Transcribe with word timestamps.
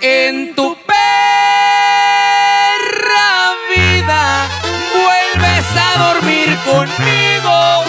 en 0.00 0.54
tu 0.54 0.76
perra 0.86 0.94
vida 3.74 4.48
vuelves 4.94 5.64
a 5.76 5.98
dormir 5.98 6.58
conmigo. 6.64 7.84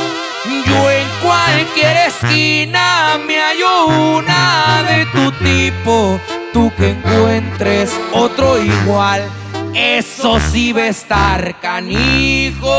Yo 0.66 0.90
en 0.90 1.08
cualquier 1.22 1.98
esquina 2.08 3.20
me 3.26 3.40
hallo 3.40 3.86
una 4.18 4.84
de 4.88 5.06
tu 5.08 5.32
tipo. 5.44 6.20
Tú 6.54 6.72
que 6.78 6.92
encuentres 6.92 7.92
otro 8.14 8.62
igual, 8.62 9.30
eso 9.74 10.40
sí 10.52 10.74
va 10.74 10.84
a 10.84 10.88
estar 10.88 11.60
canijo. 11.60 12.72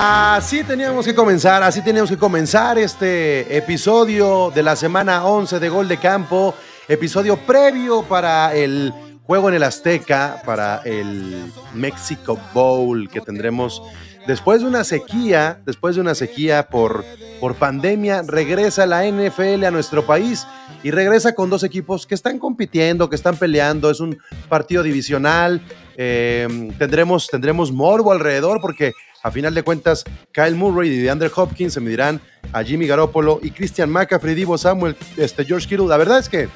Así 0.00 0.62
teníamos 0.62 1.04
que 1.04 1.12
comenzar, 1.12 1.60
así 1.64 1.82
teníamos 1.82 2.08
que 2.08 2.16
comenzar 2.16 2.78
este 2.78 3.56
episodio 3.56 4.52
de 4.54 4.62
la 4.62 4.76
semana 4.76 5.24
11 5.24 5.58
de 5.58 5.68
Gol 5.68 5.88
de 5.88 5.96
Campo, 5.96 6.54
episodio 6.86 7.36
previo 7.36 8.04
para 8.04 8.54
el 8.54 8.94
juego 9.24 9.48
en 9.48 9.56
el 9.56 9.64
Azteca, 9.64 10.40
para 10.46 10.82
el 10.84 11.52
Mexico 11.74 12.38
Bowl 12.54 13.08
que 13.08 13.20
tendremos 13.20 13.82
después 14.28 14.60
de 14.60 14.68
una 14.68 14.84
sequía, 14.84 15.60
después 15.66 15.96
de 15.96 16.02
una 16.02 16.14
sequía 16.14 16.68
por, 16.68 17.04
por 17.40 17.56
pandemia, 17.56 18.22
regresa 18.22 18.86
la 18.86 19.04
NFL 19.04 19.64
a 19.64 19.72
nuestro 19.72 20.06
país 20.06 20.46
y 20.84 20.92
regresa 20.92 21.34
con 21.34 21.50
dos 21.50 21.64
equipos 21.64 22.06
que 22.06 22.14
están 22.14 22.38
compitiendo, 22.38 23.10
que 23.10 23.16
están 23.16 23.36
peleando, 23.36 23.90
es 23.90 23.98
un 23.98 24.16
partido 24.48 24.84
divisional, 24.84 25.60
eh, 26.00 26.46
tendremos, 26.78 27.26
tendremos 27.26 27.72
morbo 27.72 28.12
alrededor 28.12 28.60
porque 28.60 28.92
a 29.22 29.32
final 29.32 29.52
de 29.52 29.64
cuentas, 29.64 30.04
Kyle 30.32 30.54
Murray 30.54 30.90
y 30.90 30.98
DeAndre 30.98 31.28
Hopkins 31.34 31.74
se 31.74 31.80
medirán 31.80 32.20
a 32.52 32.62
Jimmy 32.62 32.86
Garoppolo 32.86 33.40
y 33.42 33.50
Christian 33.50 33.90
McCaffrey, 33.90 34.36
Divo 34.36 34.56
Samuel, 34.56 34.96
este, 35.16 35.44
George 35.44 35.68
Kittle. 35.68 35.88
La 35.88 35.96
verdad 35.96 36.18
es 36.18 36.28
que 36.28 36.48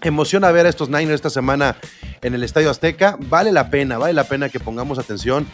emociona 0.00 0.50
ver 0.50 0.64
a 0.64 0.70
estos 0.70 0.88
Niners 0.88 1.16
esta 1.16 1.28
semana 1.28 1.76
en 2.22 2.34
el 2.34 2.42
Estadio 2.42 2.70
Azteca. 2.70 3.18
Vale 3.20 3.52
la 3.52 3.68
pena, 3.68 3.98
vale 3.98 4.14
la 4.14 4.24
pena 4.24 4.48
que 4.48 4.60
pongamos 4.60 4.98
atención 4.98 5.46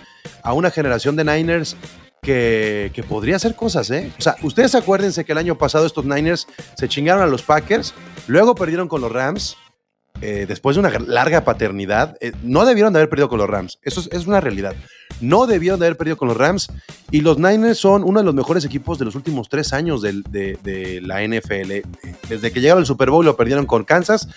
a 0.45 0.53
una 0.53 0.71
generación 0.71 1.17
de 1.17 1.25
Niners 1.25 1.77
que, 2.23 2.93
que, 2.95 3.03
podría 3.03 3.37
hacer 3.37 3.57
cosas, 3.57 3.91
¿eh? 3.91 4.13
O 4.19 4.23
sea, 4.23 4.37
ustedes 4.43 4.75
acuérdense 4.75 5.25
que 5.25 5.33
el 5.33 5.39
año 5.39 5.57
pasado 5.57 5.87
estos 5.87 6.05
Niners 6.05 6.47
se 6.77 6.87
chingaron 6.89 7.23
a 7.23 7.27
los 7.27 7.43
Packers, 7.43 7.95
luego 8.29 8.55
perdieron 8.55 8.89
con 8.89 9.01
los 9.01 9.11
Rams, 9.11 9.57
eh, 10.23 10.45
después 10.47 10.77
de 10.77 10.81
una 10.81 10.91
larga 10.99 11.45
paternidad, 11.45 12.17
eh, 12.21 12.33
no 12.43 12.67
debieron 12.67 12.93
de 12.93 12.99
haber 12.99 13.09
perdido 13.09 13.29
con 13.29 13.39
los 13.39 13.49
Rams. 13.49 13.79
Eso 13.83 14.03
es, 14.11 14.27
una 14.27 14.41
realidad. 14.41 14.75
No 15.21 15.47
debieron 15.47 15.81
de 15.81 15.87
haber 15.87 15.97
perdido 15.97 16.17
con 16.17 16.29
los 16.29 16.37
Rams. 16.37 16.69
Y 17.11 17.23
los 17.23 17.39
Niners 17.39 17.79
son 17.79 18.05
uno 18.05 18.21
de 18.21 18.25
los 18.25 18.35
mejores 18.35 18.65
equipos 18.65 18.99
de 18.99 19.07
los 19.07 19.15
últimos 19.15 19.49
tres 19.49 19.73
años 19.73 20.03
de, 20.03 21.01
la 21.03 21.23
NFL. 21.23 21.89
Desde 22.29 22.53
que 22.53 22.61
llegaron 22.61 22.83
al 22.83 22.87
Super 22.87 23.11
Bowl 23.11 23.25
lo 23.25 23.37
perdieron 23.37 23.67
con 23.67 23.85
Kansas. 23.85 24.29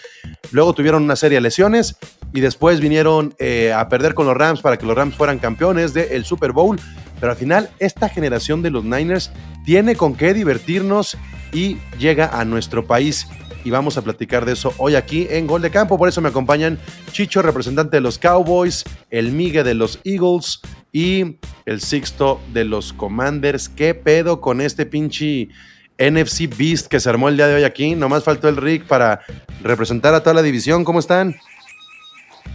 Luego 0.51 0.73
tuvieron 0.73 1.03
una 1.03 1.15
serie 1.15 1.37
de 1.37 1.41
lesiones. 1.41 1.97
Y 2.33 2.39
después 2.39 2.79
vinieron 2.79 3.35
eh, 3.37 3.73
a 3.73 3.89
perder 3.89 4.13
con 4.13 4.25
los 4.25 4.35
Rams 4.35 4.61
para 4.61 4.77
que 4.77 4.85
los 4.85 4.95
Rams 4.95 5.15
fueran 5.15 5.37
campeones 5.37 5.93
del 5.93 6.25
Super 6.25 6.51
Bowl. 6.51 6.79
Pero 7.19 7.31
al 7.31 7.37
final, 7.37 7.69
esta 7.79 8.09
generación 8.09 8.61
de 8.61 8.71
los 8.71 8.83
Niners 8.83 9.31
tiene 9.65 9.95
con 9.95 10.15
qué 10.15 10.33
divertirnos 10.33 11.17
y 11.53 11.77
llega 11.99 12.27
a 12.27 12.43
nuestro 12.45 12.85
país 12.85 13.27
y 13.63 13.71
vamos 13.71 13.97
a 13.97 14.01
platicar 14.01 14.45
de 14.45 14.53
eso 14.53 14.73
hoy 14.77 14.95
aquí 14.95 15.27
en 15.29 15.47
Gol 15.47 15.61
de 15.61 15.71
Campo. 15.71 15.97
Por 15.97 16.09
eso 16.09 16.21
me 16.21 16.29
acompañan 16.29 16.79
Chicho, 17.11 17.41
representante 17.41 17.97
de 17.97 18.01
los 18.01 18.17
Cowboys, 18.17 18.83
el 19.09 19.31
Migue 19.31 19.63
de 19.63 19.73
los 19.73 19.99
Eagles 20.03 20.59
y 20.91 21.37
el 21.65 21.81
Sixto 21.81 22.41
de 22.53 22.65
los 22.65 22.93
Commanders. 22.93 23.69
¿Qué 23.69 23.93
pedo 23.93 24.41
con 24.41 24.61
este 24.61 24.85
pinche 24.85 25.49
NFC 25.97 26.49
Beast 26.57 26.87
que 26.87 26.99
se 26.99 27.09
armó 27.09 27.29
el 27.29 27.37
día 27.37 27.47
de 27.47 27.55
hoy 27.55 27.63
aquí? 27.63 27.95
Nomás 27.95 28.23
faltó 28.23 28.49
el 28.49 28.57
Rick 28.57 28.85
para 28.85 29.21
representar 29.61 30.13
a 30.13 30.21
toda 30.21 30.35
la 30.35 30.41
división. 30.41 30.83
¿Cómo 30.83 30.99
están? 30.99 31.35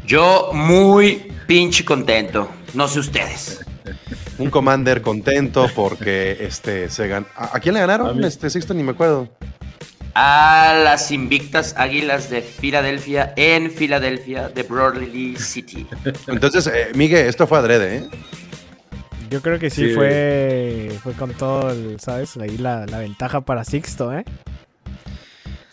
Yo 0.07 0.51
muy 0.53 1.33
pinche 1.47 1.85
contento. 1.85 2.49
No 2.75 2.89
sé 2.89 3.01
ustedes. 3.01 3.65
Un 4.39 4.51
Commander 4.51 5.03
contento 5.03 5.67
porque 5.75 6.37
este 6.41 6.91
se 6.91 7.09
ganó. 7.09 7.27
¿A 7.35 7.59
quién 7.61 7.75
le 7.75 7.81
ganaron? 7.81 8.23
Este 8.23 8.51
Sixto 8.51 8.75
ni 8.75 8.83
me 8.83 8.93
acuerdo 8.93 9.29
a 10.21 10.75
las 10.75 11.13
invictas 11.13 11.77
Águilas 11.79 12.29
de 12.29 12.43
Filadelfia 12.43 13.35
en 13.37 13.71
Filadelfia 13.71 14.49
de 14.49 14.65
Broadley 14.65 15.37
City. 15.37 15.87
Entonces, 16.27 16.67
eh, 16.67 16.89
Miguel, 16.97 17.29
esto 17.29 17.47
fue 17.47 17.59
adrede, 17.59 17.99
¿eh? 17.99 18.09
Yo 19.31 19.41
creo 19.43 19.61
que 19.61 19.71
sí, 19.71 19.91
sí. 19.91 19.95
fue 19.95 20.91
fue 21.05 21.13
con 21.13 21.35
todo, 21.35 21.71
el, 21.71 22.01
¿sabes? 22.01 22.37
Ahí 22.37 22.59
la, 22.59 22.85
la, 22.87 22.99
ventaja 22.99 23.43
para 23.43 23.63
Sixto, 23.63 24.13
¿eh? 24.13 24.25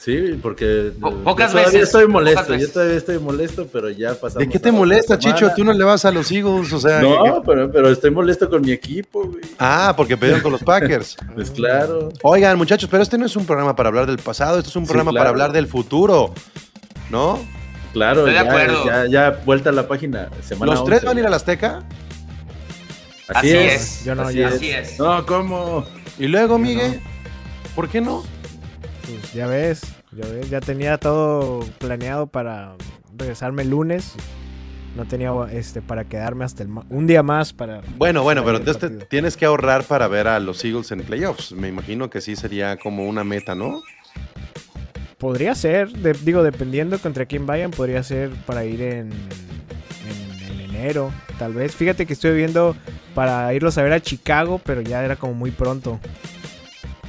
Sí, 0.05 0.39
porque 0.39 0.91
po 1.01 1.11
pocas 1.23 1.51
yo 1.51 1.57
veces. 1.57 1.81
estoy 1.81 2.07
molesto, 2.07 2.53
yo 2.55 2.69
todavía 2.71 2.95
estoy 2.95 3.17
molesto, 3.17 3.67
pero 3.73 3.89
ya 3.89 4.13
pasamos. 4.13 4.35
¿De 4.35 4.47
qué 4.49 4.59
te 4.59 4.71
molesta, 4.71 5.17
Chicho? 5.17 5.49
Tú 5.55 5.63
no 5.63 5.73
le 5.73 5.83
vas 5.83 6.05
a 6.05 6.11
los 6.11 6.31
Eagles, 6.31 6.71
o 6.73 6.79
sea. 6.79 7.01
No, 7.01 7.41
pero, 7.43 7.71
pero 7.71 7.89
estoy 7.89 8.11
molesto 8.11 8.47
con 8.47 8.61
mi 8.61 8.71
equipo, 8.71 9.23
güey. 9.27 9.41
Ah, 9.57 9.95
porque 9.97 10.15
perdieron 10.15 10.43
con 10.43 10.51
los 10.51 10.61
Packers. 10.63 11.17
pues 11.33 11.49
claro. 11.49 12.09
Oigan, 12.21 12.55
muchachos, 12.55 12.87
pero 12.87 13.01
este 13.01 13.17
no 13.17 13.25
es 13.25 13.35
un 13.35 13.47
programa 13.47 13.75
para 13.75 13.89
hablar 13.89 14.05
del 14.05 14.19
pasado, 14.19 14.59
este 14.59 14.69
es 14.69 14.75
un 14.75 14.85
programa 14.85 15.09
sí, 15.09 15.15
claro. 15.15 15.21
para 15.23 15.29
hablar 15.31 15.51
del 15.53 15.65
futuro, 15.67 16.35
¿no? 17.09 17.39
Claro, 17.91 18.27
Estoy 18.27 18.33
ya, 18.35 18.43
de 18.43 18.49
acuerdo. 18.49 18.85
Ya, 18.85 19.05
ya, 19.07 19.41
vuelta 19.43 19.69
a 19.71 19.73
la 19.73 19.87
página. 19.87 20.29
Semana 20.43 20.73
¿Los 20.73 20.85
tres 20.85 20.97
11. 20.99 21.07
van 21.07 21.17
a 21.17 21.19
ir 21.21 21.25
a 21.25 21.29
la 21.31 21.35
Azteca? 21.37 21.83
Así, 23.29 23.47
Así 23.47 23.57
es. 23.57 23.73
es. 23.99 24.05
Yo 24.05 24.13
no, 24.13 24.21
así, 24.23 24.37
ya- 24.37 24.49
es. 24.49 24.53
Así 24.53 24.69
es. 24.69 24.99
No, 24.99 25.25
¿cómo? 25.25 25.83
Y 26.19 26.27
luego, 26.27 26.59
Miguel, 26.59 27.01
no. 27.03 27.69
¿por 27.73 27.89
qué 27.89 28.01
no? 28.01 28.23
Pues 29.05 29.33
ya 29.33 29.47
ves, 29.47 29.81
ya 30.11 30.25
ves, 30.27 30.49
ya 30.49 30.61
tenía 30.61 30.97
todo 30.97 31.59
planeado 31.79 32.27
para 32.27 32.75
regresarme 33.17 33.61
el 33.63 33.69
lunes. 33.69 34.13
No 34.95 35.05
tenía 35.05 35.31
este 35.51 35.81
para 35.81 36.05
quedarme 36.05 36.45
hasta 36.45 36.63
el 36.63 36.69
un 36.89 37.05
día 37.05 37.21
más 37.21 37.51
para 37.51 37.81
Bueno, 37.97 38.23
bueno, 38.23 38.43
para 38.45 38.59
pero 38.59 38.77
te- 38.77 38.79
partido. 38.87 39.05
tienes 39.07 39.35
que 39.35 39.45
ahorrar 39.45 39.83
para 39.83 40.07
ver 40.07 40.27
a 40.27 40.39
los 40.39 40.63
Eagles 40.63 40.89
en 40.91 41.01
playoffs. 41.03 41.51
Me 41.51 41.67
imagino 41.67 42.09
que 42.09 42.21
sí 42.21 42.35
sería 42.37 42.77
como 42.77 43.05
una 43.07 43.23
meta, 43.25 43.55
¿no? 43.55 43.81
Podría 45.17 45.53
ser, 45.53 45.91
de- 45.91 46.13
digo, 46.13 46.43
dependiendo 46.43 46.97
contra 46.99 47.25
quién 47.25 47.45
vayan, 47.45 47.71
podría 47.71 48.03
ser 48.03 48.29
para 48.45 48.63
ir 48.63 48.81
en, 48.81 49.11
en, 49.11 50.51
en 50.51 50.59
enero, 50.61 51.11
tal 51.37 51.53
vez. 51.53 51.75
Fíjate 51.75 52.05
que 52.05 52.13
estoy 52.13 52.35
viendo 52.35 52.75
para 53.13 53.53
irlos 53.53 53.77
a 53.77 53.83
ver 53.83 53.91
a 53.93 53.99
Chicago, 54.01 54.61
pero 54.63 54.79
ya 54.81 55.03
era 55.03 55.15
como 55.17 55.33
muy 55.33 55.51
pronto. 55.51 55.99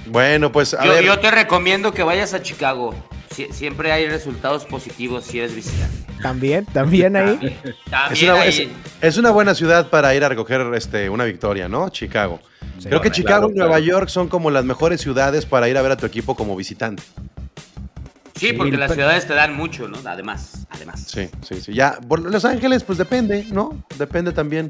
Bueno, 0.07 0.53
pues 0.53 0.75
a 0.75 0.85
Yo, 0.85 0.93
ver. 0.93 1.05
yo 1.05 1.19
te 1.19 1.31
recomiendo 1.31 1.93
que 1.93 2.03
vayas 2.03 2.35
a 2.35 2.43
Chicago. 2.43 2.95
Sie- 3.35 3.51
siempre 3.53 3.93
hay 3.93 4.07
resultados 4.09 4.65
positivos 4.65 5.25
si 5.25 5.39
eres 5.39 5.55
visitante. 5.55 5.97
También, 6.23 6.65
también 6.67 7.17
ahí. 7.17 7.59
Es 7.65 7.75
También 7.91 8.31
una, 8.33 8.41
hay- 8.43 8.49
es- 8.49 8.69
es 9.03 9.17
una 9.19 9.31
buena 9.31 9.55
ciudad 9.55 9.89
para 9.91 10.15
ir 10.15 10.25
a 10.25 10.29
recoger 10.29 10.63
este, 10.75 11.11
una 11.11 11.25
victoria, 11.25 11.69
¿no? 11.69 11.89
Chicago. 11.91 12.41
Sí. 12.79 12.89
Creo 12.89 13.01
que. 13.01 13.11
Chicago 13.11 13.49
y 13.51 13.55
Claro, 13.55 13.67
Nueva 13.69 13.79
claro. 13.83 13.85
York 14.01 14.09
son 14.09 14.29
como 14.29 14.51
las 14.51 14.65
mejores 14.65 15.01
ciudades 15.01 15.45
para 15.47 15.69
ir 15.69 15.77
a 15.77 15.83
ver 15.83 15.93
a 15.93 15.97
tu 15.97 16.07
equipo 16.07 16.35
como 16.37 16.55
visitante. 16.57 17.03
Sí, 18.35 18.53
porque 18.53 18.73
Sí, 18.73 18.77
las 18.77 18.93
ciudades 18.93 19.27
te 19.27 19.33
dan 19.35 19.55
mucho, 19.55 19.89
¿no? 19.89 19.97
Además, 20.05 20.67
además. 20.69 21.05
Sí, 21.07 21.29
sí, 21.43 21.59
sí. 21.61 21.73
Ya, 21.73 21.99
por 22.07 22.21
Los 22.21 22.45
Ángeles, 22.45 22.85
pues 22.85 22.99
depende, 22.99 23.47
¿no? 23.51 23.83
Depende 23.99 24.33
también 24.33 24.69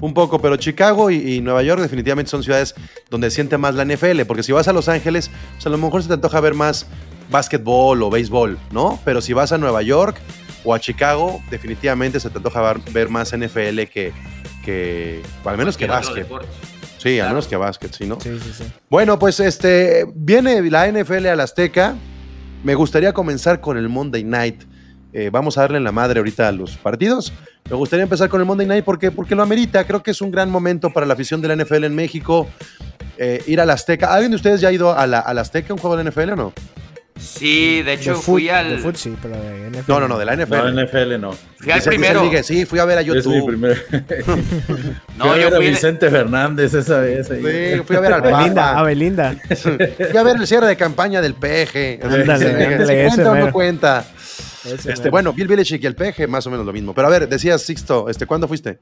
un 0.00 0.14
poco, 0.14 0.40
pero 0.40 0.56
Chicago 0.56 1.10
y, 1.10 1.36
y 1.36 1.40
Nueva 1.40 1.62
York 1.62 1.80
definitivamente 1.80 2.30
son 2.30 2.42
ciudades 2.42 2.74
donde 3.10 3.30
siente 3.30 3.58
más 3.58 3.74
la 3.74 3.84
NFL, 3.84 4.22
porque 4.26 4.42
si 4.42 4.52
vas 4.52 4.68
a 4.68 4.72
Los 4.72 4.88
Ángeles, 4.88 5.30
pues 5.54 5.66
a 5.66 5.70
lo 5.70 5.78
mejor 5.78 6.02
se 6.02 6.08
te 6.08 6.14
antoja 6.14 6.40
ver 6.40 6.54
más 6.54 6.86
básquetbol 7.30 8.02
o 8.02 8.10
béisbol, 8.10 8.58
¿no? 8.70 9.00
Pero 9.04 9.20
si 9.20 9.32
vas 9.32 9.52
a 9.52 9.58
Nueva 9.58 9.82
York 9.82 10.18
o 10.64 10.74
a 10.74 10.80
Chicago, 10.80 11.40
definitivamente 11.50 12.20
se 12.20 12.30
te 12.30 12.38
antoja 12.38 12.60
ver, 12.60 12.80
ver 12.92 13.08
más 13.08 13.36
NFL 13.36 13.82
que, 13.92 14.12
que 14.64 15.22
o 15.44 15.48
al 15.48 15.56
menos 15.56 15.76
que 15.76 15.86
básquet. 15.86 16.26
Sí, 16.98 17.20
al 17.20 17.28
menos 17.28 17.46
que 17.46 17.56
básquet, 17.56 17.92
sí, 17.94 18.06
¿no? 18.06 18.18
Sí, 18.20 18.30
sí, 18.42 18.52
sí. 18.58 18.64
Bueno, 18.88 19.18
pues 19.18 19.38
este 19.40 20.06
viene 20.14 20.62
la 20.70 20.90
NFL 20.90 21.26
al 21.26 21.40
Azteca. 21.40 21.94
Me 22.64 22.74
gustaría 22.74 23.12
comenzar 23.12 23.60
con 23.60 23.76
el 23.76 23.88
Monday 23.88 24.24
Night. 24.24 24.64
Eh, 25.18 25.30
vamos 25.32 25.56
a 25.56 25.62
darle 25.62 25.78
en 25.78 25.84
la 25.84 25.92
madre 25.92 26.18
ahorita 26.18 26.46
a 26.46 26.52
los 26.52 26.76
partidos. 26.76 27.32
Me 27.70 27.74
gustaría 27.76 28.02
empezar 28.02 28.28
con 28.28 28.38
el 28.38 28.46
Monday 28.46 28.66
Night 28.66 28.84
porque, 28.84 29.10
porque 29.10 29.34
lo 29.34 29.42
amerita. 29.42 29.82
Creo 29.84 30.02
que 30.02 30.10
es 30.10 30.20
un 30.20 30.30
gran 30.30 30.50
momento 30.50 30.90
para 30.90 31.06
la 31.06 31.14
afición 31.14 31.40
de 31.40 31.48
la 31.48 31.56
NFL 31.56 31.84
en 31.84 31.94
México. 31.94 32.46
eh, 33.16 33.42
ir 33.46 33.58
al 33.62 33.70
Azteca. 33.70 34.12
¿Alguien 34.12 34.32
de 34.32 34.36
ustedes 34.36 34.60
ya 34.60 34.68
ha 34.68 34.72
ido 34.72 34.94
a 34.94 35.06
la, 35.06 35.20
al 35.20 35.38
Azteca 35.38 35.68
a 35.70 35.74
un 35.74 35.78
juego 35.80 35.96
de 35.96 36.04
NFL 36.10 36.32
o 36.32 36.36
no? 36.36 36.52
Sí, 37.18 37.80
de 37.82 37.94
hecho 37.94 38.10
de 38.12 38.16
fui 38.20 38.50
al. 38.50 38.68
de 38.72 38.76
fut, 38.76 38.94
sí, 38.96 39.16
pero 39.22 39.34
de 39.40 39.70
NFL. 39.70 39.90
No, 39.90 40.00
no, 40.00 40.08
no, 40.08 40.18
de 40.18 40.26
la 40.26 40.36
NFL. 40.36 40.54
No, 40.54 40.82
NFL 40.84 41.18
no. 41.18 41.32
Fui 41.60 41.72
al 41.72 41.80
primero. 41.80 42.22
Miguel, 42.22 42.44
sí, 42.44 42.66
fui 42.66 42.78
a 42.78 42.84
ver 42.84 42.98
a 42.98 43.00
Es 43.00 43.06
mi 43.06 43.14
YouTube. 43.14 43.46
primer. 43.46 43.86
No, 45.16 45.24
Fui 45.30 45.30
a 45.30 45.36
yo 45.36 45.44
ver 45.44 45.54
a 45.54 45.56
fui. 45.56 45.68
Vicente 45.70 46.10
Fernández 46.10 46.74
esa 46.74 47.00
vez. 47.00 47.30
ahí. 47.30 47.38
Sí, 47.76 47.82
fui 47.86 47.96
a 47.96 48.00
ver 48.00 48.12
al 48.12 48.20
Belinda, 48.20 48.78
a. 48.78 48.82
Belinda. 48.82 49.34
Fui 49.48 50.16
a 50.18 50.22
ver 50.22 50.36
el 50.36 50.46
cierre 50.46 50.66
de 50.66 50.76
campaña 50.76 51.22
del 51.22 51.32
peje. 51.32 51.98
Ándale, 52.02 52.22
ándale, 52.34 52.84
¿se 52.86 53.06
ese 53.06 53.14
cuenta 53.22 53.30
o 53.32 53.34
no 53.46 53.50
cuenta? 53.52 54.04
Ese 54.74 54.92
Este, 54.92 55.10
bueno, 55.10 55.32
Bill 55.32 55.48
Belichick 55.48 55.82
y 55.82 55.86
el 55.86 55.94
peje, 55.94 56.26
más 56.26 56.46
o 56.46 56.50
menos 56.50 56.66
lo 56.66 56.72
mismo. 56.72 56.94
Pero 56.94 57.06
a 57.08 57.10
ver, 57.10 57.28
decías, 57.28 57.62
Sixto, 57.62 58.08
este, 58.08 58.26
¿cuándo 58.26 58.48
fuiste? 58.48 58.78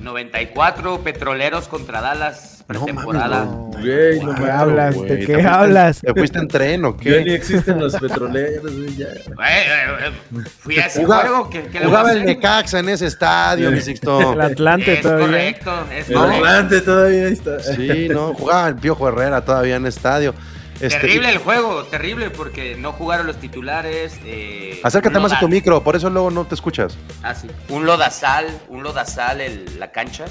94 0.00 1.00
Petroleros 1.02 1.66
contra 1.68 2.00
Dallas. 2.00 2.54
pretemporada. 2.66 3.44
mames, 3.46 3.50
No, 3.50 3.80
Güey, 3.80 4.20
no 4.20 4.28
¿De 4.32 4.34
qué 4.34 4.40
mames, 4.42 4.50
hablas? 4.50 4.94
güey, 4.94 5.08
¿De 5.08 5.16
¿te 5.16 5.26
qué 5.26 5.32
fuiste- 5.34 5.48
hablas? 5.50 6.00
¿Te 6.02 6.12
fuiste 6.14 6.38
en 6.38 6.48
tren 6.48 6.84
o 6.84 6.96
Ya 7.00 7.10
ni 7.18 7.24
qué? 7.24 7.34
existen 7.34 7.80
los 7.80 7.96
petroleros, 7.96 8.76
güey, 8.76 8.94
ya. 8.96 9.06
Eh, 9.06 9.16
eh, 9.28 10.10
eh, 10.36 10.40
fui 10.58 10.78
a 10.78 10.86
ese 10.86 11.02
Jugaba- 11.02 11.22
juego. 11.28 11.50
¿qué, 11.50 11.62
qué 11.72 11.78
Jugaba 11.80 12.12
el? 12.12 12.24
Necaxa 12.26 12.78
en 12.80 12.90
ese 12.90 13.06
estadio, 13.06 13.70
mi 13.70 13.80
Sixto. 13.80 14.32
El 14.34 14.40
Atlante 14.42 14.92
Es 14.94 15.00
todavía. 15.00 15.26
correcto, 15.26 15.86
es 15.96 16.08
El 16.10 16.14
correcto. 16.16 16.36
Atlante 16.44 16.80
todavía 16.82 17.28
está. 17.28 17.60
Sí, 17.60 18.08
no, 18.10 18.34
jugaba 18.34 18.68
el 18.68 18.74
Piojo 18.76 19.08
Herrera 19.08 19.42
todavía 19.44 19.76
en 19.76 19.86
estadio. 19.86 20.34
Este, 20.80 21.00
Terrible 21.00 21.30
el 21.30 21.38
juego, 21.38 21.84
terrible 21.84 22.30
porque 22.30 22.76
no 22.76 22.92
jugaron 22.92 23.26
los 23.26 23.38
titulares. 23.38 24.18
Eh, 24.24 24.80
Acércate 24.84 25.18
más 25.18 25.32
a 25.32 25.40
tu 25.40 25.48
micro, 25.48 25.82
por 25.82 25.96
eso 25.96 26.08
luego 26.08 26.30
no 26.30 26.44
te 26.46 26.54
escuchas. 26.54 26.96
Ah, 27.22 27.34
sí. 27.34 27.48
Un 27.68 27.84
lodazal, 27.84 28.46
un 28.68 28.82
lodazal 28.84 29.40
en 29.40 29.80
la 29.80 29.90
cancha. 29.90 30.26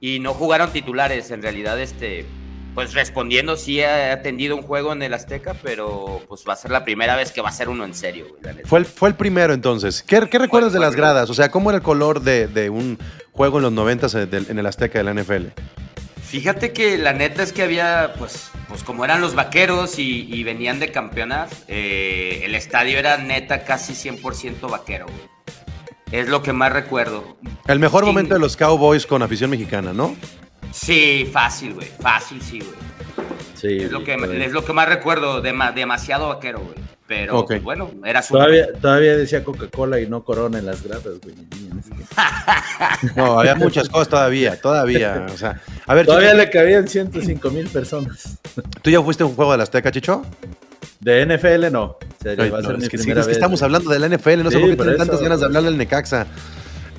Y 0.00 0.18
no 0.18 0.32
jugaron 0.32 0.72
titulares. 0.72 1.30
En 1.30 1.42
realidad, 1.42 1.78
este, 1.78 2.24
pues 2.74 2.94
respondiendo, 2.94 3.56
sí 3.56 3.82
ha 3.82 4.12
atendido 4.12 4.56
un 4.56 4.62
juego 4.62 4.94
en 4.94 5.02
el 5.02 5.12
Azteca, 5.12 5.54
pero 5.62 6.22
pues 6.26 6.42
va 6.48 6.54
a 6.54 6.56
ser 6.56 6.70
la 6.70 6.84
primera 6.84 7.14
vez 7.16 7.30
que 7.30 7.42
va 7.42 7.50
a 7.50 7.52
ser 7.52 7.68
uno 7.68 7.84
en 7.84 7.92
serio, 7.94 8.28
güey. 8.30 8.64
Fue 8.64 8.78
el, 8.78 8.86
fue 8.86 9.10
el 9.10 9.14
primero 9.14 9.52
entonces. 9.52 10.02
¿Qué, 10.02 10.26
qué 10.30 10.38
recuerdas 10.38 10.72
de 10.72 10.80
las 10.80 10.96
gradas? 10.96 11.28
O 11.28 11.34
sea, 11.34 11.50
¿cómo 11.50 11.68
era 11.70 11.76
el 11.76 11.82
color 11.82 12.22
de, 12.22 12.46
de 12.46 12.70
un 12.70 12.98
juego 13.32 13.58
en 13.58 13.64
los 13.64 13.72
90 13.72 14.06
en 14.48 14.58
el 14.58 14.66
Azteca 14.66 15.02
de 15.02 15.04
la 15.04 15.12
NFL? 15.12 15.48
Fíjate 16.30 16.72
que 16.72 16.96
la 16.96 17.12
neta 17.12 17.42
es 17.42 17.52
que 17.52 17.62
había, 17.64 18.14
pues, 18.16 18.50
pues 18.68 18.84
como 18.84 19.04
eran 19.04 19.20
los 19.20 19.34
vaqueros 19.34 19.98
y, 19.98 20.32
y 20.32 20.44
venían 20.44 20.78
de 20.78 20.92
campeonar, 20.92 21.48
eh, 21.66 22.42
el 22.44 22.54
estadio 22.54 22.98
era 23.00 23.16
neta 23.16 23.64
casi 23.64 23.94
100% 23.94 24.70
vaquero, 24.70 25.06
güey. 25.06 25.18
Es 26.12 26.28
lo 26.28 26.40
que 26.42 26.52
más 26.52 26.72
recuerdo. 26.72 27.36
El 27.66 27.80
mejor 27.80 28.02
Sí. 28.04 28.06
momento 28.06 28.34
de 28.34 28.40
los 28.40 28.56
Cowboys 28.56 29.06
con 29.06 29.22
afición 29.22 29.50
mexicana, 29.50 29.92
¿no? 29.92 30.14
Sí, 30.72 31.28
fácil, 31.32 31.74
güey. 31.74 31.88
Fácil, 32.00 32.40
sí, 32.40 32.60
güey. 32.60 32.74
Sí, 33.54 33.84
Es 33.84 33.90
lo 33.90 34.04
que, 34.04 34.14
es 34.14 34.52
lo 34.52 34.64
que 34.64 34.72
más 34.72 34.88
recuerdo, 34.88 35.42
dema- 35.42 35.72
demasiado 35.74 36.28
vaquero, 36.28 36.60
güey. 36.60 36.76
Pero 37.10 37.40
Ok. 37.40 37.48
pues, 37.48 37.62
bueno, 37.64 37.90
era 38.04 38.22
su. 38.22 38.34
Todavía, 38.34 38.68
todavía 38.80 39.16
decía 39.16 39.42
Coca-Cola 39.42 39.98
y 39.98 40.06
no 40.08 40.22
Corona 40.22 40.60
en 40.60 40.66
las 40.66 40.80
gradas, 40.84 41.18
güey. 41.20 41.34
No, 43.16 43.40
había 43.40 43.56
muchas 43.56 43.88
cosas 43.88 44.08
todavía, 44.08 44.60
todavía. 44.60 45.26
O 45.32 45.36
sea, 45.36 45.60
a 45.88 45.94
ver, 45.94 46.06
Todavía 46.06 46.34
le 46.34 46.48
cabían 46.50 46.86
105 46.86 47.50
mil 47.50 47.66
personas. 47.66 48.38
¿tú 48.80 48.90
ya 48.90 49.02
fuiste 49.02 49.24
a 49.24 49.26
un 49.26 49.34
juego 49.34 49.50
del 49.50 49.60
Azteca, 49.62 49.90
Chicho? 49.90 50.22
De 51.00 51.26
NFL 51.26 51.72
no. 51.72 51.96
En 52.00 52.22
serio, 52.22 52.44
Ay, 52.44 52.50
va 52.50 52.58
a 52.58 52.62
no, 52.62 52.68
ser 52.68 52.78
mi 52.78 52.84
es 52.84 52.88
que, 52.90 52.98
sí, 52.98 53.02
primera 53.02 53.20
es 53.22 53.26
que 53.26 53.30
vez, 53.30 53.36
estamos 53.38 53.58
güey. 53.58 53.66
hablando 53.66 53.90
de 53.90 53.98
la 53.98 54.08
NFL, 54.16 54.44
no 54.44 54.50
sé 54.52 54.58
por 54.60 54.70
qué 54.70 54.76
tienen 54.76 54.96
tantas 54.96 55.20
ganas 55.20 55.40
de 55.40 55.46
hablarle 55.46 55.68
al 55.68 55.78
Necaxa. 55.78 56.26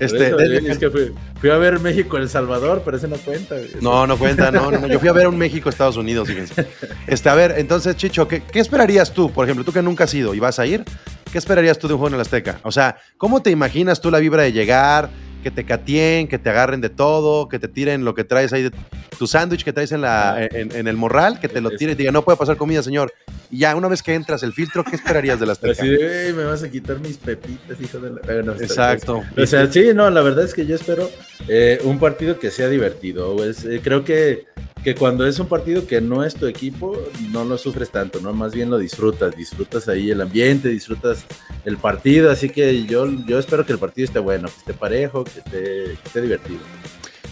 Este, 0.06 0.28
eso, 0.28 0.38
de- 0.38 0.60
güey, 0.60 0.72
es 0.72 0.78
que 0.78 0.90
fui, 0.90 1.12
fui 1.40 1.50
a 1.50 1.58
ver 1.58 1.80
México 1.80 2.18
El 2.18 2.28
Salvador, 2.30 2.82
pero 2.84 2.98
ese 2.98 3.08
no 3.08 3.18
cuenta. 3.18 3.56
güey. 3.56 3.70
No, 3.82 4.06
no 4.08 4.18
cuenta, 4.18 4.52
no, 4.52 4.72
no, 4.72 4.80
no. 4.80 4.88
Yo 4.88 5.00
fui 5.00 5.10
a 5.10 5.14
ver 5.14 5.28
un 5.28 5.38
México-Estados 5.38 5.98
Unidos, 5.98 6.28
fíjense. 6.28 6.68
Este, 7.08 7.30
a 7.30 7.36
ver, 7.36 7.56
entonces, 7.58 7.96
Chicho, 7.96 8.28
¿qué, 8.28 8.42
qué 8.44 8.60
esperarías 8.60 9.14
tú? 9.14 9.32
Por 9.32 9.46
ejemplo, 9.46 9.64
tú 9.64 9.72
que 9.72 9.82
nunca 9.82 10.04
has 10.06 10.14
ido 10.14 10.34
y 10.34 10.40
vas 10.40 10.60
a 10.60 10.66
ir, 10.66 10.84
¿qué 11.32 11.38
esperarías 11.38 11.78
tú 11.78 11.88
de 11.88 11.94
un 11.94 12.00
juego 12.00 12.10
en 12.10 12.16
el 12.16 12.22
Azteca? 12.22 12.60
O 12.64 12.72
sea, 12.72 12.98
¿cómo 13.18 13.42
te 13.42 13.52
imaginas 13.52 14.02
tú 14.02 14.12
la 14.12 14.20
vibra 14.20 14.44
de 14.44 14.52
llegar, 14.52 15.10
que 15.42 15.52
te 15.52 15.64
catien, 15.66 16.28
que 16.28 16.38
te 16.40 16.50
agarren 16.50 16.82
de 16.82 16.90
todo, 16.90 17.50
que 17.50 17.60
te 17.60 17.68
tiren 17.68 18.06
lo 18.06 18.14
que 18.16 18.24
traes 18.24 18.54
ahí 18.54 18.64
de 18.64 18.72
tu 19.18 19.28
sándwich 19.28 19.64
que 19.64 19.72
traes 19.74 19.92
en, 19.92 20.02
la, 20.02 20.34
Ah. 20.34 20.46
en, 20.46 20.72
en 20.76 20.88
el 20.88 20.98
morral, 20.98 21.40
que 21.40 21.48
te 21.48 21.62
lo 21.62 21.70
tiren 21.72 21.94
y 21.94 21.98
digan, 21.98 22.14
no 22.14 22.24
puede 22.24 22.38
pasar 22.38 22.58
comida, 22.58 22.82
señor? 22.82 23.14
Y 23.52 23.60
ya, 23.60 23.76
una 23.76 23.88
vez 23.90 24.02
que 24.02 24.14
entras 24.16 24.42
el 24.44 24.54
filtro, 24.54 24.84
¿qué 24.84 24.96
esperarías 24.96 25.40
del 25.40 25.50
Azteca? 25.50 25.74
Así 25.74 25.88
de, 25.90 26.28
"Ey, 26.28 26.34
me 26.34 26.46
vas 26.46 26.64
a 26.64 26.72
quitar 26.72 27.00
mis 27.00 27.18
pepitas, 27.18 27.80
hijo 27.82 28.00
de 28.00 28.12
la... 28.12 28.22
Bueno, 28.26 28.54
está- 28.54 28.64
Exacto. 28.64 29.24
O 29.38 29.46
sea, 29.46 29.70
sí, 29.72 29.90
no, 29.94 30.10
la 30.10 30.22
verdad 30.22 30.46
es 30.46 30.54
que 30.54 30.66
yo 30.66 30.76
espero 30.76 31.10
eh, 31.50 31.80
un 31.84 32.00
partido 32.00 32.40
que 32.40 32.50
sea 32.50 32.70
divertido. 32.70 33.36
pues, 33.36 33.66
eh, 33.66 33.82
creo 33.84 34.04
que, 34.06 34.46
que 34.84 34.96
cuando 34.96 35.28
es 35.28 35.38
un 35.38 35.48
partido 35.48 35.86
que 35.86 36.00
no 36.02 36.24
es 36.24 36.34
tu 36.36 36.48
equipo, 36.48 36.98
no 37.32 37.44
lo 37.44 37.58
sufres 37.58 37.92
tanto, 37.92 38.22
¿no? 38.22 38.34
Más 38.34 38.54
bien 38.54 38.70
lo 38.70 38.78
disfrutas, 38.80 39.36
disfrutas 39.36 39.88
ahí 39.90 40.10
el 40.12 40.22
ambiente, 40.22 40.70
disfrutas 40.70 41.26
el 41.66 41.78
partido, 41.78 42.32
así 42.32 42.50
que 42.50 42.86
yo, 42.86 43.06
yo 43.28 43.38
espero 43.38 43.66
que 43.66 43.74
el 43.74 43.80
partido 43.80 44.06
esté 44.06 44.20
bueno, 44.20 44.48
que 44.48 44.58
esté 44.58 44.74
parejo, 44.74 45.26
esté, 45.40 46.22
divertido. 46.22 46.60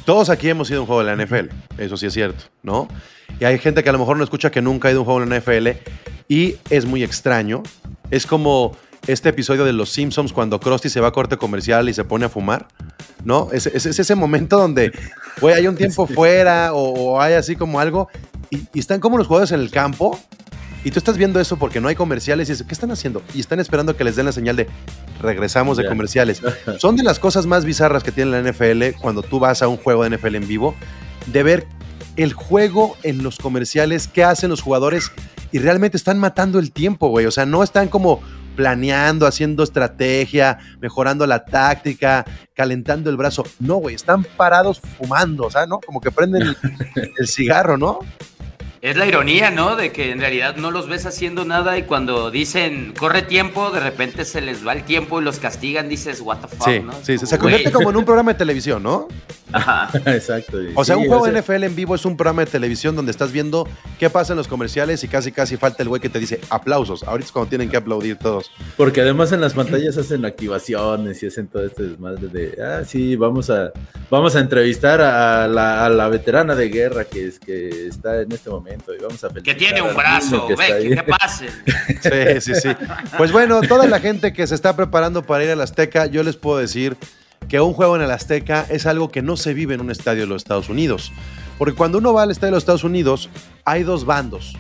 Todos 0.06 0.30
aquí 0.30 0.50
hemos 0.50 0.70
ido 0.72 0.80
a 0.80 0.82
un 0.82 0.88
juego 0.88 1.04
de 1.04 1.16
la 1.16 1.24
NFL, 1.26 1.50
eso 1.78 1.98
sí 1.98 2.06
es 2.08 2.14
cierto, 2.14 2.46
¿no? 2.64 2.88
Y 3.40 3.46
hay 3.46 3.60
gente 3.60 3.84
que 3.84 3.90
a 3.90 3.94
lo 3.94 4.00
mejor 4.00 4.18
no 4.18 4.24
escucha 4.24 4.50
que 4.52 4.62
nunca 4.62 4.88
ha 4.88 4.92
ido 4.92 5.00
a 5.00 5.02
un 5.02 5.06
juego 5.06 5.20
de 5.20 5.26
la 5.28 5.38
NFL 5.40 5.68
y 6.28 6.56
es 6.70 6.86
muy 6.86 7.04
extraño. 7.04 7.62
Es 8.10 8.26
como 8.26 8.76
este 9.08 9.30
episodio 9.30 9.66
de 9.66 9.74
Los 9.74 9.90
Simpsons 9.92 10.34
cuando 10.34 10.60
Krusty 10.60 10.90
se 10.90 11.00
va 11.00 11.10
a 11.10 11.12
corte 11.12 11.38
comercial 11.38 11.90
y 11.90 11.94
se 11.94 12.04
pone 12.04 12.26
a 12.26 12.30
fumar, 12.30 12.68
¿no? 13.24 13.50
Es, 13.52 13.68
es- 13.68 13.86
es 13.86 14.00
ese 14.00 14.16
momento 14.16 14.58
donde, 14.58 14.92
güey, 15.42 15.54
hay 15.56 15.68
un 15.68 15.76
tiempo 15.76 16.08
fuera 16.08 16.74
o, 16.74 17.14
o 17.14 17.22
hay 17.22 17.34
así 17.36 17.56
como 17.56 17.80
algo 17.80 18.08
y, 18.50 18.62
y 18.74 18.80
están 18.80 19.00
como 19.00 19.18
los 19.18 19.28
jugadores 19.28 19.52
en 19.52 19.60
el 19.60 19.70
campo 19.70 20.20
y 20.84 20.92
tú 20.92 21.00
estás 21.00 21.18
viendo 21.18 21.40
eso 21.40 21.58
porque 21.58 21.82
no 21.82 21.88
hay 21.88 21.96
comerciales 21.96 22.48
y 22.50 22.54
dices, 22.54 22.66
¿qué 22.66 22.74
están 22.74 22.92
haciendo? 22.92 23.22
Y 23.34 23.40
están 23.40 23.60
esperando 23.60 23.98
que 23.98 24.04
les 24.04 24.16
den 24.16 24.26
la 24.26 24.32
señal 24.32 24.56
de 24.56 24.68
regresamos 25.22 25.78
de 25.78 25.86
comerciales. 25.86 26.42
Son 26.80 26.96
de 26.96 27.04
las 27.04 27.20
cosas 27.20 27.46
más 27.46 27.66
bizarras 27.66 28.04
que 28.04 28.12
tiene 28.12 28.32
la 28.32 28.50
NFL 28.50 29.00
cuando 29.02 29.22
tú 29.22 29.40
vas 29.40 29.62
a 29.62 29.68
un 29.68 29.78
juego 29.78 30.04
de 30.04 30.18
NFL 30.18 30.36
en 30.36 30.48
vivo, 30.48 30.76
de 31.28 31.44
ver 31.44 31.68
el 32.16 32.34
juego 32.34 32.98
en 33.04 33.24
los 33.24 33.38
comerciales, 33.38 34.08
qué 34.08 34.24
hacen 34.24 34.50
los 34.50 34.62
jugadores 34.62 35.12
y 35.52 35.60
realmente 35.60 35.98
están 35.98 36.18
matando 36.18 36.60
el 36.60 36.72
tiempo, 36.72 37.10
güey. 37.10 37.26
O 37.26 37.32
sea, 37.32 37.46
no 37.46 37.64
están 37.64 37.88
como 37.88 38.22
planeando, 38.56 39.26
haciendo 39.26 39.64
estrategia, 39.64 40.60
mejorando 40.82 41.26
la 41.26 41.46
táctica, 41.46 42.26
calentando 42.54 43.10
el 43.10 43.18
brazo. 43.18 43.44
No, 43.60 43.76
güey, 43.76 43.96
están 43.96 44.24
parados 44.24 44.82
fumando, 44.98 45.46
o 45.46 45.52
sea, 45.52 45.66
¿no? 45.66 45.80
Como 45.80 46.02
que 46.02 46.12
prenden 46.12 46.42
el, 46.42 46.58
el 47.18 47.28
cigarro, 47.28 47.78
¿no? 47.78 48.00
Es 48.82 48.96
la 48.96 49.06
ironía, 49.06 49.52
¿no? 49.52 49.76
De 49.76 49.92
que 49.92 50.12
en 50.12 50.22
realidad 50.22 50.56
no 50.56 50.72
los 50.72 50.88
ves 50.88 51.06
haciendo 51.06 51.44
nada 51.44 51.78
y 51.78 51.84
cuando 51.84 52.32
dicen 52.32 52.94
corre 52.98 53.24
tiempo, 53.24 53.72
de 53.72 53.82
repente 53.82 54.24
se 54.24 54.40
les 54.40 54.66
va 54.66 54.72
el 54.72 54.84
tiempo 54.84 55.20
y 55.20 55.24
los 55.24 55.38
castigan, 55.38 55.90
dices, 55.90 56.22
what 56.22 56.38
the 56.38 56.48
fuck, 56.48 56.66
Sí, 56.66 56.80
¿no? 56.80 56.94
sí, 57.04 57.18
se, 57.18 57.38
convierte 57.38 57.74
como 57.74 57.90
en 57.90 57.98
un 57.98 58.06
programa 58.06 58.32
de 58.32 58.38
televisión, 58.38 58.82
¿no? 58.82 59.10
Ajá. 59.52 59.90
Exacto. 60.06 60.64
y 60.64 60.72
O 60.76 60.86
sea, 60.86 60.96
sí, 60.96 61.02
un 61.02 61.08
juego 61.10 61.26
de 61.26 61.42
NFL 61.42 61.64
en 61.64 61.76
vivo 61.76 61.94
es 61.94 62.06
un 62.06 62.16
programa 62.16 62.46
de 62.46 62.52
televisión 62.52 62.96
donde 62.96 63.12
estás 63.12 63.34
viendo 63.34 63.68
qué 63.98 64.10
pasa 64.10 64.32
en 64.32 64.38
los 64.38 64.48
comerciales 64.48 65.04
y 65.04 65.10
casi 65.10 65.34
casi 65.34 65.58
falta 65.58 65.84
el 65.84 65.90
güey 65.90 66.02
que 66.02 66.10
te 66.10 66.20
dice 66.20 66.40
aplausos. 66.50 67.04
Ahorita 67.04 67.26
es 67.26 67.32
cuando 67.34 67.50
tienen 67.50 67.70
que 67.70 67.76
aplaudir 67.76 68.18
todos. 68.18 68.50
Porque 68.78 69.02
además 69.02 69.34
en 69.34 69.42
las 69.42 69.56
pantallas 69.56 69.98
hacen 69.98 70.24
activaciones 70.24 71.22
y 71.22 71.28
hacen 71.28 71.48
todo 71.48 71.66
este 71.66 71.84
desmadre 71.84 72.28
de, 72.28 72.64
ah, 72.64 72.84
sí, 72.86 73.18
vamos 73.18 73.50
a, 73.50 73.74
vamos 74.10 74.38
a 74.38 74.40
entrevistar 74.40 75.02
a 75.02 75.48
la, 75.50 75.86
a 75.86 75.90
la 75.90 76.08
veterana 76.08 76.56
de 76.56 76.70
guerra 76.70 77.04
que, 77.04 77.28
es, 77.28 77.40
que 77.40 77.88
está 77.88 78.22
en 78.22 78.32
este 78.32 78.50
momento 78.50 78.69
y 78.74 79.02
vamos 79.02 79.24
a 79.24 79.30
Que 79.30 79.42
felicitar 79.42 79.58
tiene 79.58 79.82
un 79.82 79.96
brazo, 79.96 80.48
que 80.48 80.56
ve, 80.56 80.90
que, 80.90 80.96
que 80.96 81.04
pase. 81.04 81.48
Sí, 82.40 82.42
sí, 82.42 82.62
sí. 82.62 82.70
Pues 83.18 83.32
bueno, 83.32 83.62
toda 83.62 83.88
la 83.88 84.00
gente 84.00 84.34
que 84.34 84.46
se 84.48 84.56
está 84.56 84.76
preparando 84.76 85.24
para 85.24 85.44
ir 85.44 85.50
al 85.50 85.62
Azteca, 85.62 86.06
yo 86.06 86.24
les 86.24 86.36
puedo 86.36 86.58
decir 86.58 86.98
que 87.48 87.60
un 87.60 87.74
juego 87.74 87.96
en 87.96 88.02
el 88.02 88.12
Azteca 88.12 88.66
es 88.70 88.86
algo 88.86 89.10
que 89.10 89.22
no 89.22 89.38
se 89.38 89.54
vive 89.54 89.74
en 89.74 89.82
un 89.82 89.92
estadio 89.92 90.22
de 90.22 90.28
los 90.28 90.44
Estados 90.44 90.70
Unidos. 90.70 91.12
Porque 91.58 91.74
cuando 91.74 91.98
uno 91.98 92.14
va 92.14 92.24
al 92.24 92.32
estadio 92.32 92.52
de 92.52 92.56
los 92.56 92.64
Estados 92.64 92.84
Unidos, 92.84 93.30
hay 93.66 93.84
dos 93.84 94.06
bandos. 94.06 94.56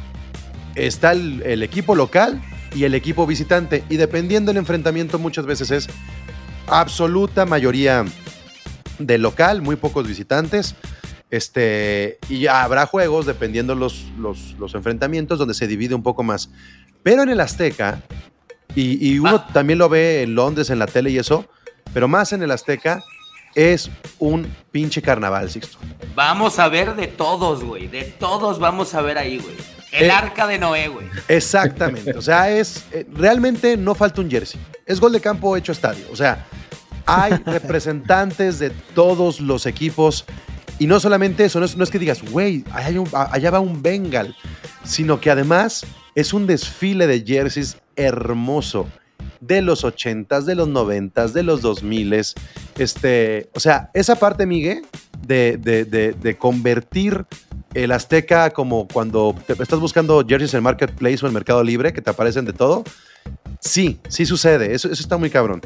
Está 0.75 1.11
el, 1.11 1.41
el 1.43 1.63
equipo 1.63 1.95
local 1.95 2.41
y 2.75 2.83
el 2.83 2.95
equipo 2.95 3.25
visitante. 3.25 3.83
Y 3.89 3.97
dependiendo 3.97 4.49
del 4.49 4.57
enfrentamiento, 4.57 5.19
muchas 5.19 5.45
veces 5.45 5.71
es 5.71 5.87
absoluta 6.67 7.45
mayoría 7.45 8.05
de 8.97 9.17
local, 9.17 9.61
muy 9.61 9.75
pocos 9.75 10.07
visitantes. 10.07 10.75
Este, 11.31 12.17
y 12.27 12.47
habrá 12.47 12.85
juegos, 12.85 13.25
dependiendo 13.25 13.75
los, 13.75 14.05
los, 14.17 14.55
los 14.59 14.73
enfrentamientos, 14.75 15.37
donde 15.39 15.53
se 15.53 15.67
divide 15.67 15.93
un 15.95 16.03
poco 16.03 16.23
más. 16.23 16.49
Pero 17.03 17.23
en 17.23 17.29
el 17.29 17.39
Azteca, 17.39 18.01
y, 18.75 19.07
y 19.13 19.19
uno 19.19 19.35
Ah. 19.37 19.47
también 19.53 19.79
lo 19.79 19.89
ve 19.89 20.23
en 20.23 20.35
Londres, 20.35 20.69
en 20.69 20.79
la 20.79 20.87
tele 20.87 21.11
y 21.11 21.17
eso, 21.17 21.45
pero 21.93 22.07
más 22.07 22.33
en 22.33 22.41
el 22.43 22.51
Azteca, 22.51 23.03
es 23.55 23.89
un 24.19 24.47
pinche 24.71 25.01
carnaval, 25.01 25.49
Sixto. 25.49 25.77
Vamos 26.15 26.59
a 26.59 26.67
ver 26.69 26.95
de 26.95 27.07
todos, 27.07 27.63
güey. 27.63 27.87
De 27.87 28.03
todos 28.03 28.59
vamos 28.59 28.93
a 28.93 29.01
ver 29.01 29.17
ahí, 29.17 29.37
güey. 29.39 29.55
El 29.91 30.05
Eh. 30.05 30.11
arca 30.11 30.45
de 30.45 30.59
Noé, 30.59 30.87
güey. 30.87 31.07
Exactamente. 31.27 32.15
O 32.15 32.21
sea, 32.21 32.51
es 32.51 32.85
eh, 32.91 33.07
realmente 33.11 33.75
no 33.75 33.95
falta 33.95 34.21
un 34.21 34.29
jersey. 34.29 34.59
Es 34.85 34.99
gol 34.99 35.11
de 35.13 35.19
campo 35.19 35.57
hecho 35.57 35.71
estadio. 35.71 36.05
O 36.11 36.15
sea, 36.15 36.45
hay 37.07 37.33
representantes 37.45 38.59
de 38.59 38.69
todos 38.69 39.39
los 39.39 39.65
equipos. 39.65 40.25
Y 40.79 40.87
no 40.87 40.99
solamente 40.99 41.43
eso, 41.45 41.59
no 41.59 41.65
es, 41.65 41.75
no 41.77 41.83
es 41.83 41.89
que 41.91 41.99
digas, 41.99 42.21
güey, 42.31 42.63
allá, 42.71 43.51
va 43.51 43.59
un 43.59 43.81
Bengal, 43.83 44.35
sino 44.83 45.19
que 45.19 45.29
además 45.29 45.85
es 46.15 46.33
un 46.33 46.47
desfile 46.47 47.05
de 47.05 47.21
jerseys 47.25 47.77
hermoso 47.97 48.87
de 49.41 49.61
los 49.61 49.83
80s, 49.83 50.43
de 50.43 50.55
los 50.55 50.69
90s, 50.69 51.31
de 51.33 51.43
los 51.43 51.61
2000s. 51.61 52.33
Este, 52.77 53.49
o 53.53 53.59
sea, 53.59 53.89
esa 53.93 54.15
parte, 54.15 54.45
Miguel, 54.45 54.85
de, 55.25 55.57
de- 55.57 55.85
de- 55.85 56.37
convertir 56.37 57.25
el 57.73 57.91
Azteca 57.91 58.49
como 58.51 58.87
cuando 58.87 59.35
estás 59.47 59.79
buscando 59.79 60.25
jerseys 60.27 60.53
en 60.55 60.63
Marketplace 60.63 61.19
o 61.23 61.27
en 61.27 61.33
Mercado 61.33 61.61
Libre, 61.63 61.93
que 61.93 62.01
te 62.01 62.09
aparecen 62.09 62.45
de 62.45 62.53
todo. 62.53 62.83
Sí, 63.59 63.99
sí 64.07 64.25
sucede. 64.25 64.73
Eso, 64.73 64.89
eso 64.89 65.01
está 65.03 65.17
muy 65.17 65.29
cabrón. 65.29 65.61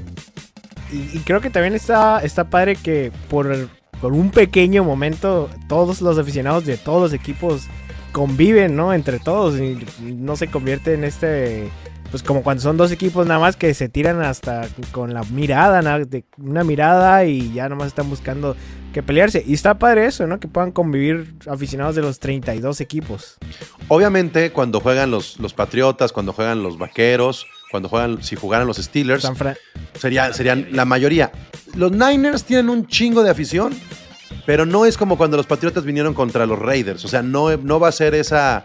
Y, 0.91 1.17
y 1.17 1.21
creo 1.25 1.39
que 1.39 1.49
también 1.49 1.73
está, 1.75 2.19
está 2.23 2.49
padre 2.49 2.75
que 2.75 3.11
por 3.29 3.69
por 4.03 4.11
un 4.11 4.31
pequeño 4.31 4.83
momento 4.83 5.49
todos 5.69 6.01
los 6.01 6.17
aficionados 6.17 6.65
de 6.65 6.75
todos 6.75 7.01
los 7.01 7.13
equipos 7.13 7.67
conviven, 8.11 8.75
¿no? 8.75 8.93
Entre 8.93 9.17
todos 9.17 9.57
y 9.57 9.77
no 10.01 10.35
se 10.35 10.47
convierte 10.47 10.93
en 10.93 11.05
este 11.05 11.69
pues 12.11 12.21
como 12.21 12.43
cuando 12.43 12.61
son 12.61 12.75
dos 12.75 12.91
equipos 12.91 13.25
nada 13.27 13.39
más 13.39 13.55
que 13.55 13.73
se 13.73 13.87
tiran 13.87 14.21
hasta 14.21 14.67
con 14.91 15.13
la 15.13 15.23
mirada, 15.23 16.01
una 16.37 16.65
mirada 16.65 17.23
y 17.23 17.53
ya 17.53 17.69
nomás 17.69 17.87
están 17.87 18.09
buscando 18.09 18.57
que 18.93 19.01
pelearse. 19.01 19.41
Y 19.47 19.53
está 19.53 19.79
padre 19.79 20.05
eso, 20.07 20.27
¿no? 20.27 20.37
Que 20.37 20.49
puedan 20.49 20.73
convivir 20.73 21.35
aficionados 21.47 21.95
de 21.95 22.01
los 22.01 22.19
32 22.19 22.81
equipos. 22.81 23.37
Obviamente 23.87 24.51
cuando 24.51 24.81
juegan 24.81 25.11
los, 25.11 25.39
los 25.39 25.53
Patriotas, 25.53 26.11
cuando 26.11 26.33
juegan 26.33 26.61
los 26.61 26.77
Vaqueros, 26.77 27.47
cuando 27.73 27.89
juegan, 27.89 28.21
si 28.21 28.35
jugaran 28.35 28.67
los 28.67 28.77
Steelers, 28.77 29.27
sería, 29.99 30.31
serían 30.31 30.67
la 30.73 30.85
mayoría. 30.85 31.31
Los 31.73 31.91
Niners 31.91 32.43
tienen 32.43 32.69
un 32.69 32.85
chingo 32.85 33.23
de 33.23 33.31
afición, 33.31 33.73
pero 34.45 34.67
no 34.67 34.85
es 34.85 34.95
como 34.95 35.17
cuando 35.17 35.37
los 35.37 35.47
Patriotas 35.47 35.83
vinieron 35.83 36.13
contra 36.13 36.45
los 36.45 36.59
Raiders. 36.59 37.03
O 37.03 37.07
sea, 37.07 37.23
no, 37.23 37.57
no 37.57 37.79
va 37.79 37.87
a 37.87 37.91
ser 37.91 38.13
esa 38.13 38.63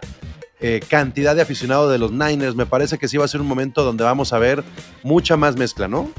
eh, 0.59 0.79
cantidad 0.87 1.35
de 1.35 1.41
aficionados 1.41 1.91
de 1.91 1.97
los 1.97 2.11
Niners. 2.11 2.53
Me 2.55 2.67
parece 2.67 2.99
que 2.99 3.07
sí 3.07 3.17
va 3.17 3.25
a 3.25 3.27
ser 3.27 3.41
un 3.41 3.47
momento 3.47 3.83
donde 3.83 4.03
vamos 4.03 4.31
a 4.31 4.37
ver 4.37 4.63
mucha 5.01 5.37
más 5.37 5.57
mezcla, 5.57 5.87
¿no? 5.87 6.11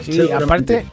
Sí, 0.00 0.28
aparte, 0.32 0.86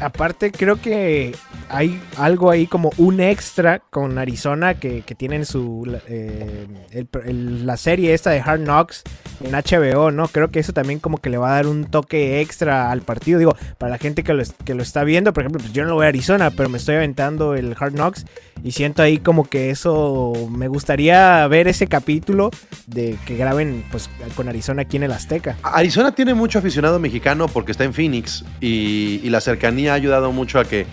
aparte 0.00 0.50
creo 0.50 0.80
que 0.80 1.34
hay 1.68 2.00
algo 2.16 2.50
ahí 2.50 2.66
como 2.66 2.90
un 2.96 3.20
extra 3.20 3.78
con 3.90 4.18
Arizona 4.18 4.74
que, 4.74 5.02
tienen 5.16 5.44
su 5.44 6.00
eh, 6.08 6.66
la 7.14 7.76
serie 7.76 8.14
esta 8.14 8.30
de 8.30 8.40
Hard 8.40 8.60
Knocks 8.60 9.02
en 9.42 9.52
HBO, 9.52 10.10
¿no? 10.10 10.28
Creo 10.28 10.50
que 10.50 10.60
eso 10.60 10.72
también 10.72 10.98
como 10.98 11.18
que 11.18 11.30
le 11.30 11.38
va 11.38 11.52
a 11.52 11.54
dar 11.56 11.66
un 11.66 11.84
toque 11.84 12.40
extra 12.40 12.90
al 12.90 13.02
partido. 13.02 13.38
Digo, 13.38 13.56
para 13.78 13.90
la 13.90 13.98
gente 13.98 14.22
que 14.22 14.32
lo, 14.34 14.42
que 14.64 14.74
lo 14.74 14.82
está 14.82 15.04
viendo, 15.04 15.32
por 15.32 15.42
ejemplo, 15.42 15.60
pues 15.60 15.72
yo 15.72 15.82
no 15.82 15.90
lo 15.90 15.94
voy 15.96 16.06
a 16.06 16.08
Arizona, 16.08 16.50
pero 16.50 16.68
me 16.68 16.78
estoy 16.78 16.96
aventando 16.96 17.54
el 17.54 17.76
Hard 17.78 17.92
Knocks 17.92 18.24
y 18.62 18.72
siento 18.72 19.02
ahí 19.02 19.18
como 19.18 19.44
que 19.44 19.70
eso 19.70 20.32
me 20.50 20.68
gustaría 20.68 21.46
ver 21.48 21.68
ese 21.68 21.86
capítulo 21.86 22.50
de 22.86 23.16
que 23.26 23.36
graben 23.36 23.84
pues 23.90 24.10
con 24.36 24.48
Arizona 24.48 24.82
aquí 24.82 24.96
en 24.96 25.04
el 25.04 25.12
Azteca. 25.12 25.56
Arizona 25.62 26.14
tiene 26.14 26.34
mucho 26.34 26.58
aficionado 26.58 26.98
mexicano 26.98 27.48
porque 27.48 27.72
está 27.72 27.84
en 27.84 27.94
Phoenix 27.94 28.44
y, 28.60 29.20
y 29.22 29.30
la 29.30 29.40
cercanía 29.40 29.89
ha 29.90 29.94
ayudado 29.94 30.32
mucho 30.32 30.58
a 30.58 30.64
que 30.64 30.86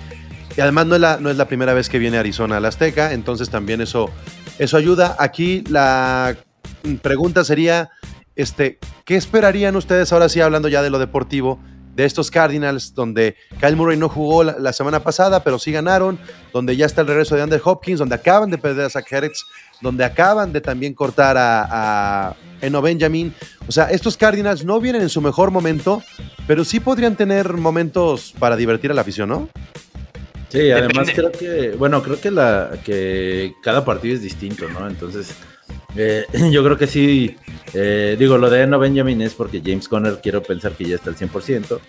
y 0.57 0.61
además 0.61 0.87
no 0.87 0.95
es 0.95 1.01
la, 1.01 1.17
no 1.19 1.29
es 1.29 1.37
la 1.37 1.47
primera 1.47 1.75
vez 1.75 1.87
que 1.87 1.99
viene 1.99 2.17
Arizona 2.17 2.57
al 2.57 2.65
Azteca, 2.65 3.13
entonces 3.13 3.51
también 3.51 3.79
eso, 3.79 4.09
eso 4.57 4.75
ayuda. 4.75 5.15
Aquí 5.19 5.63
la 5.69 6.35
pregunta 7.03 7.43
sería, 7.43 7.91
este, 8.35 8.79
¿qué 9.05 9.15
esperarían 9.15 9.75
ustedes 9.75 10.11
ahora 10.11 10.29
sí 10.29 10.41
hablando 10.41 10.67
ya 10.67 10.81
de 10.81 10.89
lo 10.89 10.97
deportivo? 10.97 11.59
de 11.97 12.05
estos 12.05 12.29
Cardinals, 12.29 12.93
donde 12.93 13.35
Kyle 13.59 13.75
Murray 13.75 13.97
no 13.97 14.07
jugó 14.07 14.43
la, 14.43 14.71
semana 14.71 14.99
pasada, 14.99 15.43
pero 15.43 15.57
sí 15.57 15.71
ganaron, 15.71 16.19
donde 16.53 16.77
ya 16.77 16.85
está 16.85 17.01
el 17.01 17.07
regreso 17.07 17.35
de 17.35 17.41
Andrew 17.41 17.59
Hopkins, 17.63 17.97
donde 17.97 18.13
acaban 18.13 18.51
de 18.51 18.59
perder 18.59 18.85
a 18.85 18.89
Zach 18.91 19.11
Hertz, 19.11 19.43
donde 19.81 20.03
acaban 20.03 20.53
de 20.53 20.61
también 20.61 20.93
cortar 20.93 21.37
a, 21.37 22.29
a 22.29 22.35
Eno 22.61 22.81
Benjamin. 22.81 23.33
O 23.67 23.71
sea, 23.71 23.85
estos 23.85 24.17
Cardinals 24.17 24.65
no 24.65 24.79
vienen 24.79 25.01
en 25.01 25.09
su 25.09 25.21
mejor 25.21 25.51
momento, 25.51 26.03
pero 26.47 26.63
sí 26.63 26.79
podrían 26.79 27.15
tener 27.15 27.53
momentos 27.53 28.33
para 28.39 28.55
divertir 28.55 28.91
a 28.91 28.93
la 28.93 29.01
afición, 29.01 29.29
¿no? 29.29 29.49
Sí, 30.49 30.71
además 30.71 31.09
creo 31.13 31.31
que, 31.31 31.71
bueno, 31.77 32.01
creo 32.01 32.19
que 32.21 32.31
la 32.31 32.71
que 32.83 33.53
cada 33.61 33.83
partido 33.83 34.15
es 34.15 34.21
distinto, 34.21 34.69
¿no? 34.69 34.87
Entonces, 34.87 35.35
eh, 35.95 36.25
yo 36.51 36.63
creo 36.63 36.77
que 36.77 36.87
sí, 36.87 37.35
eh, 37.73 38.15
digo, 38.17 38.37
lo 38.37 38.49
de 38.49 38.67
No 38.67 38.79
Benjamin 38.79 39.21
es 39.21 39.33
porque 39.33 39.61
James 39.63 39.87
Conner 39.87 40.19
quiero 40.21 40.41
pensar 40.41 40.73
que 40.73 40.85
ya 40.85 40.95
está 40.95 41.09
al 41.09 41.15
100%. 41.15 41.67
bueno, 41.67 41.79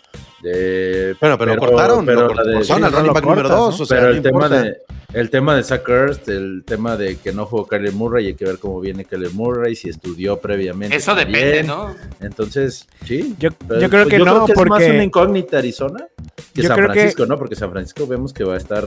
pero, 1.20 1.38
pero 1.38 1.58
cortaron, 1.58 2.06
pero, 2.06 2.28
número 2.28 3.48
2. 3.48 3.86
pero 3.88 4.08
el 4.08 4.22
tema 4.22 4.48
de 4.48 4.78
el 5.14 5.30
tema 5.30 5.56
de 5.56 5.62
Zach 5.62 5.88
el 6.26 6.64
tema 6.66 6.98
de 6.98 7.16
que 7.16 7.32
no 7.32 7.46
jugó 7.46 7.66
Kyler 7.66 7.94
Murray, 7.94 8.26
hay 8.26 8.34
que 8.34 8.44
ver 8.44 8.58
cómo 8.58 8.78
viene 8.78 9.06
Kyler 9.06 9.32
Murray, 9.32 9.74
si 9.74 9.88
estudió 9.88 10.38
previamente. 10.38 10.94
Eso 10.94 11.14
depende, 11.14 11.62
¿no? 11.62 11.94
Entonces, 12.20 12.86
sí. 13.06 13.34
Yo, 13.38 13.48
yo 13.80 13.88
creo 13.88 14.06
que 14.06 14.18
no, 14.18 14.46
es 14.46 14.66
más 14.66 14.84
una 14.84 15.02
incógnita 15.02 15.58
Arizona 15.58 16.06
que 16.54 16.62
San 16.62 16.76
Francisco, 16.76 17.24
¿no? 17.24 17.38
Porque 17.38 17.56
San 17.56 17.70
Francisco 17.70 18.06
vemos 18.06 18.34
que 18.34 18.44
va 18.44 18.54
a 18.54 18.58
estar, 18.58 18.86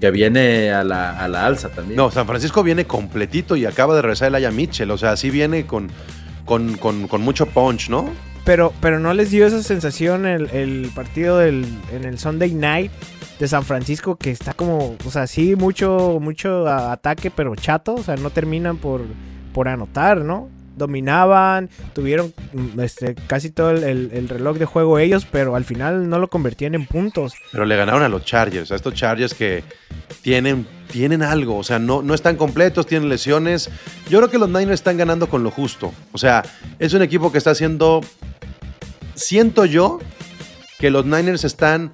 que 0.00 0.10
viene 0.10 0.70
a 0.72 0.84
la, 0.84 1.18
a 1.18 1.28
la 1.28 1.46
alza 1.46 1.68
también. 1.68 1.96
No, 1.96 2.10
San 2.10 2.26
Francisco 2.26 2.62
viene 2.62 2.86
completito 2.86 3.56
y 3.56 3.66
acaba 3.66 3.94
de 3.94 4.02
regresar 4.02 4.28
el 4.28 4.34
Aya 4.36 4.50
Mitchell, 4.50 4.90
o 4.90 4.98
sea, 4.98 5.16
sí 5.16 5.30
viene 5.30 5.66
con, 5.66 5.90
con, 6.44 6.76
con, 6.76 7.08
con 7.08 7.22
mucho 7.22 7.46
punch, 7.46 7.88
¿no? 7.90 8.08
Pero, 8.44 8.72
pero 8.80 8.98
no 8.98 9.12
les 9.12 9.30
dio 9.30 9.46
esa 9.46 9.62
sensación 9.62 10.24
el, 10.24 10.48
el 10.50 10.90
partido 10.94 11.38
del, 11.38 11.66
en 11.92 12.04
el 12.04 12.18
Sunday 12.18 12.54
Night 12.54 12.90
de 13.38 13.46
San 13.46 13.62
Francisco 13.62 14.16
que 14.16 14.30
está 14.30 14.54
como, 14.54 14.96
o 15.04 15.10
sea, 15.10 15.26
sí, 15.26 15.54
mucho, 15.54 16.18
mucho 16.20 16.66
ataque, 16.66 17.30
pero 17.30 17.54
chato, 17.56 17.94
o 17.94 18.02
sea, 18.02 18.16
no 18.16 18.30
terminan 18.30 18.78
por, 18.78 19.02
por 19.52 19.68
anotar, 19.68 20.24
¿no? 20.24 20.48
Dominaban, 20.78 21.68
tuvieron 21.92 22.32
mm, 22.52 22.80
este, 22.80 23.14
casi 23.14 23.50
todo 23.50 23.70
el, 23.70 24.28
reloj 24.28 24.56
de 24.58 24.64
juego 24.64 24.98
ellos, 24.98 25.26
pero 25.30 25.56
al 25.56 25.64
final 25.64 26.08
no 26.08 26.18
lo 26.18 26.28
convertían 26.28 26.74
en 26.74 26.86
puntos. 26.86 27.34
Pero 27.52 27.64
le 27.64 27.76
ganaron 27.76 28.02
a 28.02 28.08
los 28.08 28.24
Chargers, 28.24 28.72
a 28.72 28.76
estos 28.76 28.94
Chargers 28.94 29.34
que 29.34 29.62
tienen, 30.22 30.66
tienen 30.90 31.22
algo, 31.22 31.56
o 31.56 31.64
sea, 31.64 31.78
no, 31.78 32.02
no 32.02 32.14
están 32.14 32.36
completos, 32.36 32.86
tienen 32.86 33.08
lesiones. 33.08 33.70
Yo 34.08 34.18
creo 34.18 34.30
que 34.30 34.38
los 34.38 34.48
Niners 34.48 34.72
están 34.80 34.96
ganando 34.96 35.28
con 35.28 35.42
lo 35.42 35.50
justo. 35.50 35.92
O 36.12 36.18
sea, 36.18 36.42
es 36.78 36.94
un 36.94 37.02
equipo 37.02 37.32
que 37.32 37.38
está 37.38 37.50
haciendo, 37.50 38.00
siento 39.14 39.64
yo, 39.64 39.98
que 40.78 40.90
los 40.90 41.04
Niners 41.04 41.44
están 41.44 41.92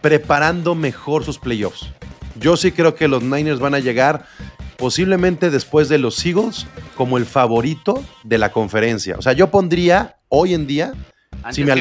preparando 0.00 0.74
mejor 0.74 1.24
sus 1.24 1.38
playoffs. 1.38 1.90
Yo 2.38 2.56
sí 2.56 2.72
creo 2.72 2.94
que 2.94 3.08
los 3.08 3.22
Niners 3.22 3.60
van 3.60 3.74
a 3.74 3.78
llegar 3.78 4.26
posiblemente 4.84 5.48
después 5.48 5.88
de 5.88 5.96
los 5.96 6.26
Eagles 6.26 6.66
como 6.94 7.16
el 7.16 7.24
favorito 7.24 8.04
de 8.22 8.36
la 8.36 8.52
conferencia. 8.52 9.16
O 9.16 9.22
sea, 9.22 9.32
yo 9.32 9.50
pondría 9.50 10.18
hoy 10.28 10.52
en 10.52 10.66
día... 10.66 10.92
si 11.52 11.64
me 11.64 11.72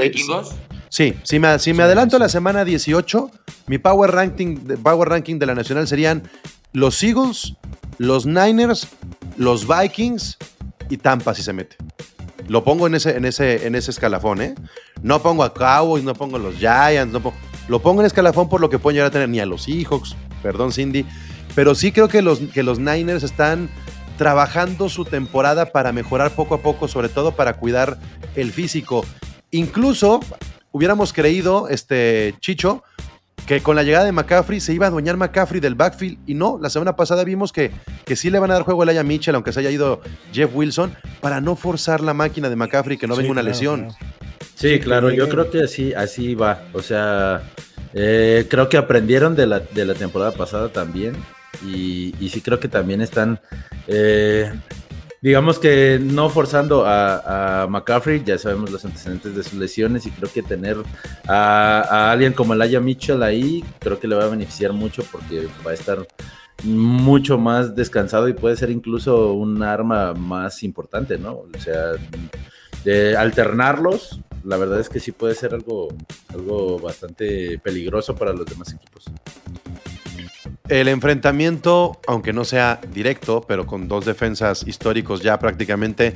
Sí, 0.87 1.13
si 1.23 1.37
me, 1.37 1.59
si 1.59 1.73
me 1.73 1.83
adelanto 1.83 2.15
a 2.15 2.19
la 2.19 2.29
semana 2.29 2.63
18, 2.63 3.29
mi 3.67 3.77
power 3.77 4.11
ranking, 4.11 4.55
power 4.81 5.09
ranking 5.09 5.37
de 5.37 5.45
la 5.45 5.53
nacional 5.53 5.85
serían 5.85 6.23
los 6.71 7.03
Eagles, 7.03 7.55
los 7.97 8.25
Niners, 8.25 8.87
los 9.35 9.67
Vikings 9.67 10.37
y 10.89 10.95
Tampa 10.95 11.33
si 11.33 11.43
se 11.43 11.51
mete. 11.51 11.75
Lo 12.47 12.63
pongo 12.63 12.87
en 12.87 12.95
ese, 12.95 13.17
en 13.17 13.25
ese, 13.25 13.67
en 13.67 13.75
ese 13.75 13.91
escalafón, 13.91 14.41
¿eh? 14.41 14.55
No 15.01 15.21
pongo 15.21 15.43
a 15.43 15.53
Cowboys, 15.53 16.05
no 16.05 16.13
pongo 16.13 16.37
a 16.37 16.39
los 16.39 16.55
Giants, 16.55 17.11
no 17.11 17.19
pongo, 17.19 17.35
lo 17.67 17.81
pongo 17.81 17.99
en 17.99 18.05
escalafón 18.05 18.47
por 18.47 18.61
lo 18.61 18.69
que 18.69 18.79
pueden 18.79 18.95
llegar 18.95 19.09
a 19.09 19.11
tener 19.11 19.27
ni 19.27 19.41
a 19.41 19.45
los 19.45 19.63
Seahawks, 19.63 20.15
perdón 20.41 20.71
Cindy, 20.71 21.05
pero 21.55 21.75
sí 21.75 21.91
creo 21.91 22.07
que 22.07 22.21
los, 22.21 22.39
que 22.39 22.63
los 22.63 22.79
Niners 22.79 23.23
están 23.23 23.69
trabajando 24.17 24.89
su 24.89 25.05
temporada 25.05 25.71
para 25.71 25.91
mejorar 25.91 26.31
poco 26.31 26.55
a 26.55 26.61
poco, 26.61 26.87
sobre 26.87 27.09
todo 27.09 27.35
para 27.35 27.53
cuidar 27.53 27.97
el 28.35 28.51
físico. 28.51 29.05
Incluso 29.51 30.19
hubiéramos 30.71 31.13
creído, 31.13 31.67
este 31.69 32.35
Chicho, 32.39 32.83
que 33.45 33.61
con 33.61 33.75
la 33.75 33.83
llegada 33.83 34.05
de 34.05 34.11
McCaffrey 34.11 34.59
se 34.59 34.73
iba 34.73 34.85
a 34.85 34.89
adueñar 34.89 35.17
McCaffrey 35.17 35.59
del 35.59 35.75
backfield 35.75 36.17
y 36.25 36.33
no, 36.33 36.57
la 36.61 36.69
semana 36.69 36.95
pasada 36.95 37.23
vimos 37.23 37.51
que, 37.51 37.71
que 38.05 38.15
sí 38.15 38.29
le 38.29 38.39
van 38.39 38.51
a 38.51 38.55
dar 38.55 38.63
juego 38.63 38.83
a 38.83 38.89
Aya 38.89 39.03
Mitchell, 39.03 39.35
aunque 39.35 39.51
se 39.51 39.59
haya 39.59 39.71
ido 39.71 40.01
Jeff 40.31 40.51
Wilson, 40.53 40.95
para 41.19 41.41
no 41.41 41.55
forzar 41.55 42.01
la 42.01 42.13
máquina 42.13 42.49
de 42.49 42.55
McCaffrey 42.55 42.97
que 42.97 43.07
no 43.07 43.15
venga 43.15 43.31
una 43.31 43.43
lesión. 43.43 43.89
Sí, 44.55 44.79
claro, 44.79 45.11
yo 45.11 45.27
creo 45.27 45.49
que 45.49 45.63
así, 45.63 45.93
así 45.93 46.35
va. 46.35 46.63
O 46.73 46.81
sea, 46.81 47.43
eh, 47.93 48.47
creo 48.49 48.69
que 48.69 48.77
aprendieron 48.77 49.35
de 49.35 49.45
la, 49.45 49.59
de 49.59 49.85
la 49.85 49.93
temporada 49.93 50.31
pasada 50.31 50.69
también. 50.69 51.15
Y, 51.65 52.13
sí 52.29 52.41
creo 52.41 52.59
que 52.59 52.67
también 52.67 53.01
están, 53.01 53.39
eh, 53.87 54.51
digamos 55.21 55.59
que 55.59 55.99
no 56.01 56.29
forzando 56.29 56.83
a, 56.85 57.67
McCaffrey, 57.69 58.23
ya 58.23 58.37
sabemos 58.37 58.71
los 58.71 58.83
antecedentes 58.85 59.35
de 59.35 59.43
sus 59.43 59.53
lesiones 59.53 60.05
y 60.05 60.11
creo 60.11 60.31
que 60.31 60.41
tener 60.41 60.77
a, 61.27 62.11
alguien 62.11 62.33
como 62.33 62.53
Elijah 62.53 62.79
Mitchell 62.79 63.23
ahí, 63.23 63.63
creo 63.79 63.99
que 63.99 64.07
le 64.07 64.15
va 64.15 64.25
a 64.25 64.29
beneficiar 64.29 64.73
mucho 64.73 65.03
porque 65.11 65.47
va 65.65 65.71
a 65.71 65.75
estar 65.75 66.07
mucho 66.63 67.37
más 67.37 67.75
descansado 67.75 68.27
y 68.27 68.33
puede 68.33 68.55
ser 68.55 68.69
incluso 68.69 69.33
un 69.33 69.63
arma 69.63 70.13
más 70.13 70.63
importante, 70.63 71.17
¿no? 71.17 71.45
O 71.53 71.59
sea, 71.59 71.93
de 72.83 73.15
alternarlos, 73.15 74.19
la 74.43 74.57
verdad 74.57 74.79
es 74.79 74.89
que 74.89 74.99
sí 74.99 75.11
puede 75.11 75.35
ser 75.35 75.53
algo, 75.53 75.89
algo 76.29 76.79
bastante 76.79 77.59
peligroso 77.59 78.15
para 78.15 78.33
los 78.33 78.45
demás 78.45 78.73
equipos. 78.73 79.05
El 80.69 80.87
enfrentamiento, 80.87 81.99
aunque 82.07 82.31
no 82.31 82.45
sea 82.45 82.79
directo, 82.93 83.43
pero 83.45 83.65
con 83.65 83.89
dos 83.89 84.05
defensas 84.05 84.65
históricos 84.65 85.21
ya 85.21 85.37
prácticamente, 85.37 86.15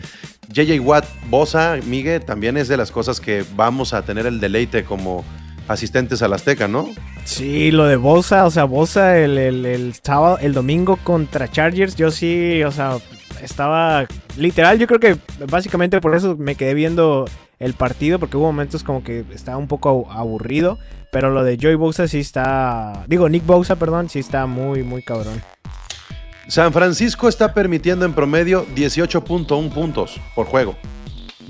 JJ 0.53 0.79
Watt, 0.79 1.05
Bosa, 1.29 1.77
Miguel, 1.85 2.23
también 2.23 2.55
es 2.55 2.69
de 2.69 2.77
las 2.77 2.89
cosas 2.89 3.19
que 3.19 3.43
vamos 3.57 3.93
a 3.93 4.03
tener 4.03 4.25
el 4.25 4.39
deleite 4.39 4.85
como 4.85 5.25
asistentes 5.67 6.21
al 6.21 6.31
Azteca, 6.31 6.69
¿no? 6.69 6.87
Sí, 7.25 7.71
lo 7.71 7.87
de 7.87 7.97
Bosa, 7.97 8.45
o 8.45 8.51
sea, 8.51 8.63
Bosa 8.63 9.19
el, 9.19 9.37
el, 9.37 9.65
el, 9.65 9.93
sábado, 10.01 10.37
el 10.39 10.53
domingo 10.53 10.97
contra 11.03 11.51
Chargers, 11.51 11.97
yo 11.97 12.09
sí, 12.09 12.63
o 12.63 12.71
sea, 12.71 12.99
estaba 13.43 14.07
literal, 14.37 14.79
yo 14.79 14.87
creo 14.87 15.01
que 15.01 15.17
básicamente 15.49 15.99
por 15.99 16.15
eso 16.15 16.37
me 16.37 16.55
quedé 16.55 16.73
viendo 16.73 17.25
el 17.59 17.73
partido, 17.73 18.19
porque 18.19 18.37
hubo 18.37 18.47
momentos 18.47 18.83
como 18.83 19.03
que 19.03 19.25
estaba 19.33 19.57
un 19.57 19.67
poco 19.67 20.07
aburrido, 20.11 20.77
pero 21.11 21.31
lo 21.31 21.43
de 21.43 21.57
Joey 21.59 21.75
Bosa 21.75 22.07
sí 22.07 22.19
está, 22.19 23.05
digo, 23.07 23.29
Nick 23.29 23.45
Bosa, 23.45 23.77
perdón, 23.77 24.09
sí 24.09 24.19
está 24.19 24.45
muy, 24.45 24.83
muy 24.83 25.01
cabrón. 25.03 25.41
San 26.47 26.71
Francisco 26.71 27.27
está 27.27 27.53
permitiendo 27.53 28.05
en 28.05 28.13
promedio 28.13 28.65
18.1 28.75 29.73
puntos 29.73 30.19
por 30.35 30.45
juego. 30.45 30.77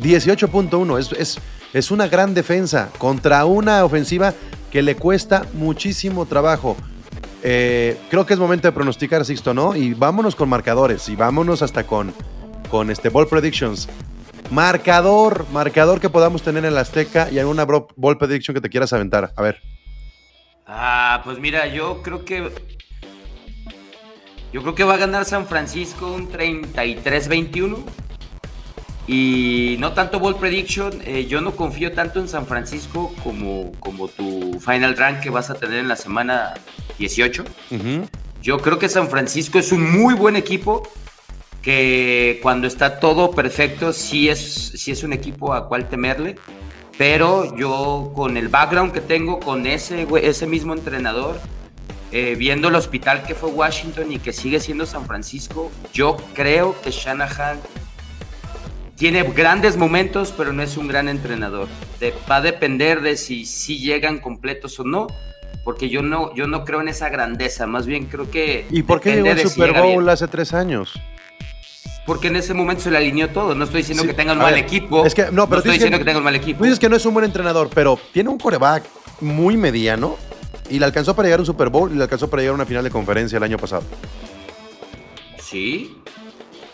18.1, 0.01 0.99
es, 0.99 1.11
es, 1.11 1.39
es 1.73 1.91
una 1.91 2.07
gran 2.07 2.33
defensa 2.33 2.89
contra 2.97 3.45
una 3.45 3.83
ofensiva 3.83 4.33
que 4.71 4.81
le 4.81 4.95
cuesta 4.95 5.45
muchísimo 5.53 6.25
trabajo. 6.25 6.75
Eh, 7.43 7.97
creo 8.09 8.25
que 8.25 8.33
es 8.33 8.39
momento 8.39 8.67
de 8.67 8.71
pronosticar, 8.71 9.23
Sixto, 9.23 9.53
¿no? 9.53 9.75
Y 9.75 9.93
vámonos 9.93 10.35
con 10.35 10.49
marcadores 10.49 11.07
y 11.09 11.15
vámonos 11.15 11.61
hasta 11.61 11.85
con, 11.85 12.13
con 12.69 12.89
este 12.89 13.09
Ball 13.09 13.27
Predictions. 13.27 13.87
Marcador, 14.49 15.45
marcador 15.51 15.99
que 15.99 16.09
podamos 16.09 16.41
tener 16.41 16.63
en 16.63 16.73
la 16.73 16.81
Azteca 16.81 17.29
y 17.31 17.39
alguna 17.39 17.65
Ball 17.65 18.17
Prediction 18.17 18.55
que 18.55 18.61
te 18.61 18.69
quieras 18.69 18.93
aventar. 18.93 19.33
A 19.35 19.41
ver. 19.41 19.61
Ah, 20.65 21.21
pues 21.23 21.39
mira, 21.39 21.67
yo 21.67 22.01
creo 22.01 22.23
que. 22.23 22.51
Yo 24.53 24.61
creo 24.61 24.75
que 24.75 24.83
va 24.85 24.93
a 24.93 24.97
ganar 24.97 25.25
San 25.25 25.47
Francisco 25.47 26.11
un 26.11 26.31
33-21. 26.31 27.77
Y 29.07 29.77
no 29.79 29.93
tanto 29.93 30.19
Ball 30.19 30.35
Prediction, 30.35 31.01
eh, 31.05 31.27
yo 31.27 31.39
no 31.39 31.55
confío 31.55 31.93
tanto 31.93 32.19
en 32.19 32.27
San 32.27 32.45
Francisco 32.45 33.13
como, 33.23 33.71
como 33.79 34.09
tu 34.09 34.59
Final 34.59 34.97
Rank 34.97 35.21
que 35.21 35.29
vas 35.29 35.49
a 35.49 35.53
tener 35.53 35.79
en 35.79 35.87
la 35.87 35.95
semana 35.95 36.53
18. 36.99 37.45
Yo 38.41 38.59
creo 38.59 38.79
que 38.79 38.89
San 38.89 39.09
Francisco 39.09 39.59
es 39.59 39.71
un 39.71 39.89
muy 39.97 40.13
buen 40.13 40.35
equipo 40.35 40.83
que 41.67 42.39
cuando 42.41 42.65
está 42.65 42.97
todo 42.97 43.31
perfecto 43.31 43.91
sí 43.91 44.29
es, 44.29 44.39
sí 44.39 44.91
es 44.91 45.03
un 45.03 45.11
equipo 45.11 45.53
a 45.53 45.67
cual 45.67 45.89
temerle. 45.89 46.37
Pero 46.97 47.57
yo 47.57 48.13
con 48.15 48.37
el 48.37 48.47
background 48.47 48.93
que 48.93 49.01
tengo 49.01 49.41
con 49.41 49.67
ese, 49.67 50.07
ese 50.23 50.47
mismo 50.47 50.73
entrenador, 50.73 51.37
eh, 52.13 52.35
viendo 52.39 52.69
el 52.69 52.75
hospital 52.75 53.23
que 53.23 53.35
fue 53.35 53.49
Washington 53.49 54.13
y 54.13 54.19
que 54.19 54.31
sigue 54.31 54.61
siendo 54.61 54.85
San 54.85 55.05
Francisco, 55.07 55.69
yo 55.91 56.15
creo 56.33 56.73
que 56.81 56.91
Shanahan 56.91 57.59
tiene 58.95 59.23
grandes 59.23 59.75
momentos, 59.75 60.33
pero 60.37 60.53
no 60.53 60.63
es 60.63 60.77
un 60.77 60.87
gran 60.87 61.09
entrenador. 61.09 61.67
va 62.31 62.37
a 62.37 62.41
depender 62.41 63.01
de 63.01 63.17
si, 63.17 63.43
si 63.43 63.79
llegan 63.79 64.19
completos 64.19 64.79
o 64.79 64.85
no, 64.85 65.07
porque 65.65 65.89
yo 65.89 66.01
no, 66.01 66.33
yo 66.33 66.47
no 66.47 66.63
creo 66.63 66.79
en 66.79 66.87
esa 66.87 67.09
grandeza, 67.09 67.67
más 67.67 67.85
bien 67.85 68.05
creo 68.05 68.31
que... 68.31 68.65
¿Y 68.71 68.83
por 68.83 69.01
qué 69.01 69.15
llegó 69.15 69.31
el 69.31 69.49
Super 69.49 69.73
Bowl 69.73 70.07
hace 70.07 70.29
tres 70.29 70.53
años? 70.53 70.97
Porque 72.07 72.29
en 72.29 72.37
ese 72.37 72.55
momento 72.55 72.81
se 72.81 72.89
le 72.89 72.97
alineó 72.97 73.29
todo. 73.29 73.53
No 73.53 73.65
estoy 73.65 73.81
diciendo 73.81 74.03
que 74.03 74.13
tenga 74.13 74.31
un 74.33 74.39
mal 74.39 74.57
equipo. 74.57 75.05
Es 75.05 75.13
que, 75.13 75.27
no, 75.31 75.47
pero 75.47 75.59
estoy 75.59 75.73
diciendo 75.73 75.99
que, 75.99 76.05
tenga 76.05 76.17
un 76.17 76.23
mal 76.23 76.35
equipo. 76.35 76.63
dices 76.63 76.79
que 76.79 76.89
no 76.89 76.95
es 76.95 77.05
un 77.05 77.13
buen 77.13 77.25
entrenador, 77.25 77.69
pero 77.71 77.99
tiene 78.13 78.29
un 78.29 78.39
coreback 78.39 78.83
muy 79.21 79.57
mediano 79.57 80.17
y 80.69 80.79
le 80.79 80.85
alcanzó 80.85 81.15
para 81.15 81.27
llegar 81.27 81.39
a 81.39 81.41
un 81.41 81.45
Super 81.45 81.69
Bowl 81.69 81.91
y 81.91 81.95
le 81.95 82.03
alcanzó 82.03 82.29
para 82.29 82.41
llegar 82.41 82.53
a 82.53 82.55
una 82.55 82.65
final 82.65 82.83
de 82.83 82.89
conferencia 82.89 83.37
el 83.37 83.43
año 83.43 83.57
pasado. 83.57 83.83
Sí, 85.37 86.01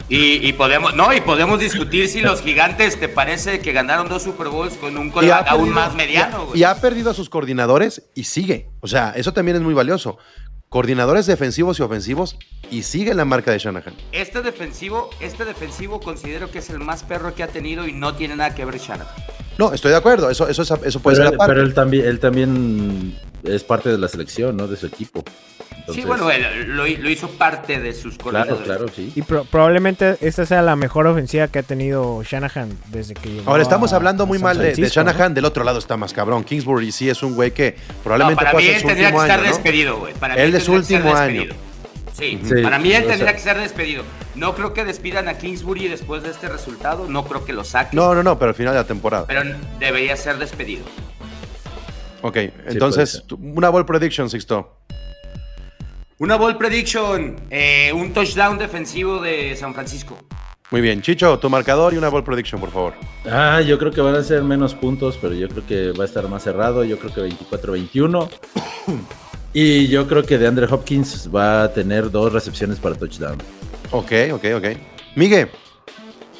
y, 0.10 0.54
podemos, 0.54 0.94
no, 0.96 1.13
y 1.13 1.22
podemos 1.22 1.60
discutir 1.60 2.08
si 2.08 2.22
los 2.22 2.42
gigantes 2.42 3.00
te 3.00 3.10
parece 3.10 3.62
que 3.62 3.72
ganaron 3.72 4.10
dos 4.10 4.22
Super 4.22 4.50
Bowls 4.50 4.75
con 4.75 4.98
un 4.98 5.10
coreback 5.10 5.48
aún 5.48 5.70
más 5.70 5.96
mediano. 5.96 6.50
Y, 6.54 6.63
ha 6.63 6.75
perdido 6.75 7.10
a 7.10 7.13
sus 7.13 7.30
coordinadores 7.30 8.04
y 8.13 8.25
sigue. 8.25 8.68
O 8.82 8.88
sea, 8.88 9.13
eso 9.16 9.34
también 9.34 9.58
es 9.58 9.63
muy 9.63 9.74
valioso. 9.74 10.18
Coordinadores 10.74 11.27
defensivos 11.27 11.77
y 11.77 11.84
ofensivos 11.84 12.36
y 12.72 12.82
sigue 12.82 13.13
la 13.13 13.25
marca 13.25 13.51
de 13.51 13.60
Shanahan. 13.60 13.94
Este 14.12 14.42
defensivo, 14.42 15.12
este 15.20 15.46
defensivo 15.46 16.00
considero 16.00 16.50
que 16.50 16.58
es 16.58 16.70
el 16.72 16.80
más 16.80 17.03
perro 17.03 17.36
que 17.36 17.44
ha 17.44 17.48
tenido 17.48 17.88
y 17.88 17.94
no 17.94 18.15
tiene 18.15 18.36
nada 18.36 18.56
que 18.56 18.65
ver 18.65 18.80
Shanahan. 18.80 19.13
No, 19.60 19.72
estoy 19.72 19.92
de 19.92 19.98
acuerdo. 19.98 20.32
Eso, 20.32 20.48
eso, 20.48 20.63
eso 20.63 21.00
puede 21.00 21.18
ser 21.18 21.38
Pero 21.46 21.62
él 21.62 21.75
también, 21.75 22.08
él 22.08 22.20
también 22.20 23.15
es 23.44 23.64
parte 23.64 23.90
de 23.90 23.98
la 23.98 24.08
selección, 24.08 24.58
¿no? 24.58 24.68
De 24.68 24.78
su 24.78 24.88
equipo 24.88 25.24
sí, 25.92 26.04
bueno, 26.06 26.30
lo, 26.68 26.88
hizo 26.88 27.30
parte 27.30 27.80
de 27.80 27.94
sus 27.94 28.18
Claro, 28.18 28.58
claro, 28.64 28.86
sí. 28.88 29.12
Y 29.16 29.22
probablemente 29.22 30.18
esta 30.22 30.46
sea 30.46 30.62
la 30.62 30.76
mejor 30.76 31.08
ofensiva 31.08 31.48
que 31.48 31.60
ha 31.60 31.64
tenido 31.64 32.24
Shanahan 32.24 32.70
desde 32.90 33.14
que 33.14 33.30
llegó 33.30 33.50
Ahora 33.50 33.64
estamos 33.64 33.94
hablando 33.94 34.26
muy 34.26 34.40
mal 34.40 34.58
de, 34.58 34.74
Shanahan, 34.74 35.34
del 35.34 35.46
otro 35.46 35.64
lado 35.64 35.80
está 35.80 35.98
más 35.98 36.14
cabrón. 36.14 36.44
Kingsbury 36.44 36.92
sí 36.92 37.10
es 37.10 37.24
un 37.24 37.36
güey 37.36 37.52
que 37.52 37.75
probablemente 38.03 38.44
no, 38.44 38.51
para 38.51 38.58
mí 38.60 38.68
él 38.68 38.84
tendría 38.84 39.12
que 39.12 39.18
estar 39.18 39.42
despedido, 39.42 39.98
güey. 39.98 40.14
Él 40.38 40.56
es 40.56 40.64
su 40.64 40.74
último 40.74 41.14
año. 41.14 41.44
Sí, 42.14 42.40
para 42.62 42.77
mí 42.77 42.92
él 42.92 43.06
tendría 43.06 43.34
que 43.34 43.40
ser 43.40 43.58
despedido. 43.58 44.03
No 44.36 44.56
creo 44.56 44.74
que 44.74 44.84
despidan 44.84 45.27
a 45.27 45.38
Kingsbury 45.38 45.88
después 45.88 46.24
de 46.24 46.29
este 46.29 46.48
resultado. 46.48 47.08
No 47.08 47.25
creo 47.25 47.46
que 47.46 47.53
lo 47.53 47.64
saquen. 47.64 47.98
No, 47.98 48.16
no, 48.16 48.24
no, 48.24 48.38
pero 48.38 48.50
al 48.50 48.56
final 48.56 48.74
de 48.74 48.79
la 48.79 48.88
temporada. 48.88 49.25
Pero 49.27 49.44
debería 49.79 50.16
ser 50.16 50.38
despedido. 50.38 50.84
Ok, 52.24 52.38
entonces, 52.68 53.22
una 53.38 53.70
ball 53.70 53.86
prediction, 53.86 54.29
Sixto. 54.29 54.77
Una 56.20 56.38
ball 56.38 56.57
prediction, 56.57 57.36
eh, 57.50 57.92
un 57.94 58.14
touchdown 58.14 58.57
defensivo 58.57 59.22
de 59.22 59.57
San 59.57 59.74
Francisco. 59.74 60.18
Muy 60.72 60.79
bien, 60.79 61.01
Chicho, 61.01 61.38
tu 61.38 61.50
marcador 61.50 61.94
y 61.94 61.98
una 61.98 62.07
ball 62.07 62.24
prediction, 62.24 62.62
por 62.62 62.72
favor. 62.72 62.94
Ah, 63.29 63.59
yo 63.59 63.77
creo 63.77 63.92
que 63.92 64.00
van 64.00 64.16
a 64.16 64.24
ser 64.24 64.42
menos 64.42 64.74
puntos, 64.74 65.20
pero 65.22 65.33
yo 65.33 65.50
creo 65.50 65.66
que 65.68 65.92
va 65.92 66.05
a 66.05 66.07
estar 66.07 66.27
más 66.29 66.44
cerrado. 66.44 66.86
Yo 66.86 66.98
creo 66.98 67.14
que 67.14 67.22
24-21. 67.22 68.29
y 69.53 69.88
yo 69.90 70.07
creo 70.07 70.24
que 70.24 70.38
de 70.38 70.48
Andre 70.48 70.68
Hopkins 70.72 71.29
va 71.29 71.64
a 71.64 71.74
tener 71.74 72.09
dos 72.09 72.31
recepciones 72.31 72.79
para 72.79 72.96
touchdown. 72.96 73.38
Ok, 73.92 74.12
ok, 74.31 74.46
ok. 74.55 74.66
Miguel. 75.16 75.50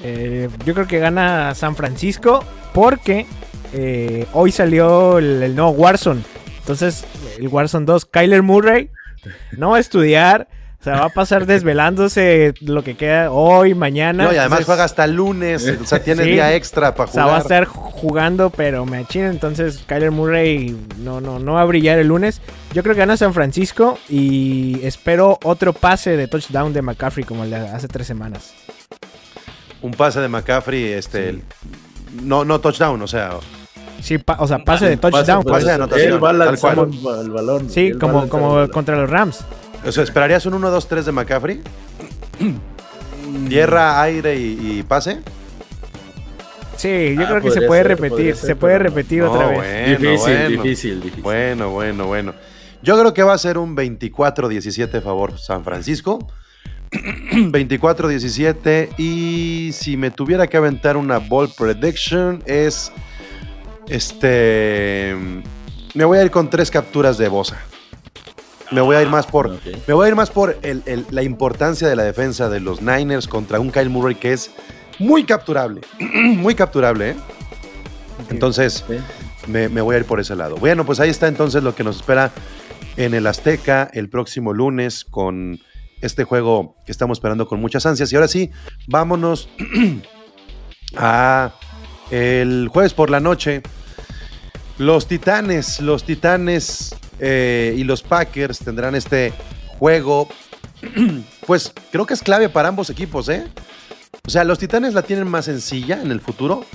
Eh, 0.04 0.50
yo 0.66 0.74
creo 0.74 0.88
que 0.88 1.00
gana 1.00 1.56
San 1.56 1.76
Francisco 1.76 2.44
porque 2.74 3.26
eh, 3.74 4.28
hoy 4.34 4.52
salió 4.52 5.18
el, 5.18 5.42
el 5.42 5.56
nuevo 5.56 5.72
Warzone. 5.72 6.22
Entonces, 6.60 7.06
el 7.40 7.48
Warzone 7.48 7.86
2, 7.86 8.06
Kyler 8.06 8.44
Murray 8.44 8.90
no 9.58 9.72
va 9.72 9.78
a 9.78 9.80
estudiar. 9.80 10.48
O 10.80 10.84
sea, 10.84 10.96
va 11.00 11.06
a 11.06 11.10
pasar 11.10 11.46
desvelándose 11.46 12.54
lo 12.60 12.84
que 12.84 12.96
queda 12.98 13.32
hoy, 13.32 13.74
mañana. 13.74 14.26
No, 14.26 14.34
y 14.34 14.36
además 14.36 14.66
juega 14.66 14.84
hasta 14.84 15.06
el 15.06 15.14
lunes. 15.14 15.66
O 15.82 15.86
sea, 15.86 16.04
tiene 16.04 16.24
día 16.24 16.54
extra 16.56 16.94
para 16.94 17.10
jugar. 17.10 17.26
O 17.26 17.30
sea, 17.30 17.34
va 17.34 17.38
a 17.38 17.42
estar 17.42 17.64
jugando, 17.64 18.50
pero 18.50 18.86
me 18.86 18.98
achina. 18.98 19.30
Entonces, 19.30 19.82
Kyler 19.88 20.12
Murray 20.12 20.78
no, 20.98 21.22
no, 21.22 21.40
no 21.40 21.54
va 21.54 21.62
a 21.62 21.66
brillar 21.66 22.00
el 22.00 22.08
lunes. 22.08 22.42
Yo 22.74 22.84
creo 22.84 22.96
que 22.96 23.00
gana 23.00 23.16
San 23.16 23.34
Francisco 23.34 23.98
y 24.10 24.82
espero 24.84 25.40
otro 25.44 25.72
pase 25.72 26.18
de 26.18 26.28
touchdown 26.28 26.74
de 26.74 26.82
McCaffrey 26.82 27.24
como 27.24 27.46
el 27.46 27.52
de 27.52 27.56
hace 27.56 27.88
tres 27.88 28.06
semanas. 28.06 28.54
Un 29.84 29.92
pase 29.92 30.22
de 30.22 30.30
McCaffrey, 30.30 30.94
este. 30.94 31.40
No, 32.24 32.46
no 32.46 32.60
touchdown, 32.60 33.02
o 33.02 33.08
sea. 33.08 33.34
Sí, 34.02 34.18
o 34.40 34.48
sea, 34.48 34.60
pase 34.60 34.88
de 34.88 34.98
touchdown. 34.98 35.44
Pase, 35.44 35.66
de 35.68 35.74
anotación. 35.74 36.14
el 36.14 37.30
balón. 37.32 37.70
Sí, 37.70 37.92
como, 37.92 38.28
como 38.28 38.68
contra 38.70 38.96
los 38.96 39.10
Rams. 39.10 39.46
O 39.86 39.92
sea, 39.92 40.04
¿esperarías 40.04 40.46
un 40.46 40.54
1-2-3 40.54 41.04
de 41.04 41.12
McCaffrey? 41.12 41.62
¿Tierra, 43.50 44.02
aire 44.02 44.36
y, 44.38 44.84
pase? 44.88 45.20
Sí, 46.78 47.16
yo 47.16 47.24
ah, 47.24 47.28
creo 47.28 47.42
que 47.42 47.52
se 47.52 47.62
puede 47.64 47.84
repetir. 47.84 48.36
se 48.36 48.56
puede 48.56 48.80
repetir 48.80 49.24
otra 49.24 49.48
vez. 49.48 50.00
difícil, 50.00 50.48
difícil, 50.48 51.02
difícil. 51.02 51.24
Bueno, 51.24 51.70
bueno, 51.72 52.08
bueno. 52.08 52.34
Yo 52.82 52.98
creo 52.98 53.14
que 53.14 53.24
va 53.24 53.34
a 53.34 53.38
ser 53.38 53.58
un 53.58 53.76
24-17 53.76 55.02
favor 55.02 55.38
San 55.38 55.64
Francisco. 55.64 56.20
24-17 57.34 58.98
y 58.98 59.72
si 59.74 59.98
me 59.98 60.12
tuviera 60.12 60.48
que 60.48 60.58
aventar 60.58 60.98
una 60.98 61.20
ball 61.20 61.50
prediction 61.58 62.44
es 62.46 62.92
este. 63.88 65.16
Me 65.94 66.06
voy 66.06 66.18
a 66.18 66.24
ir 66.24 66.32
con 66.32 66.50
tres 66.50 66.72
capturas 66.72 67.18
de 67.18 67.28
Bosa. 67.28 67.58
Me 68.72 68.82
voy 68.82 68.96
a 68.96 69.02
ir 69.02 69.10
más 69.10 69.28
por. 69.28 69.50
Me 69.88 69.94
voy 69.94 70.06
a 70.06 70.10
ir 70.10 70.16
más 70.16 70.32
por 70.32 70.58
la 71.12 71.24
importancia 71.24 71.88
de 71.88 71.96
la 71.96 72.04
defensa 72.04 72.50
de 72.50 72.60
los 72.60 72.82
Niners 72.82 73.28
contra 73.28 73.60
un 73.60 73.72
Kyle 73.72 73.90
Murray 73.90 74.16
que 74.16 74.34
es 74.34 74.52
muy 75.00 75.26
capturable. 75.26 75.82
muy 76.00 76.56
capturable, 76.56 77.12
¿eh? 77.12 77.16
Entonces, 78.30 78.84
me, 79.48 79.68
voy 79.68 79.96
a 79.96 80.00
ir 80.00 80.06
por 80.06 80.20
ese 80.20 80.36
lado. 80.36 80.56
Bueno, 80.58 80.86
pues 80.86 81.00
ahí 81.00 81.10
está 81.10 81.28
entonces 81.28 81.64
lo 81.64 81.76
que 81.76 81.84
nos 81.84 81.98
espera 81.98 82.32
en 82.96 83.14
el 83.14 83.28
Azteca 83.28 83.90
el 83.94 84.10
próximo 84.10 84.54
lunes 84.54 85.06
con 85.06 85.60
este 86.04 86.26
juego 86.26 86.76
que 86.86 86.92
estamos 86.92 87.18
esperando 87.18 87.48
con 87.48 87.60
muchas 87.60 87.86
ansias. 87.86 88.12
Y 88.12 88.16
ahora 88.16 88.28
sí, 88.28 88.52
vámonos 88.88 89.50
a 90.98 91.54
el 92.12 92.68
jueves 92.72 92.94
por 92.94 93.10
la 93.10 93.20
noche, 93.20 93.64
los 94.78 95.08
Titanes, 95.08 95.80
los 95.80 96.04
Titanes 96.04 96.96
eh, 97.20 97.74
y 97.78 97.84
los 97.86 98.04
Packers 98.04 98.60
tendrán 98.60 98.96
este 98.96 99.34
juego. 99.80 100.28
Pues 101.46 101.74
creo 101.92 102.06
que 102.06 102.14
es 102.14 102.22
clave 102.22 102.48
para 102.48 102.70
ambos 102.70 102.90
equipos, 102.90 103.28
¿eh? 103.28 103.46
O 104.26 104.30
sea, 104.30 104.46
los 104.46 104.60
Titanes 104.60 104.94
la 104.94 105.02
tienen 105.02 105.28
más 105.28 105.44
sencilla 105.44 106.02
en 106.02 106.10
el 106.10 106.22
futuro, 106.22 106.66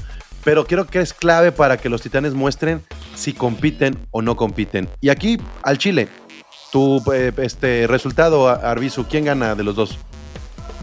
pero 0.45 0.67
creo 0.67 0.87
que 0.87 1.01
es 1.01 1.15
clave 1.15 1.53
para 1.53 1.79
que 1.79 1.89
los 1.89 2.03
Titanes 2.03 2.35
muestren 2.35 2.83
si 3.15 3.33
compiten 3.33 3.99
o 4.11 4.21
no 4.21 4.37
compiten. 4.37 4.91
Y 5.01 5.09
aquí, 5.09 5.39
al 5.63 5.79
Chile, 5.79 6.09
tu 6.71 7.03
eh, 7.13 7.33
este, 7.39 7.87
resultado, 7.87 8.49
Arbizu, 8.49 9.05
¿quién 9.05 9.25
gana 9.25 9.55
de 9.55 9.65
los 9.65 9.77
dos? 9.77 9.99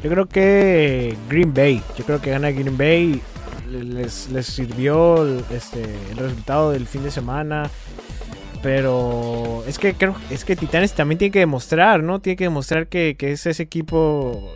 Yo 0.03 0.09
creo 0.09 0.27
que 0.27 1.15
Green 1.29 1.53
Bay. 1.53 1.81
Yo 1.97 2.05
creo 2.05 2.21
que 2.21 2.31
gana 2.31 2.51
Green 2.51 2.77
Bay. 2.77 3.21
Les, 3.69 4.29
les 4.29 4.45
sirvió 4.45 5.23
el, 5.23 5.43
este, 5.51 5.83
el 6.11 6.17
resultado 6.17 6.71
del 6.71 6.85
fin 6.85 7.03
de 7.03 7.11
semana. 7.11 7.69
Pero 8.61 9.63
es 9.67 9.77
que 9.77 9.93
creo 9.93 10.15
es 10.29 10.43
que 10.43 10.55
Titanes 10.55 10.93
también 10.93 11.19
tiene 11.19 11.31
que 11.31 11.39
demostrar, 11.39 12.01
¿no? 12.01 12.19
Tiene 12.19 12.35
que 12.35 12.45
demostrar 12.45 12.87
que, 12.87 13.15
que 13.17 13.31
es 13.31 13.45
ese 13.45 13.63
equipo. 13.63 14.53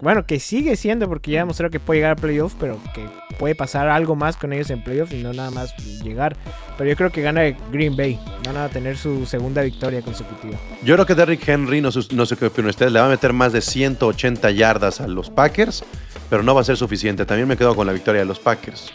Bueno, 0.00 0.26
que 0.26 0.38
sigue 0.40 0.76
siendo, 0.76 1.08
porque 1.08 1.30
ya 1.32 1.40
demostró 1.40 1.70
que 1.70 1.80
puede 1.80 1.98
llegar 2.00 2.12
a 2.12 2.16
playoffs, 2.16 2.56
pero 2.58 2.78
que 2.94 3.06
puede 3.38 3.54
pasar 3.54 3.88
algo 3.88 4.14
más 4.16 4.36
con 4.36 4.52
ellos 4.52 4.70
en 4.70 4.82
playoffs 4.82 5.12
y 5.12 5.22
no 5.22 5.32
nada 5.32 5.50
más 5.50 5.74
llegar. 6.02 6.36
Pero 6.76 6.90
yo 6.90 6.96
creo 6.96 7.10
que 7.10 7.22
gana 7.22 7.42
Green 7.72 7.96
Bay. 7.96 8.18
Van 8.44 8.56
a 8.56 8.68
tener 8.68 8.96
su 8.96 9.26
segunda 9.26 9.62
victoria 9.62 10.02
consecutiva. 10.02 10.56
Yo 10.82 10.94
creo 10.94 11.06
que 11.06 11.14
Derrick 11.14 11.48
Henry, 11.48 11.80
no, 11.80 11.90
sé- 11.92 12.14
no 12.14 12.26
sé 12.26 12.36
qué 12.36 12.46
opinan 12.46 12.70
ustedes, 12.70 12.92
le 12.92 13.00
va 13.00 13.06
a 13.06 13.10
meter 13.10 13.32
más 13.32 13.52
de 13.52 13.60
180 13.60 14.50
yardas 14.52 15.00
a 15.00 15.06
los 15.08 15.30
Packers, 15.30 15.84
pero 16.30 16.42
no 16.42 16.54
va 16.54 16.60
a 16.60 16.64
ser 16.64 16.76
suficiente. 16.76 17.24
También 17.26 17.48
me 17.48 17.56
quedo 17.56 17.74
con 17.74 17.86
la 17.86 17.92
victoria 17.92 18.20
de 18.20 18.26
los 18.26 18.38
Packers. 18.38 18.92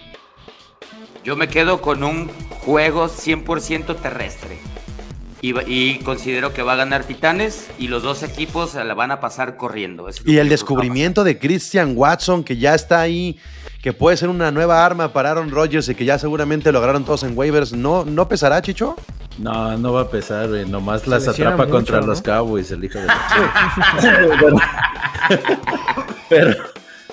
Yo 1.24 1.36
me 1.36 1.48
quedo 1.48 1.82
con 1.82 2.04
un 2.04 2.30
juego 2.66 3.08
100% 3.08 3.96
terrestre. 4.02 4.58
Y, 5.44 5.98
considero 6.00 6.54
que 6.54 6.62
va 6.62 6.74
a 6.74 6.76
ganar 6.76 7.04
Titanes 7.04 7.68
y 7.80 7.88
los 7.88 8.04
dos 8.04 8.22
equipos 8.22 8.72
se 8.72 8.84
la 8.84 8.94
van 8.94 9.10
a 9.10 9.20
pasar 9.20 9.58
corriendo. 9.58 10.08
Y 10.24 10.38
el 10.38 10.50
descubrimiento 10.50 11.24
de 11.24 11.40
Christian 11.40 11.94
Watson, 11.96 12.44
que 12.44 12.58
ya 12.58 12.76
está 12.76 13.02
ahí, 13.02 13.40
que 13.82 13.92
puede 13.92 14.18
ser 14.18 14.30
una 14.30 14.52
nueva 14.52 14.86
arma 14.86 15.12
para 15.12 15.32
Aaron 15.32 15.50
Rodgers 15.50 15.90
y 15.90 15.96
que 15.96 16.06
ya 16.06 16.20
seguramente 16.20 16.72
lo 16.72 16.78
agarraron 16.78 17.06
todos 17.06 17.24
en 17.24 17.36
waivers, 17.36 17.74
¿no, 17.74 18.06
no 18.06 18.30
pesará, 18.30 18.62
Chicho? 18.62 18.96
No, 19.40 19.76
no 19.80 19.94
va 19.94 20.02
a 20.02 20.10
pesar, 20.12 20.50
güey. 20.50 20.70
Nomás 20.70 21.02
Se 21.02 21.10
las 21.10 21.28
atrapa 21.28 21.58
mucho, 21.58 21.72
contra 21.72 22.02
¿no? 22.02 22.08
los 22.08 22.22
Cowboys, 22.22 22.70
el 22.70 22.84
hijo 22.84 23.00
de 23.00 23.08
Pero, 26.30 26.56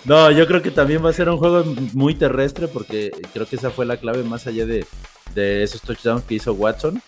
no, 0.04 0.30
yo 0.30 0.46
creo 0.46 0.60
que 0.60 0.70
también 0.70 1.02
va 1.02 1.08
a 1.08 1.14
ser 1.14 1.30
un 1.30 1.38
juego 1.38 1.64
muy 1.94 2.14
terrestre 2.14 2.68
porque 2.68 3.10
creo 3.32 3.46
que 3.46 3.56
esa 3.56 3.70
fue 3.70 3.86
la 3.86 3.96
clave 3.96 4.22
más 4.22 4.46
allá 4.46 4.66
de, 4.66 4.84
de 5.34 5.62
esos 5.62 5.80
touchdowns 5.80 6.24
que 6.24 6.34
hizo 6.34 6.52
Watson. 6.52 7.02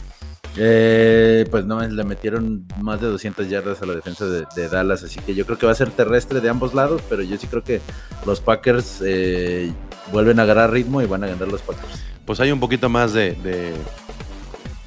Eh, 0.56 1.46
pues 1.50 1.64
no, 1.64 1.80
le 1.80 2.04
metieron 2.04 2.66
más 2.80 3.00
de 3.00 3.06
200 3.06 3.48
yardas 3.48 3.80
a 3.82 3.86
la 3.86 3.94
defensa 3.94 4.26
de, 4.26 4.68
Dallas, 4.68 5.04
así 5.04 5.20
que 5.20 5.34
yo 5.34 5.46
creo 5.46 5.58
que 5.58 5.66
va 5.66 5.72
a 5.72 5.76
ser 5.76 5.90
terrestre 5.90 6.40
de 6.40 6.48
ambos 6.48 6.74
lados, 6.74 7.02
pero 7.08 7.22
yo 7.22 7.36
sí 7.36 7.46
creo 7.46 7.62
que 7.62 7.80
los 8.26 8.40
Packers 8.40 9.00
eh, 9.04 9.72
vuelven 10.12 10.40
a 10.40 10.42
agarrar 10.42 10.72
ritmo 10.72 11.00
y 11.02 11.06
van 11.06 11.24
a 11.24 11.28
ganar 11.28 11.48
los 11.48 11.62
Packers. 11.62 12.02
Pues 12.24 12.40
hay 12.40 12.50
un 12.52 12.60
poquito 12.60 12.88
más 12.88 13.12
de 13.12 13.36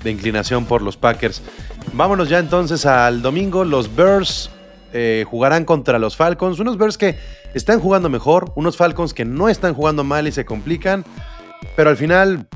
inclinación 0.05 0.65
por 0.65 0.81
los 0.81 0.97
Packers. 0.97 1.41
Vámonos 1.93 2.29
ya 2.29 2.39
entonces 2.39 2.85
al 2.85 3.21
domingo. 3.21 3.63
Los 3.63 3.95
Bears 3.95 4.49
eh, 4.93 5.25
jugarán 5.29 5.65
contra 5.65 5.99
los 5.99 6.15
Falcons. 6.15 6.59
Unos 6.59 6.77
Bears 6.77 6.97
que 6.97 7.17
están 7.53 7.79
jugando 7.79 8.09
mejor, 8.09 8.51
unos 8.55 8.77
Falcons 8.77 9.13
que 9.13 9.25
no 9.25 9.49
están 9.49 9.73
jugando 9.73 10.03
mal 10.03 10.27
y 10.27 10.31
se 10.31 10.45
complican, 10.45 11.03
pero 11.75 11.89
al 11.89 11.97
final 11.97 12.47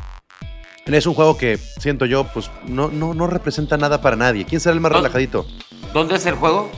es 0.96 1.06
un 1.06 1.14
juego 1.14 1.38
que 1.38 1.58
siento 1.58 2.06
yo, 2.06 2.26
pues 2.34 2.50
no, 2.66 2.88
no, 2.90 3.14
no 3.14 3.28
representa 3.28 3.78
nada 3.78 4.02
para 4.02 4.16
nadie. 4.16 4.46
¿Quién 4.46 4.62
será 4.62 4.74
el 4.74 4.80
más 4.80 4.92
relajadito? 4.92 5.46
¿Dónde 5.94 6.16
es 6.16 6.26
el 6.26 6.36
juego? 6.36 6.72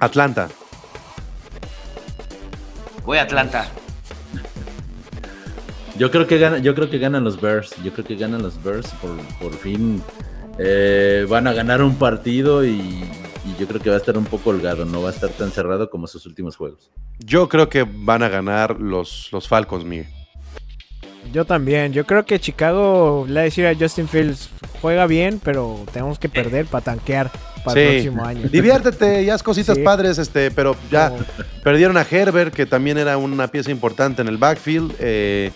Atlanta. 0.00 0.48
Voy 3.04 3.18
a 3.18 3.22
Atlanta. 3.22 3.70
Yo 5.98 6.10
creo 6.10 6.26
que 6.26 6.38
gana, 6.38 6.58
yo 6.58 6.74
creo 6.74 6.90
que 6.90 6.98
ganan 6.98 7.24
los 7.24 7.40
Bears. 7.40 7.74
Yo 7.82 7.92
creo 7.92 8.04
que 8.04 8.16
ganan 8.16 8.42
los 8.42 8.62
Bears. 8.62 8.88
Por, 9.00 9.16
por 9.40 9.54
fin 9.56 10.02
eh, 10.58 11.26
van 11.28 11.46
a 11.46 11.52
ganar 11.52 11.82
un 11.82 11.96
partido 11.96 12.64
y, 12.64 12.70
y 12.70 13.56
yo 13.58 13.66
creo 13.66 13.80
que 13.80 13.90
va 13.90 13.96
a 13.96 13.98
estar 13.98 14.18
un 14.18 14.24
poco 14.24 14.50
holgado. 14.50 14.84
No 14.84 15.02
va 15.02 15.10
a 15.10 15.12
estar 15.12 15.30
tan 15.30 15.52
cerrado 15.52 15.88
como 15.88 16.06
sus 16.06 16.26
últimos 16.26 16.56
juegos. 16.56 16.90
Yo 17.18 17.48
creo 17.48 17.68
que 17.68 17.84
van 17.88 18.22
a 18.22 18.28
ganar 18.28 18.80
los, 18.80 19.28
los 19.32 19.48
Falcons, 19.48 19.84
Miguel. 19.84 20.08
Yo 21.36 21.44
también. 21.44 21.92
Yo 21.92 22.06
creo 22.06 22.24
que 22.24 22.40
Chicago 22.40 23.26
le 23.28 23.34
va 23.34 23.40
a 23.40 23.44
decir 23.44 23.66
a 23.66 23.74
Justin 23.74 24.08
Fields, 24.08 24.48
juega 24.80 25.06
bien, 25.06 25.38
pero 25.44 25.84
tenemos 25.92 26.18
que 26.18 26.30
perder 26.30 26.64
para 26.64 26.82
tanquear 26.82 27.30
para 27.62 27.78
el 27.78 27.88
próximo 27.90 28.24
año. 28.24 28.48
Diviértete, 28.48 29.22
ya 29.22 29.34
haz 29.34 29.42
cositas 29.42 29.76
Sí. 29.76 29.82
padres, 29.82 30.16
este, 30.16 30.50
pero 30.50 30.74
ya 30.90 31.12
perdieron 31.62 31.98
a 31.98 32.06
Herbert, 32.10 32.54
que 32.54 32.64
también 32.64 32.96
era 32.96 33.18
una 33.18 33.48
pieza 33.48 33.70
importante 33.70 34.22
en 34.22 34.28
el 34.28 34.38
backfield. 34.38 34.94
eh, 34.98 35.52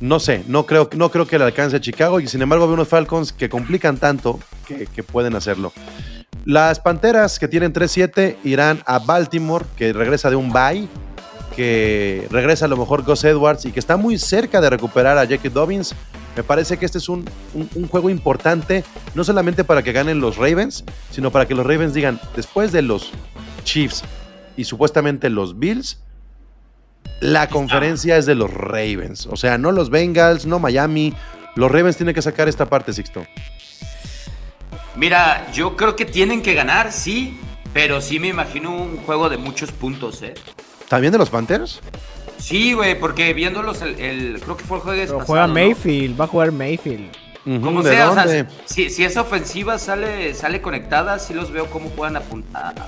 no 0.00 0.18
sé, 0.18 0.44
no 0.46 0.64
creo, 0.64 0.88
no 0.96 1.10
creo 1.10 1.26
que 1.26 1.38
le 1.38 1.44
alcance 1.44 1.76
a 1.76 1.80
Chicago 1.82 2.18
y 2.18 2.26
sin 2.26 2.40
embargo 2.40 2.64
veo 2.66 2.74
unos 2.74 2.88
Falcons 2.88 3.34
que 3.34 3.50
complican 3.50 3.98
tanto 3.98 4.40
que, 4.66 4.86
que 4.86 5.02
pueden 5.02 5.36
hacerlo. 5.36 5.74
Las 6.46 6.80
Panteras 6.80 7.38
que 7.38 7.48
tienen 7.48 7.74
3-7 7.74 8.36
irán 8.44 8.80
a 8.86 8.98
Baltimore, 8.98 9.66
que 9.76 9.92
regresa 9.92 10.30
de 10.30 10.36
un 10.36 10.50
bye, 10.54 10.88
que 11.52 12.26
regresa 12.30 12.64
a 12.64 12.68
lo 12.68 12.76
mejor 12.76 13.02
Gus 13.04 13.24
Edwards 13.24 13.64
y 13.66 13.72
que 13.72 13.80
está 13.80 13.96
muy 13.96 14.18
cerca 14.18 14.60
de 14.60 14.70
recuperar 14.70 15.18
a 15.18 15.24
Jackie 15.24 15.48
Dobbins. 15.48 15.94
Me 16.36 16.42
parece 16.42 16.78
que 16.78 16.86
este 16.86 16.98
es 16.98 17.08
un, 17.08 17.28
un- 17.54 17.68
un 17.74 17.88
juego 17.88 18.08
importante, 18.10 18.84
no 19.14 19.22
solamente 19.22 19.64
para 19.64 19.82
que 19.82 19.92
ganen 19.92 20.20
los 20.20 20.36
Ravens, 20.36 20.84
sino 21.10 21.30
para 21.30 21.46
que 21.46 21.54
los 21.54 21.66
Ravens 21.66 21.94
digan, 21.94 22.18
después 22.34 22.72
de 22.72 22.82
los 22.82 23.10
Chiefs 23.64 24.02
y 24.56 24.64
supuestamente 24.64 25.28
los 25.30 25.58
Bills, 25.58 26.00
la 27.20 27.48
conferencia 27.48 28.16
es 28.16 28.26
de 28.26 28.34
los 28.34 28.52
Ravens. 28.52 29.26
O 29.26 29.36
sea, 29.36 29.58
no 29.58 29.72
los 29.72 29.90
Bengals, 29.90 30.46
no 30.46 30.58
Miami. 30.58 31.14
Los 31.54 31.70
Ravens 31.70 31.96
tienen 31.96 32.14
que 32.14 32.22
sacar 32.22 32.48
esta 32.48 32.66
parte, 32.68 32.92
Sixto. 32.92 33.24
Mira, 34.96 35.50
yo 35.52 35.76
creo 35.76 35.96
que 35.96 36.04
tienen 36.04 36.42
que 36.42 36.54
ganar, 36.54 36.92
sí, 36.92 37.38
pero 37.72 38.00
sí 38.00 38.18
me 38.18 38.28
imagino 38.28 38.74
un 38.74 38.98
juego 38.98 39.28
de 39.30 39.36
muchos 39.38 39.72
puntos, 39.72 40.22
¿eh? 40.22 40.34
¿También 40.92 41.10
de 41.10 41.16
los 41.16 41.30
Panthers? 41.30 41.80
Sí, 42.36 42.74
güey, 42.74 43.00
porque 43.00 43.32
viéndolos, 43.32 43.80
el, 43.80 43.98
el- 43.98 44.38
creo 44.42 44.58
que 44.58 44.64
fue 44.64 44.76
el 44.76 44.82
jueves 44.82 45.06
Pero 45.06 45.18
pasado, 45.20 45.26
juega 45.26 45.46
¿no? 45.46 45.54
Mayfield, 45.54 46.20
va 46.20 46.24
a 46.26 46.28
jugar 46.28 46.52
Mayfield. 46.52 47.10
Como 47.62 47.82
¿De 47.82 47.92
sea, 47.92 48.10
o 48.10 48.14
sea, 48.14 48.24
dónde? 48.26 48.46
si, 48.66 48.90
si 48.90 49.02
esa 49.02 49.22
ofensiva 49.22 49.78
sale, 49.78 50.34
sale 50.34 50.60
conectada, 50.60 51.18
sí 51.18 51.32
los 51.32 51.50
veo 51.50 51.70
como 51.70 51.88
puedan 51.88 52.20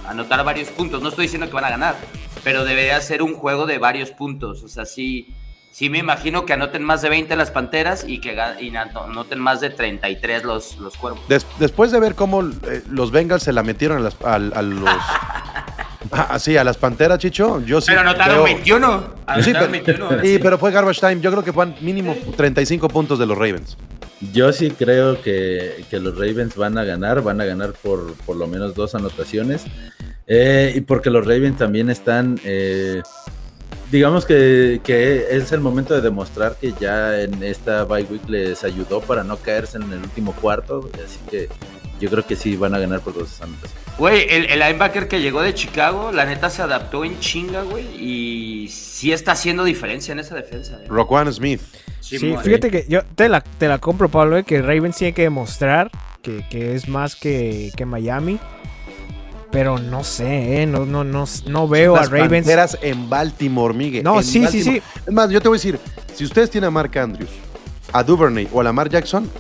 anotar 0.07 0.45
varios 0.45 0.69
puntos. 0.69 1.01
No 1.01 1.09
estoy 1.09 1.23
diciendo 1.25 1.47
que 1.49 1.55
van 1.55 1.65
a 1.65 1.71
ganar, 1.71 1.97
pero 2.45 2.67
debería 2.67 3.01
ser 3.01 3.23
un 3.23 3.33
juego 3.37 3.65
de 3.65 3.79
varios 3.79 4.11
puntos. 4.11 4.63
O 4.63 4.69
sea, 4.69 4.85
sí, 4.85 5.33
sí 5.71 5.89
me 5.89 5.97
imagino 5.99 6.45
que 6.45 6.53
anoten 6.53 6.85
más 6.85 7.01
de 7.01 7.09
20 7.09 7.35
las 7.37 7.51
Panteras 7.51 8.05
y 8.07 8.21
que 8.21 8.37
y 8.61 8.71
anoten 8.77 9.39
más 9.41 9.63
de 9.63 9.71
33 9.71 10.45
los, 10.45 10.77
los 10.77 10.95
Cuervos. 10.99 11.27
Des- 11.27 11.47
después 11.59 11.91
de 11.91 12.01
ver 12.01 12.15
cómo 12.15 12.43
eh, 12.43 12.83
los 12.91 13.11
Bengals 13.13 13.45
se 13.45 13.53
la 13.55 13.63
metieron 13.63 13.97
a, 13.97 14.01
las, 14.03 14.17
al- 14.23 14.53
a 14.55 14.61
los... 14.61 14.91
Ah, 16.17 16.39
sí, 16.39 16.57
a 16.57 16.65
las 16.65 16.77
Panteras, 16.77 17.19
Chicho, 17.19 17.61
yo 17.63 17.81
sí 17.81 17.87
pero 17.89 18.01
anotaron 18.01 18.35
creo- 18.45 18.45
21. 18.45 19.15
Sí, 19.43 19.53
pero, 19.53 19.69
21. 19.71 20.05
ahora 20.07 20.23
sí, 20.23 20.33
sí. 20.35 20.39
pero 20.43 20.59
fue 20.59 20.71
garbage 20.71 21.01
time. 21.01 21.21
Yo 21.21 21.31
creo 21.33 21.43
que 21.45 21.53
fueron 21.53 21.75
mínimo 21.81 22.17
35 22.37 22.89
puntos 22.89 23.19
de 23.19 23.27
los 23.27 23.37
Ravens. 23.37 23.77
Yo 24.33 24.53
sí 24.53 24.71
creo 24.71 25.21
que, 25.21 25.85
que 25.91 25.99
los 25.99 26.15
Ravens 26.17 26.55
van 26.57 26.79
a 26.79 26.85
ganar, 26.85 27.21
van 27.23 27.41
a 27.41 27.45
ganar 27.45 27.73
por 27.73 28.15
por 28.27 28.37
lo 28.37 28.47
menos 28.47 28.75
dos 28.75 28.95
anotaciones. 28.95 29.65
Eh, 30.27 30.73
y 30.77 30.81
porque 30.83 31.11
los 31.11 31.27
Ravens 31.27 31.59
también 31.59 31.91
están, 31.91 32.41
eh, 32.45 33.03
digamos 33.91 34.25
que, 34.25 34.81
que 34.83 35.27
es 35.37 35.53
el 35.53 35.61
momento 35.61 35.95
de 35.95 36.01
demostrar 36.01 36.57
que 36.59 36.73
ya 36.81 37.21
en 37.21 37.43
esta 37.43 37.85
bye 37.85 38.05
week 38.05 38.27
les 38.29 38.65
ayudó 38.65 39.01
para 39.01 39.25
no 39.25 39.37
caerse 39.37 39.77
en 39.77 39.93
el 39.93 39.99
último 39.99 40.33
cuarto. 40.33 40.89
Así 41.05 41.19
que 41.31 41.49
yo 42.01 42.11
creo 42.11 42.27
que 42.27 42.37
sí 42.37 42.57
van 42.57 42.75
a 42.75 42.79
ganar 42.79 43.01
por 43.01 43.15
dos 43.15 43.41
anotaciones. 43.41 43.85
Güey, 43.99 44.27
el, 44.29 44.47
el 44.47 44.59
linebacker 44.59 45.07
que 45.07 45.21
llegó 45.21 45.41
de 45.43 45.55
Chicago, 45.55 46.11
la 46.13 46.25
neta 46.27 46.51
se 46.51 46.63
adaptó 46.63 47.05
en 47.05 47.19
chinga, 47.21 47.63
güey, 47.63 47.85
y 47.97 48.69
sí 48.69 49.13
está 49.13 49.33
haciendo 49.33 49.63
diferencia 49.65 50.13
en 50.13 50.19
esa 50.19 50.35
defensa. 50.35 50.79
eh. 50.83 50.87
Roquan 50.89 51.33
Smith. 51.33 51.61
Sí, 52.01 52.19
fíjate 52.19 52.71
que 52.71 52.85
yo 52.89 53.03
te 53.15 53.29
la, 53.29 53.41
te 53.41 53.69
la 53.69 53.79
compro, 53.79 54.09
Pablo, 54.09 54.37
eh, 54.37 54.45
que 54.45 54.61
Ravens 54.61 54.97
tiene 54.97 55.15
que 55.15 55.23
demostrar 55.23 55.91
que, 56.23 56.45
que 56.51 56.75
es 56.75 56.89
más 56.89 57.17
que, 57.17 57.71
que 57.77 57.87
Miami. 57.87 58.39
Pero 59.51 59.79
no 59.79 60.03
sé, 60.03 60.63
eh, 60.63 60.67
no, 60.67 60.85
no, 60.85 61.05
no, 61.05 61.27
no 61.47 61.69
veo 61.69 61.95
Las 61.95 62.09
a 62.09 62.11
Ravens. 62.11 62.45
Panteras 62.45 62.77
en 62.83 63.09
Baltimore, 63.09 63.73
Miguel. 63.73 64.03
No, 64.03 64.21
sí, 64.21 64.33
sí, 64.33 64.41
Baltimore. 64.43 64.83
Es 65.07 65.13
más, 65.13 65.31
yo 65.31 65.41
te 65.41 65.47
voy 65.49 65.57
a 65.57 65.59
decir, 65.59 65.79
si 66.13 66.25
ustedes 66.25 66.51
tienen 66.51 66.67
a 66.69 66.71
Mark 66.73 66.99
Andrews, 66.99 67.31
a 67.93 68.03
Duvernay 68.03 68.49
o 68.53 68.61
a 68.61 68.65
Lamar 68.65 68.89
Jackson, 68.89 69.31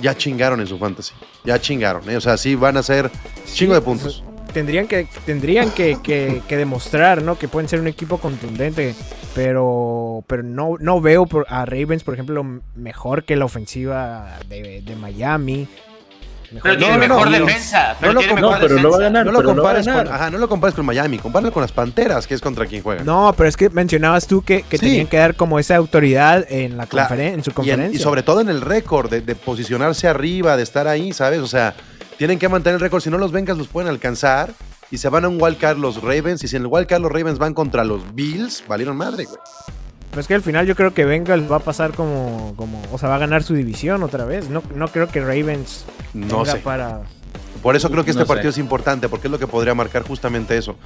ya 0.00 0.16
chingaron 0.16 0.60
en 0.60 0.66
su 0.66 0.78
fantasy. 0.78 1.14
Ya 1.44 1.60
chingaron. 1.60 2.08
¿eh? 2.10 2.16
O 2.16 2.20
sea, 2.20 2.36
sí 2.36 2.54
van 2.54 2.76
a 2.76 2.82
ser 2.82 3.10
chingo 3.52 3.74
de 3.74 3.80
puntos. 3.80 4.22
Tendrían 4.52 4.88
que, 4.88 5.06
tendrían 5.26 5.70
que, 5.70 5.98
que- 6.02 6.42
que 6.48 6.56
demostrar, 6.56 7.22
¿no? 7.22 7.38
Que 7.38 7.46
pueden 7.46 7.68
ser 7.68 7.80
un 7.80 7.86
equipo 7.86 8.18
contundente. 8.18 8.94
Pero, 9.34 10.24
pero 10.26 10.42
no, 10.42 10.74
no 10.80 11.00
veo 11.00 11.28
a 11.48 11.64
Ravens, 11.64 12.02
por 12.02 12.14
ejemplo, 12.14 12.44
mejor 12.74 13.24
que 13.24 13.36
la 13.36 13.44
ofensiva 13.44 14.38
de 14.48 14.96
Miami. 15.00 15.68
Mejor 16.52 16.62
Pero 16.62 16.78
tiene 16.78 16.92
no, 16.94 17.14
mejor 17.14 17.30
no. 17.30 17.46
defensa. 17.46 17.92
No 17.92 17.96
Pero 18.00 18.12
no, 18.14 18.20
pero 18.20 18.78
lo 18.80 18.90
va 18.90 18.96
a 18.96 19.00
ganar. 19.00 19.26
No 19.26 19.32
lo, 19.32 19.42
compares 19.44 19.86
con, 19.86 19.94
ganar. 19.96 20.12
ajá, 20.14 20.30
no 20.30 20.38
lo 20.38 20.48
compares 20.48 20.74
con 20.74 20.84
Miami, 20.84 21.18
compáralo 21.18 21.52
con 21.52 21.60
las 21.60 21.70
Panteras, 21.70 22.26
que 22.26 22.34
es 22.34 22.40
contra 22.40 22.66
quien 22.66 22.82
juega. 22.82 23.04
No, 23.04 23.32
pero 23.36 23.48
es 23.48 23.56
que 23.56 23.70
mencionabas 23.70 24.26
tú 24.26 24.42
que, 24.42 24.62
que 24.62 24.76
Sí. 24.78 24.86
tenían 24.86 25.06
que 25.06 25.16
dar 25.18 25.36
como 25.36 25.58
esa 25.60 25.76
autoridad 25.76 26.44
en 26.50 26.76
la 26.76 26.88
Cla- 26.88 27.06
conferen- 27.08 27.34
en 27.34 27.44
su 27.44 27.50
Y, 27.50 27.52
en- 27.52 27.54
conferencia. 27.54 27.96
y 27.96 28.02
sobre 28.02 28.22
todo 28.24 28.40
en 28.40 28.48
el 28.48 28.62
récord, 28.62 29.08
de, 29.10 29.20
de 29.20 29.34
posicionarse 29.36 30.08
arriba, 30.08 30.56
de 30.56 30.62
estar 30.64 30.88
ahí, 30.88 31.12
¿sabes? 31.12 31.38
O 31.40 31.46
sea, 31.46 31.74
tienen 32.18 32.38
que 32.38 32.48
mantener 32.48 32.74
el 32.74 32.80
récord. 32.80 33.00
Si 33.02 33.10
no 33.10 33.18
los 33.18 33.30
Bengals 33.32 33.58
los 33.58 33.68
pueden 33.68 33.88
alcanzar, 33.88 34.50
y 34.90 34.98
se 34.98 35.08
van 35.08 35.24
a 35.24 35.28
un 35.28 35.40
wild 35.40 35.56
card 35.58 35.78
los 35.78 36.02
Ravens. 36.02 36.42
Y 36.42 36.48
si 36.48 36.56
en 36.56 36.62
el 36.62 36.68
wild 36.68 36.88
card 36.88 37.00
los 37.02 37.12
Ravens 37.12 37.38
van 37.38 37.54
contra 37.54 37.84
los 37.84 38.12
Bills, 38.12 38.64
valieron 38.66 38.96
madre, 38.96 39.24
güey. 39.24 39.38
Pues 40.12 40.26
que 40.26 40.34
al 40.34 40.42
final 40.42 40.66
yo 40.66 40.74
creo 40.74 40.92
que 40.92 41.04
Bengals 41.04 41.50
va 41.50 41.56
a 41.56 41.60
pasar 41.60 41.92
como, 41.92 42.54
como, 42.56 42.82
o 42.90 42.98
sea, 42.98 43.08
va 43.08 43.14
a 43.14 43.18
ganar 43.18 43.42
su 43.44 43.54
división 43.54 44.02
otra 44.02 44.24
vez. 44.24 44.50
No, 44.50 44.62
no 44.74 44.88
creo 44.88 45.08
que 45.08 45.20
Ravens 45.20 45.84
No 46.14 46.38
tenga 46.42 46.52
sé. 46.52 46.58
para... 46.58 47.02
Por 47.62 47.76
eso 47.76 47.90
creo 47.90 48.04
que 48.04 48.10
este 48.10 48.20
No 48.22 48.26
sé. 48.26 48.28
partido 48.32 48.50
es 48.50 48.58
importante, 48.58 49.08
porque 49.08 49.28
es 49.28 49.30
lo 49.30 49.38
que 49.38 49.46
podría 49.46 49.74
marcar 49.74 50.02
justamente 50.02 50.56
eso. 50.56 50.76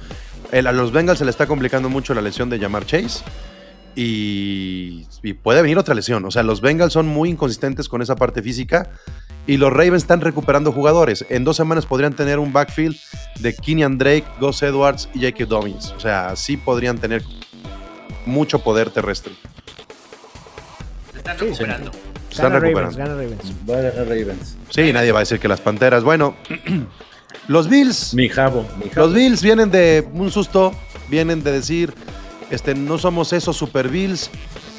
El- 0.51 0.67
a 0.67 0.71
los 0.71 0.91
Bengals 0.91 1.17
se 1.19 1.25
le 1.25 1.31
está 1.31 1.47
complicando 1.47 1.89
mucho 1.89 2.13
la 2.13 2.21
lesión 2.21 2.49
de 2.49 2.59
Jamar 2.59 2.85
Chase. 2.85 3.23
Y, 3.95 5.07
y 5.23 5.33
puede 5.33 5.61
venir 5.61 5.77
otra 5.77 5.95
lesión. 5.95 6.25
O 6.25 6.31
sea, 6.31 6.43
los 6.43 6.61
Bengals 6.61 6.93
son 6.93 7.07
muy 7.07 7.29
inconsistentes 7.29 7.87
con 7.89 8.01
esa 8.01 8.15
parte 8.15 8.41
física. 8.41 8.89
Y 9.47 9.57
los 9.57 9.71
Ravens 9.71 10.03
están 10.03 10.21
recuperando 10.21 10.71
jugadores. 10.71 11.25
En 11.29 11.43
dos 11.43 11.55
semanas 11.55 11.85
podrían 11.85 12.13
tener 12.13 12.39
un 12.39 12.51
backfield 12.51 12.97
de 13.39 13.55
Kenyan 13.55 13.97
Drake, 13.97 14.25
Gus 14.39 14.61
Edwards 14.63 15.07
y 15.13 15.19
J.K. 15.19 15.45
Dobbins. 15.45 15.91
O 15.95 15.99
sea, 15.99 16.35
sí 16.35 16.57
podrían 16.57 16.97
tener 16.97 17.23
mucho 18.25 18.59
poder 18.59 18.89
terrestre. 18.89 19.33
Se 21.11 21.17
están 21.17 21.37
Sí, 21.37 21.45
sí. 21.45 21.51
recuperando. 21.51 21.91
Se 21.91 21.97
están 22.31 22.51
Gana 22.53 22.59
recuperando. 22.59 22.97
Ravens, 22.97 22.97
gana 22.97 23.13
Ravens. 23.21 23.53
Va 23.69 23.73
a 23.77 23.81
ganar 23.81 24.07
Ravens. 24.07 24.57
Sí, 24.69 24.93
nadie 24.93 25.11
va 25.11 25.19
a 25.19 25.21
decir 25.21 25.39
que 25.39 25.47
las 25.47 25.61
Panteras. 25.61 26.03
Bueno, 26.03 26.35
los 27.47 27.69
Bills. 27.69 28.13
Mi 28.13 28.29
jabo, 28.29 28.65
mi 28.83 28.89
jabo. 28.89 29.07
Los 29.07 29.13
Bills 29.15 29.41
vienen 29.41 29.71
de 29.71 30.07
un 30.13 30.31
susto, 30.31 30.73
vienen 31.09 31.43
de 31.43 31.51
decir, 31.51 31.93
este, 32.49 32.75
no 32.75 32.97
somos 32.97 33.31
esos 33.33 33.55
Super 33.55 33.89
Bills 33.89 34.29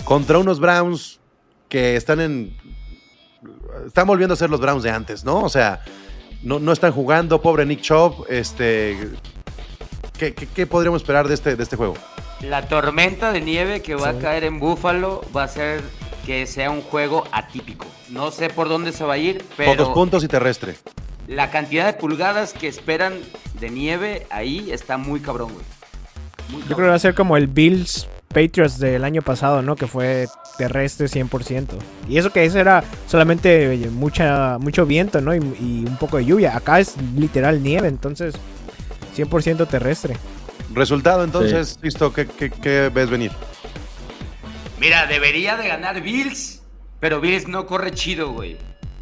contra 0.04 0.38
unos 0.38 0.60
Browns 0.60 1.18
que 1.68 1.96
están 1.96 2.20
en, 2.20 2.56
están 3.86 4.06
volviendo 4.06 4.34
a 4.34 4.36
ser 4.36 4.50
los 4.50 4.60
Browns 4.60 4.82
de 4.84 4.90
antes, 4.90 5.24
¿no? 5.24 5.40
O 5.42 5.48
sea, 5.48 5.82
no, 6.42 6.60
no 6.60 6.72
están 6.72 6.92
jugando, 6.92 7.42
pobre 7.42 7.66
Nick 7.66 7.80
Chubb, 7.80 8.24
este, 8.28 8.96
¿qué, 10.16 10.32
qué- 10.34 10.46
qué 10.46 10.66
podríamos 10.66 11.02
esperar 11.02 11.26
de 11.26 11.34
este, 11.34 11.56
de 11.56 11.62
este 11.62 11.74
juego? 11.74 11.94
La 12.42 12.68
tormenta 12.68 13.32
de 13.32 13.40
nieve 13.40 13.80
que 13.82 13.94
va 13.94 14.12
Sí. 14.12 14.18
a 14.18 14.20
caer 14.20 14.44
en 14.44 14.58
Buffalo 14.60 15.22
va 15.34 15.42
a 15.42 15.44
hacer 15.46 15.82
que 16.26 16.46
sea 16.46 16.70
un 16.70 16.82
juego 16.82 17.24
atípico. 17.32 17.86
No 18.10 18.30
sé 18.30 18.48
por 18.50 18.68
dónde 18.68 18.92
se 18.92 19.04
va 19.04 19.14
a 19.14 19.18
ir, 19.18 19.44
pero 19.56 19.72
Pocos 19.76 19.94
puntos 19.94 20.24
y 20.24 20.28
terrestre. 20.28 20.74
la 21.28 21.50
cantidad 21.50 21.86
de 21.86 21.94
pulgadas 21.94 22.52
que 22.52 22.68
esperan 22.68 23.14
de 23.58 23.70
nieve 23.70 24.26
ahí 24.30 24.70
está 24.70 24.96
muy 24.98 25.20
cabrón, 25.20 25.52
güey. 25.54 25.64
Muy 26.50 26.60
Yo 26.62 26.76
creo 26.76 26.86
que 26.86 26.90
va 26.90 26.94
a 26.94 26.98
ser 27.00 27.14
como 27.14 27.36
el 27.36 27.46
Bills 27.48 28.06
Patriots 28.28 28.78
del 28.78 29.02
año 29.04 29.22
pasado, 29.22 29.62
¿no? 29.62 29.74
Que 29.76 29.86
fue 29.86 30.26
terrestre 30.58 31.08
100%. 31.08 31.78
Y 32.08 32.18
eso 32.18 32.30
que 32.30 32.44
ese 32.44 32.60
era 32.60 32.84
solamente 33.08 33.88
mucha, 33.90 34.58
mucho 34.58 34.84
viento, 34.86 35.20
¿no? 35.20 35.34
Y, 35.34 35.38
y 35.38 35.84
un 35.88 35.96
poco 35.96 36.18
de 36.18 36.26
lluvia. 36.26 36.56
Acá 36.56 36.78
es 36.80 36.94
literal 37.16 37.62
nieve, 37.62 37.88
entonces 37.88 38.34
100% 39.16 39.66
terrestre. 39.66 40.16
Resultado, 40.76 41.24
entonces, 41.24 41.78
listo, 41.82 42.12
¿qué, 42.12 42.26
qué- 42.26 42.50
qué 42.50 42.90
ves 42.94 43.08
venir? 43.10 43.32
Mira, 44.78 45.06
debería 45.06 45.56
de 45.56 45.66
ganar 45.68 46.02
Bills, 46.02 46.60
pero 47.00 47.20
Bills 47.20 47.48
no 47.48 47.66
corre 47.66 47.92
chido, 47.92 48.32
güey. 48.32 48.58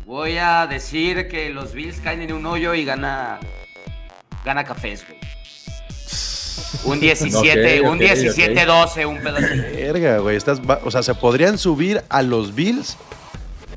Voy 0.07 0.39
a 0.39 0.67
decir 0.69 1.27
que 1.29 1.51
los 1.51 1.73
Bills 1.75 1.99
caen 2.01 2.23
en 2.23 2.33
un 2.33 2.47
hoyo 2.47 2.75
y 2.75 2.85
gana 2.85 3.41
gana 4.45 4.63
cafés, 4.65 5.05
güey. 5.07 5.19
Un 6.85 7.01
17, 7.01 7.81
Ok, 7.81 7.87
un 7.91 7.97
ok, 7.97 8.03
17-12, 8.03 9.07
un 9.09 9.19
pedazo. 9.19 9.47
Verga, 9.75 10.19
güey. 10.19 10.37
Estás, 10.37 10.61
o 10.85 10.91
sea, 10.91 11.03
se 11.03 11.15
podrían 11.15 11.57
subir 11.59 12.03
a 12.09 12.23
los 12.23 12.55
Bills. 12.55 12.97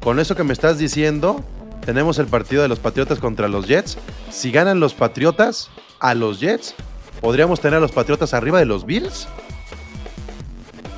Con 0.04 0.20
eso 0.20 0.36
que 0.36 0.44
me 0.44 0.54
estás 0.54 0.78
diciendo, 0.78 1.44
tenemos 1.86 2.20
el 2.20 2.28
partido 2.28 2.62
de 2.62 2.68
los 2.68 2.80
Patriotas 2.80 3.20
contra 3.20 3.48
los 3.48 3.68
Jets. 3.68 3.98
Si 4.30 4.52
ganan 4.52 4.80
los 4.80 4.94
Patriotas 4.94 5.70
a 6.00 6.14
los 6.16 6.40
Jets, 6.40 6.76
¿podríamos 7.22 7.60
tener 7.60 7.78
a 7.78 7.80
los 7.82 7.92
Patriotas 7.92 8.34
arriba 8.34 8.60
de 8.60 8.66
los 8.66 8.86
Bills? 8.86 9.28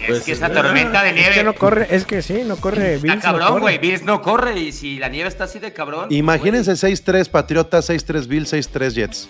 Es 0.01 0.07
Pues, 0.07 0.23
que 0.23 0.31
esa 0.31 0.49
tormenta 0.51 1.03
de 1.03 1.09
Es 1.09 1.15
nieve 1.15 1.35
que 1.35 1.43
no 1.43 1.53
corre, 1.55 1.87
es 1.91 2.05
que 2.05 2.21
sí, 2.21 2.41
no 2.45 2.55
corre 2.55 2.95
está 2.95 3.07
Bills. 3.07 3.21
cabrón, 3.23 3.59
güey. 3.59 3.77
Bills 3.77 4.03
no 4.03 4.21
corre 4.21 4.57
y 4.59 4.71
si 4.71 4.97
la 4.97 5.09
nieve 5.09 5.27
está 5.29 5.43
así 5.43 5.59
de 5.59 5.71
cabrón. 5.73 6.07
Imagínense 6.09 6.71
6-3 6.71 7.29
Patriotas, 7.29 7.89
6-3 7.89 8.25
Bills, 8.27 8.51
6-3 8.53 8.93
Jets. 8.95 9.29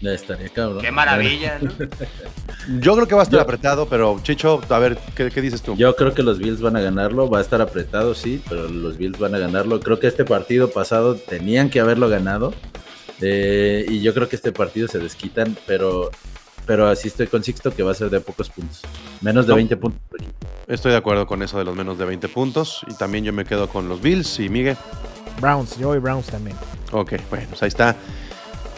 Ya 0.00 0.10
estaría 0.12 0.50
cabrón. 0.50 0.82
Qué 0.82 0.90
maravilla, 0.90 1.58
¿no? 1.62 1.70
Yo 2.80 2.94
creo 2.96 3.06
que 3.08 3.14
va 3.14 3.22
a 3.22 3.24
estar 3.24 3.38
Yo- 3.38 3.42
apretado, 3.42 3.88
pero 3.88 4.18
Chicho, 4.22 4.60
a 4.68 4.78
ver, 4.78 4.98
¿qué, 5.14 5.30
qué 5.30 5.40
dices 5.40 5.62
tú? 5.62 5.74
Yo 5.76 5.96
creo 5.96 6.12
que 6.12 6.22
los 6.22 6.38
Bills 6.38 6.60
van 6.60 6.76
a 6.76 6.80
ganarlo. 6.80 7.30
Va 7.30 7.38
a 7.38 7.40
estar 7.40 7.62
apretado, 7.62 8.14
sí, 8.14 8.42
pero 8.48 8.68
los 8.68 8.98
Bills 8.98 9.18
van 9.18 9.34
a 9.34 9.38
ganarlo. 9.38 9.80
Creo 9.80 9.98
que 9.98 10.08
este 10.08 10.24
partido 10.26 10.70
pasado 10.70 11.14
tenían 11.14 11.70
que 11.70 11.80
haberlo 11.80 12.10
ganado. 12.10 12.52
Eh, 13.20 13.84
y 13.88 14.00
yo 14.02 14.12
creo 14.14 14.28
que 14.28 14.36
este 14.36 14.52
partido 14.52 14.88
se 14.88 14.98
desquitan, 14.98 15.56
pero, 15.66 16.10
pero 16.66 16.88
así 16.88 17.08
estoy 17.08 17.26
con 17.26 17.42
Sixto 17.42 17.72
que 17.74 17.82
va 17.82 17.92
a 17.92 17.94
ser 17.94 18.10
de 18.10 18.20
pocos 18.20 18.50
puntos. 18.50 18.82
Menos 19.20 19.46
de 19.46 19.50
No. 19.50 19.56
20 19.56 19.76
puntos. 19.76 20.00
Estoy 20.66 20.92
de 20.92 20.98
acuerdo 20.98 21.26
con 21.26 21.42
eso 21.42 21.58
de 21.58 21.64
los 21.64 21.76
menos 21.76 21.98
de 21.98 22.04
20 22.04 22.28
puntos. 22.28 22.82
Y 22.88 22.94
también 22.94 23.24
yo 23.24 23.32
me 23.32 23.44
quedo 23.44 23.68
con 23.68 23.88
los 23.88 24.00
Bills 24.02 24.40
y 24.40 24.48
Miguel. 24.48 24.76
Browns, 25.40 25.76
yo 25.78 25.88
voy 25.88 25.98
Browns 25.98 26.26
también. 26.26 26.56
Ok, 26.92 27.14
bueno, 27.30 27.46
pues 27.50 27.62
ahí 27.62 27.68
está. 27.68 27.96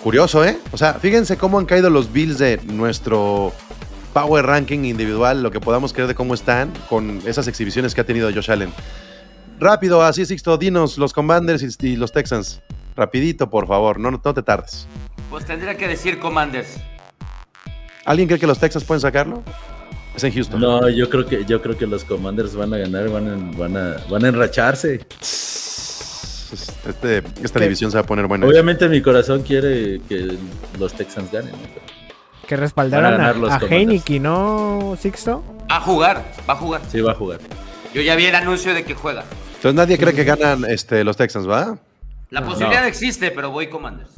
Curioso, 0.03 0.44
¿eh? 0.44 0.59
O 0.72 0.77
sea, 0.77 0.94
fíjense 0.94 1.37
cómo 1.37 1.59
han 1.59 1.66
caído 1.66 1.90
los 1.90 2.12
Bills 2.12 2.38
de 2.38 2.61
nuestro 2.64 3.53
Power 4.12 4.46
Ranking 4.46 4.85
individual, 4.85 5.42
lo 5.42 5.51
que 5.51 5.61
podamos 5.61 5.92
creer 5.92 6.09
de 6.09 6.14
cómo 6.14 6.35
están 6.35 6.72
con 6.88 7.20
esas 7.27 7.48
exhibiciones 7.48 7.94
que 7.94 8.01
ha 8.03 8.07
tenido 8.07 8.31
Josh 8.33 8.51
Allen. 8.51 8.72
Rápido, 9.59 10.03
así 10.03 10.22
es, 10.22 10.29
Sixto, 10.29 10.57
dinos 10.57 10.98
los 10.98 11.12
Commanders 11.12 11.62
y, 11.62 11.87
y 11.87 11.96
los 11.96 12.12
Texans. 12.12 12.61
Rapidito, 12.98 13.48
por 13.48 13.68
favor, 13.68 14.00
no, 14.00 14.11
no 14.11 14.18
te 14.20 14.42
tardes. 14.42 14.88
Pues 15.30 15.44
tendría 15.44 15.76
que 15.76 15.87
decir 15.87 16.18
Commanders. 16.18 16.80
¿Alguien 18.04 18.26
cree 18.26 18.40
que 18.40 18.46
los 18.48 18.58
Texans 18.58 18.84
pueden 18.84 19.00
sacarlo? 19.00 19.40
Es 20.16 20.24
en 20.24 20.32
Houston. 20.32 20.61
No, 20.61 20.88
yo 20.88 21.08
creo 21.08 21.24
que 21.24 21.44
yo 21.44 21.62
creo 21.62 21.78
que 21.78 21.87
los 21.87 22.02
Commanders 22.02 22.56
van 22.56 22.74
a 22.74 22.78
ganar, 22.78 23.08
van 23.08 23.28
a, 23.28 23.56
van 23.56 23.76
a, 23.76 23.96
van 24.11 24.24
a 24.24 24.28
enracharse. 24.28 25.06
Este- 26.88 27.22
esta 27.40 27.61
¿Qué? 27.61 27.66
división 27.66 27.92
se 27.92 27.98
va 27.98 28.00
a 28.00 28.06
poner 28.06 28.26
buena. 28.26 28.44
Obviamente 28.46 28.88
mi 28.88 29.00
corazón 29.00 29.42
quiere 29.42 30.00
que 30.08 30.37
los 30.76 30.92
Texans 30.94 31.30
ganen. 31.30 31.52
Que 32.48 32.56
respaldaran 32.56 33.20
a 33.20 33.28
a. 33.54 33.61
Heineken, 33.61 34.24
¿no, 34.24 34.96
Sixto? 35.00 35.44
Va 35.70 35.76
a 35.76 35.80
jugar, 35.80 36.32
va 36.50 36.54
a 36.54 36.56
jugar. 36.56 36.80
Sí 36.90 37.00
va 37.00 37.12
a 37.12 37.14
jugar. 37.14 37.38
Yo 37.94 38.02
ya 38.02 38.16
vi 38.16 38.24
el 38.26 38.34
anuncio 38.34 38.74
de 38.74 38.82
que 38.82 38.94
juega. 38.94 39.22
Entonces 39.54 39.74
nadie 39.74 39.98
cree 39.98 40.14
que 40.14 40.24
ganan 40.24 40.64
este, 40.64 41.04
los 41.04 41.16
Texans, 41.16 41.48
¿va? 41.48 41.78
La 42.31 42.41
No. 42.41 42.49
posibilidad 42.49 42.87
existe, 42.87 43.31
pero 43.31 43.51
voy 43.51 43.69
Commanders. 43.69 44.11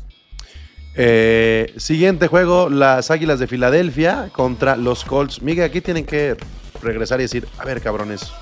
Eh, 0.96 1.72
siguiente 1.76 2.26
juego, 2.26 2.68
las 2.68 3.10
Águilas 3.10 3.38
de 3.38 3.46
Filadelfia 3.46 4.28
contra 4.32 4.76
los 4.76 5.04
Colts. 5.04 5.40
Miguel, 5.42 5.64
aquí 5.64 5.80
tienen 5.80 6.04
que 6.04 6.36
regresar 6.82 7.20
y 7.20 7.24
decir, 7.24 7.46
a 7.58 7.64
ver, 7.64 7.80
cabrones, 7.80 8.32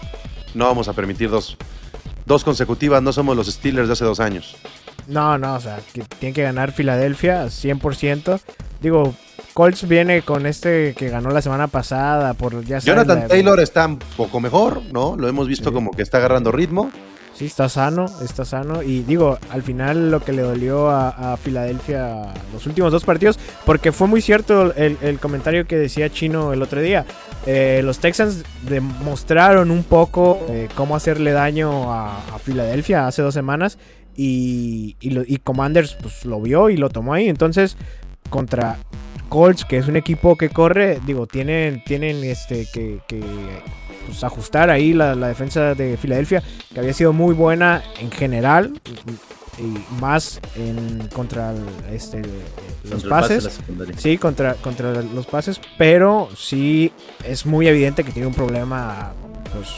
no 0.54 0.64
vamos 0.64 0.88
a 0.88 0.94
permitir 0.94 1.28
dos, 1.28 1.56
dos 2.24 2.44
consecutivas, 2.44 3.02
no 3.02 3.12
somos 3.12 3.36
los 3.36 3.48
Steelers 3.48 3.88
de 3.88 3.92
hace 3.92 4.04
dos 4.04 4.20
años. 4.20 4.56
No, 5.06 5.36
no, 5.38 5.54
o 5.54 5.60
sea, 5.60 5.78
que 5.92 6.02
tiene 6.18 6.34
que 6.34 6.42
ganar 6.42 6.72
Filadelfia 6.72 7.46
100%. 7.50 8.40
Digo, 8.80 9.14
Colts 9.54 9.86
viene 9.88 10.22
con 10.22 10.46
este 10.46 10.94
que 10.94 11.08
ganó 11.10 11.30
la 11.30 11.42
semana 11.42 11.66
pasada 11.68 12.32
por 12.34 12.64
ya 12.64 12.80
saben, 12.80 12.94
Jonathan 13.02 13.20
la- 13.20 13.28
Taylor 13.28 13.60
está 13.60 13.86
un 13.86 13.98
poco 13.98 14.40
mejor, 14.40 14.82
¿no? 14.92 15.16
Lo 15.16 15.28
hemos 15.28 15.48
visto 15.48 15.68
Sí. 15.70 15.74
como 15.74 15.90
que 15.90 16.02
está 16.02 16.18
agarrando 16.18 16.52
ritmo. 16.52 16.90
Sí, 17.38 17.44
está 17.44 17.68
sano, 17.68 18.06
está 18.20 18.44
sano. 18.44 18.82
Y 18.82 19.04
digo, 19.04 19.38
al 19.50 19.62
final 19.62 20.10
lo 20.10 20.18
que 20.18 20.32
le 20.32 20.42
dolió 20.42 20.90
a, 20.90 21.36
Filadelfia 21.36 22.34
los 22.52 22.66
últimos 22.66 22.90
dos 22.90 23.04
partidos, 23.04 23.38
porque 23.64 23.92
fue 23.92 24.08
muy 24.08 24.20
cierto 24.20 24.74
el, 24.74 25.20
comentario 25.20 25.64
que 25.64 25.76
decía 25.76 26.10
Chino 26.10 26.52
el 26.52 26.62
otro 26.62 26.80
día. 26.80 27.06
Eh, 27.46 27.80
los 27.84 28.00
Texans 28.00 28.42
demostraron 28.68 29.70
un 29.70 29.84
poco 29.84 30.44
eh, 30.48 30.68
cómo 30.74 30.96
hacerle 30.96 31.30
daño 31.30 31.92
a, 31.92 32.40
Filadelfia 32.42 33.06
hace 33.06 33.22
dos 33.22 33.34
semanas. 33.34 33.78
Y, 34.16 34.96
y, 34.98 35.36
Commanders 35.36 35.94
pues, 35.94 36.24
lo 36.24 36.40
vio 36.40 36.70
y 36.70 36.76
lo 36.76 36.88
tomó 36.88 37.14
ahí. 37.14 37.28
Entonces, 37.28 37.76
contra 38.30 38.78
Colts, 39.28 39.64
que 39.64 39.76
es 39.76 39.86
un 39.86 39.94
equipo 39.94 40.36
que 40.36 40.48
corre, 40.48 40.98
digo, 41.06 41.28
tienen, 41.28 41.84
tienen 41.84 42.24
este 42.24 42.66
que, 42.66 42.98
pues, 44.08 44.24
ajustar 44.24 44.70
ahí 44.70 44.94
la, 44.94 45.14
la 45.14 45.28
defensa 45.28 45.74
de 45.74 45.98
Filadelfia, 45.98 46.42
que 46.72 46.80
había 46.80 46.94
sido 46.94 47.12
muy 47.12 47.34
buena 47.34 47.82
en 48.00 48.10
general, 48.10 48.80
y, 49.58 50.00
más 50.00 50.40
en 50.54 51.08
contra 51.12 51.52
este, 51.90 52.22
los 52.84 53.02
Contra 53.02 53.10
pase 53.10 53.34
pases. 53.34 53.60
Sí, 53.96 54.16
contra, 54.16 54.54
contra 54.54 55.02
los 55.02 55.26
pases, 55.26 55.60
pero 55.76 56.28
sí 56.36 56.92
es 57.24 57.44
muy 57.44 57.66
evidente 57.66 58.04
que 58.04 58.12
tiene 58.12 58.28
un 58.28 58.34
problema, 58.34 59.12
pues, 59.52 59.68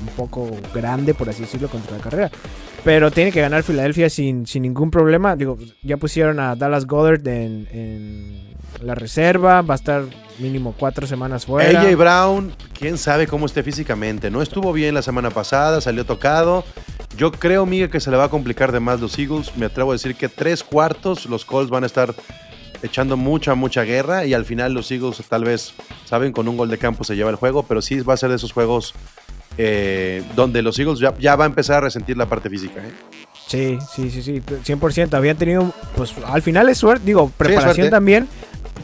un 0.00 0.06
poco 0.16 0.50
grande, 0.74 1.14
por 1.14 1.28
así 1.28 1.42
decirlo, 1.42 1.68
contra 1.68 1.96
la 1.96 2.02
carrera. 2.02 2.30
Pero 2.84 3.10
tiene 3.10 3.32
que 3.32 3.40
ganar 3.40 3.62
Filadelfia 3.62 4.08
sin, 4.08 4.46
sin 4.46 4.62
ningún 4.62 4.90
problema. 4.90 5.36
Digo, 5.36 5.58
ya 5.82 5.96
pusieron 5.96 6.38
a 6.38 6.54
Dallas 6.54 6.86
Goddard 6.86 7.26
en, 7.26 7.66
en 7.72 8.56
la 8.82 8.94
reserva, 8.94 9.62
va 9.62 9.74
a 9.74 9.76
estar 9.76 10.04
mínimo 10.38 10.74
cuatro 10.78 11.06
semanas 11.06 11.46
fuera. 11.46 11.80
AJ 11.80 11.96
Brown, 11.96 12.52
quién 12.78 12.98
sabe 12.98 13.26
cómo 13.26 13.46
esté 13.46 13.62
físicamente. 13.62 14.30
No 14.30 14.42
estuvo 14.42 14.72
bien 14.72 14.94
la 14.94 15.02
semana 15.02 15.30
pasada, 15.30 15.80
salió 15.80 16.04
tocado. 16.04 16.64
Yo 17.16 17.32
creo, 17.32 17.64
Miguel, 17.64 17.90
que 17.90 18.00
se 18.00 18.10
le 18.10 18.16
va 18.16 18.24
a 18.24 18.28
complicar 18.28 18.72
de 18.72 18.80
más 18.80 19.00
los 19.00 19.18
Eagles. 19.18 19.56
Me 19.56 19.66
atrevo 19.66 19.92
a 19.92 19.94
decir 19.94 20.14
que 20.14 20.28
tres 20.28 20.62
cuartos 20.62 21.26
los 21.26 21.44
Colts 21.44 21.70
van 21.70 21.84
a 21.84 21.86
estar 21.86 22.14
echando 22.82 23.16
mucha, 23.16 23.54
mucha 23.54 23.82
guerra 23.82 24.26
y 24.26 24.34
al 24.34 24.44
final 24.44 24.74
los 24.74 24.90
Eagles 24.90 25.22
tal 25.28 25.44
vez, 25.44 25.72
saben, 26.04 26.32
con 26.32 26.46
un 26.46 26.56
gol 26.56 26.68
de 26.68 26.78
campo 26.78 27.04
se 27.04 27.16
lleva 27.16 27.30
el 27.30 27.36
juego, 27.36 27.62
pero 27.62 27.80
sí 27.80 28.00
va 28.00 28.14
a 28.14 28.16
ser 28.18 28.30
de 28.30 28.36
esos 28.36 28.52
juegos 28.52 28.94
eh, 29.58 30.22
donde 30.34 30.62
los 30.62 30.78
Eagles 30.78 30.98
ya, 30.98 31.14
ya, 31.18 31.36
va 31.36 31.44
a 31.44 31.46
empezar 31.46 31.78
a 31.78 31.80
resentir 31.80 32.16
la 32.16 32.26
parte 32.26 32.50
física. 32.50 32.80
¿eh? 32.80 32.92
Sí, 33.46 33.78
sí, 33.94 34.10
sí, 34.10 34.22
sí, 34.22 34.42
100%. 34.42 35.14
Habían 35.14 35.36
tenido, 35.36 35.72
pues 35.96 36.14
al 36.26 36.42
final 36.42 36.68
es 36.68 36.78
suerte, 36.78 37.06
digo, 37.06 37.30
preparación 37.36 37.90
también, 37.90 38.28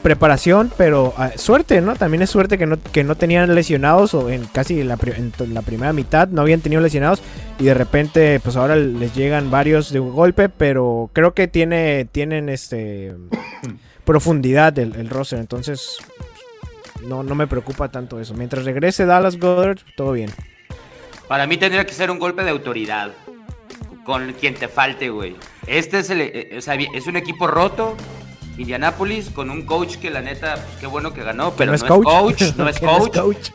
preparación, 0.02 0.72
pero 0.76 1.14
uh, 1.18 1.38
suerte, 1.38 1.80
¿no? 1.80 1.96
También 1.96 2.22
es 2.22 2.30
suerte 2.30 2.58
que 2.58 2.66
no, 2.66 2.78
que 2.80 3.04
no 3.04 3.16
tenían 3.16 3.54
lesionados 3.54 4.14
o 4.14 4.30
en 4.30 4.44
casi 4.44 4.82
la, 4.82 4.98
en 5.04 5.54
la 5.54 5.62
primera 5.62 5.92
mitad 5.92 6.28
no 6.28 6.42
habían 6.42 6.60
tenido 6.60 6.80
lesionados 6.80 7.22
y 7.58 7.64
de 7.64 7.74
repente, 7.74 8.40
pues 8.40 8.56
ahora 8.56 8.76
les 8.76 9.14
llegan 9.14 9.50
varios 9.50 9.92
de 9.92 10.00
un 10.00 10.12
golpe, 10.12 10.48
pero 10.48 11.10
creo 11.12 11.34
que 11.34 11.48
tiene, 11.48 12.06
tienen 12.10 12.48
este 12.48 13.14
profundidad 14.04 14.78
el, 14.78 14.94
el 14.94 15.10
roster, 15.10 15.38
entonces 15.38 15.98
no, 17.06 17.22
no 17.22 17.34
me 17.34 17.46
preocupa 17.46 17.88
tanto 17.88 18.20
eso. 18.20 18.34
Mientras 18.34 18.64
regrese 18.64 19.06
Dallas 19.06 19.38
Goddard, 19.38 19.78
todo 19.96 20.12
bien. 20.12 20.30
Para 21.32 21.46
mí 21.46 21.56
tendría 21.56 21.86
que 21.86 21.94
ser 21.94 22.10
un 22.10 22.18
golpe 22.18 22.44
de 22.44 22.50
autoridad 22.50 23.12
con 24.04 24.34
quien 24.34 24.52
te 24.52 24.68
falte, 24.68 25.08
güey. 25.08 25.34
Este 25.66 26.00
es 26.00 26.10
el, 26.10 26.20
eh, 26.20 26.56
o 26.58 26.60
sea, 26.60 26.74
es 26.74 27.06
un 27.06 27.16
equipo 27.16 27.46
roto, 27.46 27.96
Indianapolis, 28.58 29.30
con 29.30 29.48
un 29.48 29.64
coach 29.64 29.96
que 29.96 30.10
la 30.10 30.20
neta, 30.20 30.56
pues, 30.56 30.76
qué 30.78 30.86
bueno 30.86 31.14
que 31.14 31.22
ganó, 31.22 31.54
pero 31.56 31.70
no 31.70 31.76
es 31.76 31.84
coach, 31.84 32.42
no 32.58 32.68
es 32.68 32.78
coach. 32.80 33.48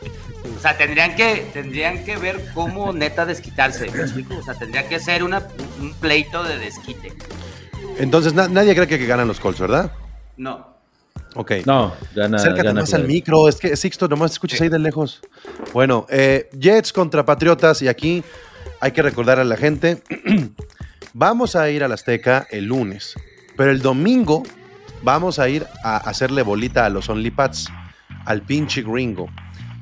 O 0.56 0.60
sea, 0.60 0.76
tendrían 0.76 1.14
que, 1.14 1.48
tendrían 1.52 2.04
que 2.04 2.16
ver 2.16 2.50
cómo 2.52 2.92
neta 2.92 3.24
desquitarse, 3.24 3.88
¿me 3.92 4.02
explico? 4.02 4.36
O 4.36 4.42
sea, 4.42 4.54
tendría 4.54 4.88
que 4.88 4.98
ser 4.98 5.22
una, 5.22 5.46
un 5.80 5.94
pleito 5.94 6.42
de 6.42 6.58
desquite. 6.58 7.12
Entonces, 7.96 8.34
nadie 8.34 8.74
cree 8.74 8.88
que, 8.88 8.98
que 8.98 9.06
ganan 9.06 9.28
los 9.28 9.38
Colts, 9.38 9.60
¿verdad? 9.60 9.92
No. 10.36 10.77
Ok. 11.34 11.52
No, 11.66 11.92
gana. 12.14 12.36
Acércate 12.36 12.72
más 12.72 12.94
al 12.94 13.06
micro. 13.06 13.48
Es 13.48 13.56
que, 13.56 13.76
Sixto, 13.76 14.08
nomás 14.08 14.32
escuchas 14.32 14.60
ahí 14.60 14.68
de 14.68 14.78
lejos. 14.78 15.20
Bueno, 15.72 16.06
eh, 16.08 16.48
Jets 16.58 16.92
contra 16.92 17.24
Patriotas. 17.24 17.82
Y 17.82 17.88
aquí 17.88 18.22
hay 18.80 18.92
que 18.92 19.02
recordar 19.02 19.38
a 19.38 19.44
la 19.44 19.56
gente: 19.56 20.02
vamos 21.12 21.56
a 21.56 21.68
ir 21.70 21.84
a 21.84 21.88
la 21.88 21.94
Azteca 21.94 22.46
el 22.50 22.66
lunes. 22.66 23.14
Pero 23.56 23.70
el 23.70 23.82
domingo 23.82 24.42
vamos 25.02 25.38
a 25.38 25.48
ir 25.48 25.66
a 25.82 25.96
hacerle 25.96 26.42
bolita 26.42 26.86
a 26.86 26.90
los 26.90 27.08
OnlyPats, 27.08 27.68
al 28.24 28.42
pinche 28.42 28.82
gringo. 28.82 29.28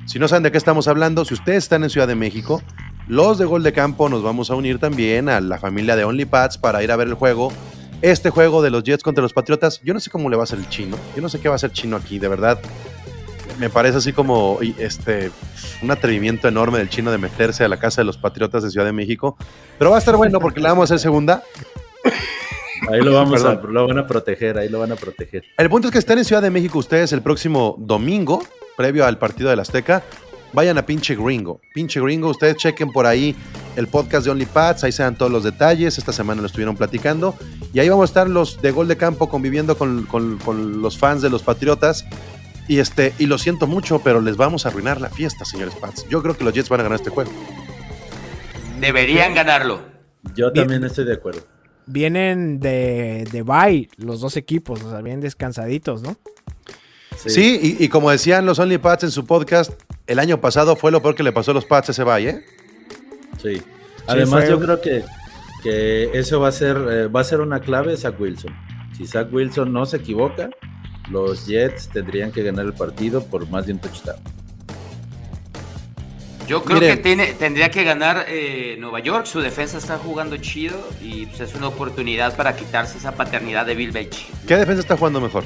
Si 0.05 0.19
no 0.19 0.27
saben 0.27 0.43
de 0.43 0.51
qué 0.51 0.57
estamos 0.57 0.87
hablando, 0.87 1.25
si 1.25 1.33
ustedes 1.33 1.63
están 1.65 1.83
en 1.83 1.89
Ciudad 1.89 2.07
de 2.07 2.15
México, 2.15 2.61
los 3.07 3.37
de 3.37 3.45
Gol 3.45 3.63
de 3.63 3.73
Campo 3.73 4.09
nos 4.09 4.23
vamos 4.23 4.49
a 4.49 4.55
unir 4.55 4.79
también 4.79 5.29
a 5.29 5.41
la 5.41 5.57
familia 5.59 5.95
de 5.95 6.05
OnlyPats 6.05 6.57
para 6.57 6.81
ir 6.83 6.91
a 6.91 6.95
ver 6.95 7.07
el 7.07 7.13
juego 7.13 7.51
este 8.01 8.29
juego 8.29 8.61
de 8.61 8.69
los 8.69 8.83
Jets 8.83 9.03
contra 9.03 9.21
los 9.21 9.33
Patriotas, 9.33 9.81
yo 9.83 9.93
no 9.93 9.99
sé 9.99 10.09
cómo 10.09 10.29
le 10.29 10.35
va 10.35 10.43
a 10.43 10.45
hacer 10.45 10.59
el 10.59 10.69
chino. 10.69 10.97
Yo 11.15 11.21
no 11.21 11.29
sé 11.29 11.39
qué 11.39 11.49
va 11.49 11.55
a 11.55 11.57
hacer 11.57 11.71
chino 11.71 11.95
aquí, 11.95 12.19
de 12.19 12.27
verdad. 12.27 12.59
Me 13.59 13.69
parece 13.69 13.97
así 13.97 14.13
como 14.13 14.59
este, 14.77 15.31
un 15.81 15.89
atrevimiento 15.89 16.47
enorme 16.47 16.77
del 16.77 16.89
chino 16.89 17.11
de 17.11 17.17
meterse 17.17 17.63
a 17.63 17.67
la 17.67 17.77
casa 17.79 18.01
de 18.01 18.05
los 18.05 18.17
Patriotas 18.17 18.63
de 18.63 18.69
Ciudad 18.69 18.85
de 18.85 18.93
México. 18.93 19.35
Pero 19.79 19.91
va 19.91 19.97
a 19.97 19.99
estar 19.99 20.15
bueno 20.15 20.39
porque 20.39 20.59
le 20.59 20.67
vamos 20.67 20.91
a 20.91 20.95
hacer 20.95 20.99
segunda. 20.99 21.43
Ahí 22.91 23.01
lo 23.01 23.13
vamos 23.13 23.43
a, 23.43 23.55
lo 23.55 23.87
van 23.87 23.97
a 23.97 24.05
proteger, 24.05 24.57
ahí 24.59 24.69
lo 24.69 24.79
van 24.79 24.91
a 24.91 24.95
proteger. 24.95 25.43
El 25.57 25.69
punto 25.69 25.87
es 25.87 25.91
que 25.91 25.97
están 25.97 26.19
en 26.19 26.25
Ciudad 26.25 26.43
de 26.43 26.51
México 26.51 26.77
ustedes 26.77 27.11
el 27.11 27.23
próximo 27.23 27.75
domingo, 27.79 28.43
previo 28.77 29.05
al 29.05 29.17
partido 29.17 29.49
del 29.49 29.59
Azteca 29.59 30.03
vayan 30.53 30.77
a 30.77 30.85
pinche 30.85 31.15
gringo. 31.15 31.61
Pinche 31.73 31.99
gringo, 31.99 32.29
ustedes 32.29 32.57
chequen 32.57 32.91
por 32.91 33.05
ahí 33.05 33.35
el 33.75 33.87
podcast 33.87 34.25
de 34.25 34.31
OnlyPads, 34.31 34.83
ahí 34.83 34.91
se 34.91 35.03
dan 35.03 35.17
todos 35.17 35.31
los 35.31 35.43
detalles. 35.43 35.97
Esta 35.97 36.11
semana 36.11 36.41
lo 36.41 36.47
estuvieron 36.47 36.75
platicando. 36.75 37.35
Y 37.73 37.79
ahí 37.79 37.89
vamos 37.89 38.03
a 38.03 38.11
estar 38.11 38.29
los 38.29 38.61
de 38.61 38.71
gol 38.71 38.87
de 38.87 38.97
campo 38.97 39.29
conviviendo 39.29 39.77
con, 39.77 40.81
los 40.81 40.97
fans 40.97 41.21
de 41.21 41.29
los 41.29 41.43
Patriotas. 41.43 42.05
Y, 42.67 42.79
este, 42.79 43.13
y 43.17 43.27
lo 43.27 43.37
siento 43.37 43.65
mucho, 43.65 43.99
pero 43.99 44.19
les 44.19 44.35
vamos 44.35 44.65
a 44.65 44.69
arruinar 44.69 44.99
la 44.99 45.09
fiesta, 45.09 45.45
señores 45.45 45.75
Pats. 45.75 46.05
Yo 46.09 46.21
creo 46.21 46.35
que 46.35 46.43
los 46.43 46.53
Jets 46.53 46.69
van 46.69 46.81
a 46.81 46.83
ganar 46.83 46.97
este 46.97 47.11
juego. 47.11 47.31
Deberían 48.79 49.33
ganarlo. 49.33 49.81
Yo 50.35 50.51
también 50.51 50.83
estoy 50.83 51.05
de 51.05 51.13
acuerdo. 51.13 51.41
Vienen 51.85 52.59
de, 52.59 53.25
de 53.31 53.43
bye 53.43 53.89
los 53.97 54.19
dos 54.19 54.35
equipos, 54.35 54.83
o 54.83 54.89
sea, 54.89 55.01
bien 55.01 55.21
descansaditos, 55.21 56.01
¿no? 56.01 56.17
Sí, 57.25 57.77
y, 57.79 57.89
como 57.89 58.11
decían 58.11 58.45
los 58.45 58.59
Only 58.59 58.77
Pats 58.77 59.03
en 59.03 59.11
su 59.11 59.25
podcast, 59.25 59.71
el 60.05 60.19
año 60.19 60.39
pasado 60.39 60.75
fue 60.75 60.91
lo 60.91 61.01
peor 61.01 61.15
que 61.15 61.23
le 61.23 61.31
pasó 61.31 61.51
a 61.51 61.53
los 61.53 61.65
Pats 61.65 61.89
ese 61.89 62.03
bye, 62.03 62.29
¿eh? 62.29 62.45
Sí. 63.41 63.61
Además, 64.05 64.47
yo 64.47 64.59
creo 64.59 64.79
que, 64.79 65.03
que 65.63 66.11
eso 66.13 66.39
va 66.39 66.49
a 66.49 66.51
ser 66.51 66.77
eh, 66.89 67.07
va 67.07 67.21
a 67.21 67.23
ser 67.23 67.41
una 67.41 67.59
clave 67.59 67.91
de 67.91 67.97
Zach 67.97 68.19
Wilson. 68.19 68.55
Si 68.95 69.05
Zach 69.05 69.27
Wilson 69.31 69.73
no 69.73 69.85
se 69.85 69.97
equivoca, 69.97 70.49
los 71.09 71.45
Jets 71.47 71.89
tendrían 71.89 72.31
que 72.31 72.43
ganar 72.43 72.65
el 72.65 72.73
partido 72.73 73.23
por 73.23 73.47
más 73.49 73.65
de 73.65 73.73
un 73.73 73.79
touchdown. 73.79 74.19
Yo 76.47 76.63
creo 76.63 76.79
que 76.79 76.95
tiene, 76.95 77.33
tendría 77.33 77.69
que 77.69 77.83
ganar 77.83 78.25
eh, 78.29 78.77
Nueva 78.79 79.01
York. 79.01 79.25
Su 79.25 79.41
defensa 79.41 79.77
está 79.77 79.97
jugando 79.97 80.37
chido 80.37 80.77
y 81.01 81.25
pues, 81.25 81.41
es 81.41 81.55
una 81.55 81.67
oportunidad 81.67 82.37
para 82.37 82.55
quitarse 82.55 82.97
esa 82.97 83.11
paternidad 83.11 83.65
de 83.65 83.75
Bill 83.75 83.91
Belichick. 83.91 84.27
¿Qué 84.47 84.55
defensa 84.55 84.79
está 84.79 84.95
jugando 84.95 85.19
mejor? 85.19 85.43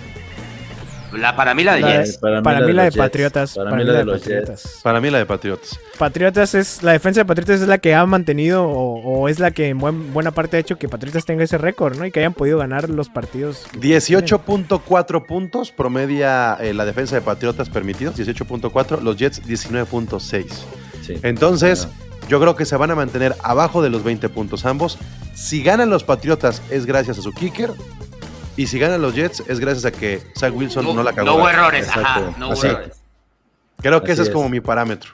La, 1.13 1.35
para 1.35 1.53
mí 1.53 1.63
la 1.63 1.75
de 1.75 1.81
Jets. 1.81 2.17
Para 2.17 2.41
mí, 2.61 2.73
la, 2.73 2.83
de, 2.83 2.91
Patriotas. 2.91 3.55
Para, 3.55 3.71
mí 3.75 3.83
la 3.83 3.93
de, 3.93 4.05
Patriotas. 4.05 4.79
Para 4.83 5.01
mí 5.01 5.09
la 5.09 5.17
de 5.17 5.25
Patriotas. 5.25 5.79
Patriotas 5.97 6.55
es. 6.55 6.83
La 6.83 6.93
defensa 6.93 7.21
de 7.21 7.25
Patriotas 7.25 7.61
es 7.61 7.67
la 7.67 7.77
que 7.77 7.95
ha 7.95 8.05
mantenido 8.05 8.65
o, 8.65 9.27
es 9.27 9.39
la 9.39 9.51
que 9.51 9.69
en 9.69 9.79
buena 9.79 10.31
parte 10.31 10.57
ha 10.57 10.59
hecho 10.59 10.77
que 10.77 10.87
Patriotas 10.89 11.25
tenga 11.25 11.43
ese 11.43 11.57
récord, 11.57 11.97
¿no? 11.97 12.05
Y 12.05 12.11
que 12.11 12.19
hayan 12.19 12.33
podido 12.33 12.57
ganar 12.57 12.89
los 12.89 13.09
partidos. 13.09 13.67
18.4 13.73 15.25
puntos 15.25 15.71
promedia 15.71 16.57
eh, 16.59 16.73
la 16.73 16.85
defensa 16.85 17.15
de 17.15 17.21
Patriotas 17.21 17.69
permitidos. 17.69 18.17
18.4. 18.17 19.01
Los 19.01 19.17
Jets 19.17 19.43
19.6. 19.43 20.45
Entonces. 21.23 21.87
Yo 22.29 22.39
creo 22.39 22.55
que 22.55 22.65
se 22.65 22.77
van 22.77 22.89
a 22.91 22.95
mantener 22.95 23.35
abajo 23.43 23.81
de 23.81 23.89
los 23.89 24.03
20 24.05 24.29
puntos 24.29 24.65
ambos. 24.65 24.97
Si 25.33 25.63
ganan 25.63 25.89
los 25.89 26.05
Patriotas 26.05 26.61
es 26.69 26.85
gracias 26.85 27.19
a 27.19 27.21
su 27.21 27.33
kicker 27.33 27.71
y 28.57 28.67
si 28.67 28.79
ganan 28.79 29.01
los 29.01 29.15
Jets 29.15 29.43
es 29.47 29.59
gracias 29.59 29.85
a 29.85 29.91
que 29.91 30.21
Zach 30.37 30.53
Wilson 30.53 30.85
no, 30.95 31.03
la 31.03 31.13
cagó. 31.13 31.25
No 31.25 31.35
hubo 31.35 31.49
errores, 31.49 31.87
ajá, 31.87 32.33
no 32.37 32.49
hubo 32.49 32.63
errores. 32.63 33.01
Creo 33.77 34.03
que 34.03 34.11
ese 34.11 34.23
es. 34.23 34.29
como 34.29 34.49
mi 34.49 34.61
parámetro. 34.61 35.11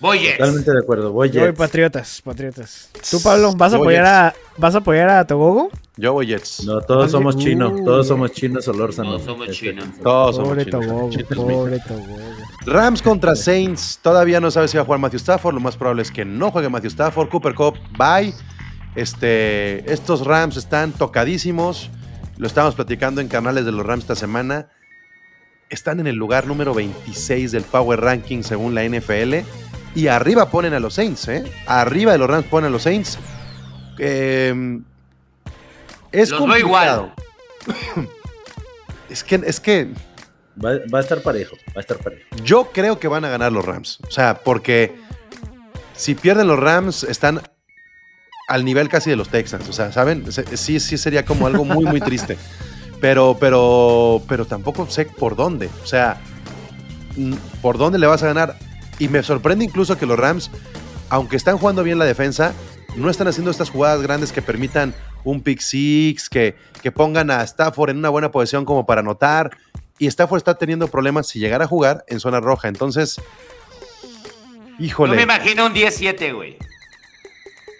Voy 0.00 0.20
Jets. 0.20 0.38
Totalmente 0.38 0.70
de 0.70 0.78
acuerdo, 0.78 1.12
voy 1.12 1.28
Jets. 1.28 1.36
Yo 1.36 1.42
voy 1.42 1.52
Patriotas, 1.52 2.22
Patriotas. 2.22 2.90
¿Tú, 3.10 3.20
Pablo, 3.20 3.52
vas 3.56 3.72
a 3.72 3.76
apoyar 3.76 4.04
a 4.04 4.34
vas 4.56 4.74
a 4.74 4.78
apoyar 4.78 5.08
a 5.08 5.26
Togogo? 5.26 5.70
Yo 5.96 6.12
voy 6.12 6.26
Jets. 6.26 6.64
No, 6.64 6.80
todos 6.80 7.10
somos 7.10 7.36
chinos, 7.36 7.72
todos 7.84 8.06
somos 8.06 8.30
chinos, 8.30 8.64
Solórzano. 8.64 9.10
Todos 9.10 9.24
somos 9.24 9.48
este, 9.48 9.66
chinos. 9.66 9.86
Todos 10.00 10.36
somos 10.36 10.50
pobre 10.50 10.64
chinos. 10.64 10.86
Togogo, 10.86 11.52
pobre 11.52 11.80
Togogo. 11.80 12.18
Rams 12.66 13.02
contra 13.02 13.34
Saints. 13.34 13.98
Todavía 14.00 14.40
no 14.40 14.50
sabe 14.50 14.68
si 14.68 14.76
va 14.76 14.82
a 14.82 14.86
jugar 14.86 15.00
Matthew 15.00 15.18
Stafford. 15.18 15.54
Lo 15.54 15.60
más 15.60 15.76
probable 15.76 16.02
es 16.02 16.12
que 16.12 16.24
no 16.24 16.52
juegue 16.52 16.68
Matthew 16.68 16.90
Stafford. 16.90 17.28
Cooper 17.28 17.54
Cup, 17.54 17.74
bye. 17.96 18.32
Este, 18.94 19.92
estos 19.92 20.26
Rams 20.26 20.56
están 20.56 20.92
tocadísimos. 20.92 21.90
Lo 22.36 22.46
estábamos 22.46 22.74
platicando 22.74 23.20
en 23.20 23.28
canales 23.28 23.64
de 23.64 23.72
los 23.72 23.84
Rams 23.84 24.04
esta 24.04 24.14
semana. 24.14 24.68
Están 25.70 26.00
en 26.00 26.06
el 26.06 26.16
lugar 26.16 26.46
número 26.46 26.74
26 26.74 27.52
del 27.52 27.62
Power 27.62 28.00
Ranking 28.00 28.42
según 28.42 28.74
la 28.74 28.84
NFL. 28.84 29.46
Y 29.94 30.06
arriba 30.08 30.50
ponen 30.50 30.74
a 30.74 30.80
los 30.80 30.94
Saints, 30.94 31.28
¿eh? 31.28 31.44
Arriba 31.66 32.12
de 32.12 32.18
los 32.18 32.28
Rams 32.28 32.46
ponen 32.46 32.68
a 32.68 32.70
los 32.70 32.82
Saints. 32.82 33.18
Eh, 33.98 34.80
es 36.12 36.30
los 36.30 36.58
igual. 36.58 37.14
es 39.10 39.24
que, 39.24 39.42
es 39.44 39.60
que. 39.60 39.88
Va, 40.62 40.72
va, 40.92 40.98
a 40.98 41.02
estar 41.02 41.22
parejo, 41.22 41.56
va 41.68 41.76
a 41.76 41.80
estar 41.80 41.98
parejo. 41.98 42.24
Yo 42.42 42.70
creo 42.72 42.98
que 42.98 43.08
van 43.08 43.24
a 43.24 43.28
ganar 43.28 43.52
los 43.52 43.64
Rams. 43.64 43.98
O 44.06 44.10
sea, 44.10 44.40
porque 44.42 44.96
si 45.94 46.14
pierden 46.14 46.46
los 46.46 46.58
Rams, 46.58 47.04
están 47.04 47.42
al 48.48 48.64
nivel 48.64 48.88
casi 48.88 49.10
de 49.10 49.16
los 49.16 49.28
Texans. 49.28 49.68
O 49.68 49.72
sea, 49.72 49.92
¿saben? 49.92 50.24
Sí, 50.32 50.80
sí 50.80 50.98
sería 50.98 51.24
como 51.24 51.46
algo 51.46 51.64
muy, 51.64 51.84
muy 51.84 52.00
triste. 52.00 52.36
Pero, 53.00 53.36
pero, 53.38 54.20
pero 54.28 54.44
tampoco 54.44 54.90
sé 54.90 55.04
por 55.04 55.36
dónde. 55.36 55.70
O 55.84 55.86
sea, 55.86 56.20
por 57.62 57.78
dónde 57.78 57.96
le 57.96 58.08
vas 58.08 58.24
a 58.24 58.26
ganar. 58.26 58.56
Y 58.98 59.06
me 59.06 59.22
sorprende 59.22 59.64
incluso 59.64 59.96
que 59.96 60.04
los 60.04 60.18
Rams, 60.18 60.50
aunque 61.08 61.36
están 61.36 61.58
jugando 61.58 61.84
bien 61.84 62.00
la 62.00 62.06
defensa, 62.06 62.54
no 62.96 63.08
están 63.08 63.28
haciendo 63.28 63.52
estas 63.52 63.70
jugadas 63.70 64.02
grandes 64.02 64.32
que 64.32 64.42
permitan 64.42 64.96
un 65.22 65.42
pick 65.42 65.60
six, 65.60 66.28
que, 66.28 66.56
que 66.82 66.90
pongan 66.90 67.30
a 67.30 67.44
Stafford 67.44 67.90
en 67.90 67.98
una 67.98 68.08
buena 68.08 68.32
posición 68.32 68.64
como 68.64 68.84
para 68.84 69.00
anotar. 69.00 69.56
Y 70.00 70.08
Stafford 70.08 70.38
está 70.38 70.56
teniendo 70.56 70.88
problemas 70.88 71.28
si 71.28 71.38
llegara 71.38 71.66
a 71.66 71.68
jugar 71.68 72.04
en 72.08 72.18
zona 72.18 72.40
roja. 72.40 72.66
Entonces, 72.66 73.20
híjole. 74.80 75.12
No 75.12 75.16
me 75.18 75.22
imagino 75.22 75.66
un 75.66 75.72
10-7, 75.72 76.34
güey. 76.34 76.58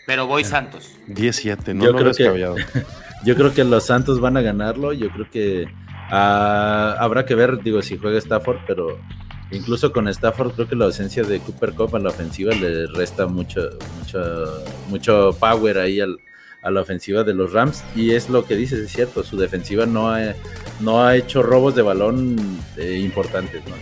Pero 0.09 0.26
voy 0.26 0.42
Santos. 0.42 0.90
10-7, 1.09 1.74
no, 1.74 1.84
yo 1.84 1.92
no 1.92 1.98
creo 1.98 2.14
que, 2.14 2.64
Yo 3.26 3.36
creo 3.36 3.52
que 3.52 3.62
los 3.62 3.84
Santos 3.84 4.22
van 4.22 4.38
a 4.38 4.40
ganarlo. 4.40 4.94
Yo 4.94 5.11
creo 5.11 5.28
que 5.30 5.64
uh, 6.11 6.14
habrá 6.98 7.26
que 7.26 7.34
ver, 7.34 7.62
digo, 7.62 7.82
si 7.82 7.98
juega 7.98 8.16
Stafford, 8.16 8.56
pero 8.66 8.98
incluso 9.50 9.92
con 9.92 10.09
Stafford 10.09 10.52
creo 10.54 10.66
que 10.66 10.76
la 10.76 10.86
ausencia 10.86 11.24
de 11.24 11.40
Cooper 11.40 11.74
Cup 11.74 11.94
en 11.94 12.04
la 12.04 12.09
ofensiva 12.09 12.54
le 12.54 12.86
resta 12.86 13.26
mucho, 13.26 13.68
mucho, 13.98 14.64
mucho 14.88 15.36
power 15.38 15.76
ahí 15.76 16.00
al, 16.00 16.18
a 16.68 16.70
la 16.70 16.82
ofensiva 16.82 17.24
de 17.24 17.34
los 17.34 17.52
Rams. 17.52 17.82
Y 17.96 18.12
es 18.12 18.28
lo 18.28 18.44
que 18.44 18.56
dices, 18.56 18.78
es 18.78 18.92
cierto, 18.92 19.24
su 19.24 19.36
defensiva 19.36 19.86
no 19.86 20.10
ha, 20.10 20.34
no 20.80 21.02
ha 21.02 21.16
hecho 21.16 21.42
robos 21.42 21.74
de 21.74 21.82
balón 21.82 22.36
eh, 22.76 23.00
importantes. 23.02 23.62
¿no? 23.66 23.74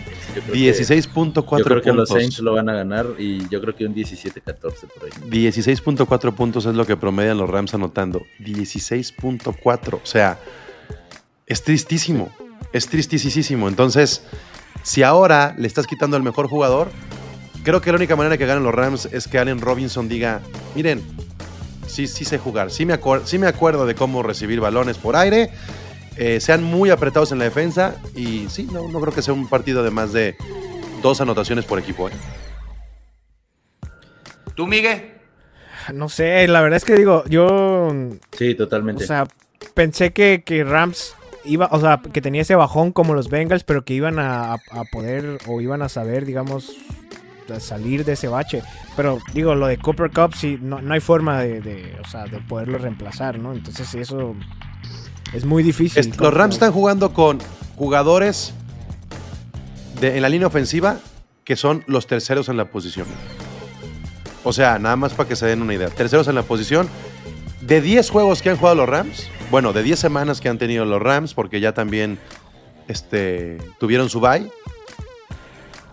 16.4 0.53 1.57
Yo 1.57 1.63
creo 1.63 1.81
que 1.81 1.93
los 1.93 2.09
Saints 2.09 2.39
lo 2.39 2.53
van 2.53 2.69
a 2.69 2.73
ganar 2.73 3.07
y 3.17 3.47
yo 3.49 3.61
creo 3.61 3.75
que 3.75 3.85
un 3.85 3.93
17-14 3.93 4.61
por 4.61 5.03
ahí. 5.03 5.29
16.4 5.29 6.33
puntos 6.33 6.65
es 6.65 6.75
lo 6.75 6.85
que 6.85 6.97
promedian 6.97 7.37
los 7.37 7.49
Rams 7.49 7.73
anotando. 7.73 8.21
16.4. 8.39 9.93
O 9.95 10.05
sea, 10.05 10.39
es 11.45 11.63
tristísimo. 11.63 12.31
Es 12.73 12.87
tristísimo. 12.87 13.67
Entonces, 13.67 14.23
si 14.83 15.03
ahora 15.03 15.55
le 15.57 15.67
estás 15.67 15.87
quitando 15.87 16.17
al 16.17 16.23
mejor 16.23 16.47
jugador, 16.47 16.89
creo 17.63 17.81
que 17.81 17.91
la 17.91 17.97
única 17.97 18.15
manera 18.15 18.37
que 18.37 18.45
ganen 18.45 18.63
los 18.63 18.73
Rams 18.73 19.09
es 19.11 19.27
que 19.27 19.39
Allen 19.39 19.59
Robinson 19.59 20.07
diga, 20.07 20.41
miren, 20.75 21.03
sí, 21.87 22.07
sí 22.07 22.25
sé 22.25 22.37
jugar, 22.37 22.71
sí 22.71 22.85
me, 22.85 22.99
sí 23.25 23.39
me 23.39 23.47
acuerdo 23.47 23.85
de 23.85 23.95
cómo 23.95 24.23
recibir 24.23 24.59
balones 24.59 24.97
por 24.97 25.15
aire, 25.15 25.49
eh, 26.17 26.39
sean 26.39 26.63
muy 26.63 26.89
apretados 26.89 27.31
en 27.31 27.39
la 27.39 27.45
defensa 27.45 27.95
y 28.15 28.47
sí, 28.49 28.67
no, 28.71 28.87
no 28.89 28.99
creo 28.99 29.13
que 29.13 29.21
sea 29.21 29.33
un 29.33 29.47
partido 29.47 29.83
de 29.83 29.91
más 29.91 30.13
de 30.13 30.35
dos 31.01 31.21
anotaciones 31.21 31.65
por 31.65 31.79
equipo. 31.79 32.09
¿eh? 32.09 32.13
¿Tú, 34.55 34.67
Miguel? 34.67 35.13
No 35.93 36.09
sé, 36.09 36.47
la 36.47 36.61
verdad 36.61 36.77
es 36.77 36.85
que 36.85 36.95
digo, 36.95 37.23
yo... 37.29 37.89
Sí, 38.37 38.55
totalmente. 38.55 39.03
O 39.03 39.07
sea, 39.07 39.27
pensé 39.73 40.11
que, 40.11 40.43
que 40.43 40.63
Rams 40.63 41.15
iba, 41.45 41.69
o 41.71 41.79
sea, 41.79 42.01
que 42.11 42.21
tenía 42.21 42.41
ese 42.41 42.55
bajón 42.55 42.91
como 42.91 43.13
los 43.13 43.29
Bengals, 43.29 43.63
pero 43.63 43.85
que 43.85 43.93
iban 43.93 44.19
a, 44.19 44.53
a 44.53 44.83
poder 44.91 45.37
o 45.47 45.61
iban 45.61 45.81
a 45.81 45.89
saber, 45.89 46.25
digamos, 46.25 46.75
salir 47.59 48.05
de 48.05 48.13
ese 48.13 48.27
bache. 48.27 48.63
Pero 48.95 49.19
digo, 49.33 49.55
lo 49.55 49.67
de 49.67 49.77
Cooper 49.77 50.11
Cup, 50.11 50.35
sí, 50.35 50.57
no, 50.61 50.81
no 50.81 50.93
hay 50.93 50.99
forma 50.99 51.41
de, 51.41 51.61
de, 51.61 51.97
o 52.03 52.07
sea, 52.07 52.25
de 52.25 52.39
poderlo 52.39 52.77
reemplazar, 52.77 53.39
¿no? 53.39 53.53
Entonces 53.53 53.93
eso 53.95 54.35
es 55.33 55.45
muy 55.45 55.63
difícil. 55.63 56.13
los 56.19 56.33
Rams 56.33 56.55
están 56.55 56.71
jugando 56.71 57.13
con 57.13 57.39
jugadores 57.75 58.53
de, 59.99 60.15
en 60.15 60.21
la 60.21 60.29
línea 60.29 60.47
ofensiva 60.47 60.99
que 61.43 61.55
son 61.55 61.83
los 61.87 62.07
terceros 62.07 62.49
en 62.49 62.57
la 62.57 62.65
posición. 62.65 63.07
O 64.43 64.53
sea, 64.53 64.79
nada 64.79 64.95
más 64.95 65.13
para 65.13 65.29
que 65.29 65.35
se 65.35 65.45
den 65.45 65.61
una 65.61 65.73
idea. 65.73 65.89
Terceros 65.89 66.27
en 66.27 66.35
la 66.35 66.43
posición. 66.43 66.89
De 67.61 67.81
10 67.81 68.09
juegos 68.09 68.41
que 68.41 68.49
han 68.49 68.57
jugado 68.57 68.75
los 68.75 68.89
Rams, 68.89 69.29
bueno, 69.49 69.73
de 69.73 69.83
10 69.83 69.97
semanas 69.99 70.41
que 70.41 70.49
han 70.49 70.57
tenido 70.57 70.85
los 70.85 71.01
Rams, 71.01 71.33
porque 71.33 71.59
ya 71.59 71.73
también 71.73 72.19
este, 72.87 73.57
tuvieron 73.79 74.09
su 74.09 74.19
bye, 74.19 74.49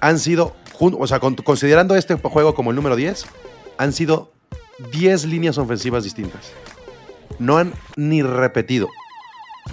han 0.00 0.18
sido, 0.18 0.54
o 0.78 1.06
sea, 1.06 1.20
considerando 1.20 1.96
este 1.96 2.14
juego 2.16 2.54
como 2.54 2.70
el 2.70 2.76
número 2.76 2.96
10, 2.96 3.26
han 3.78 3.92
sido 3.92 4.32
10 4.92 5.26
líneas 5.26 5.58
ofensivas 5.58 6.04
distintas. 6.04 6.52
No 7.38 7.58
han 7.58 7.74
ni 7.96 8.22
repetido. 8.22 8.88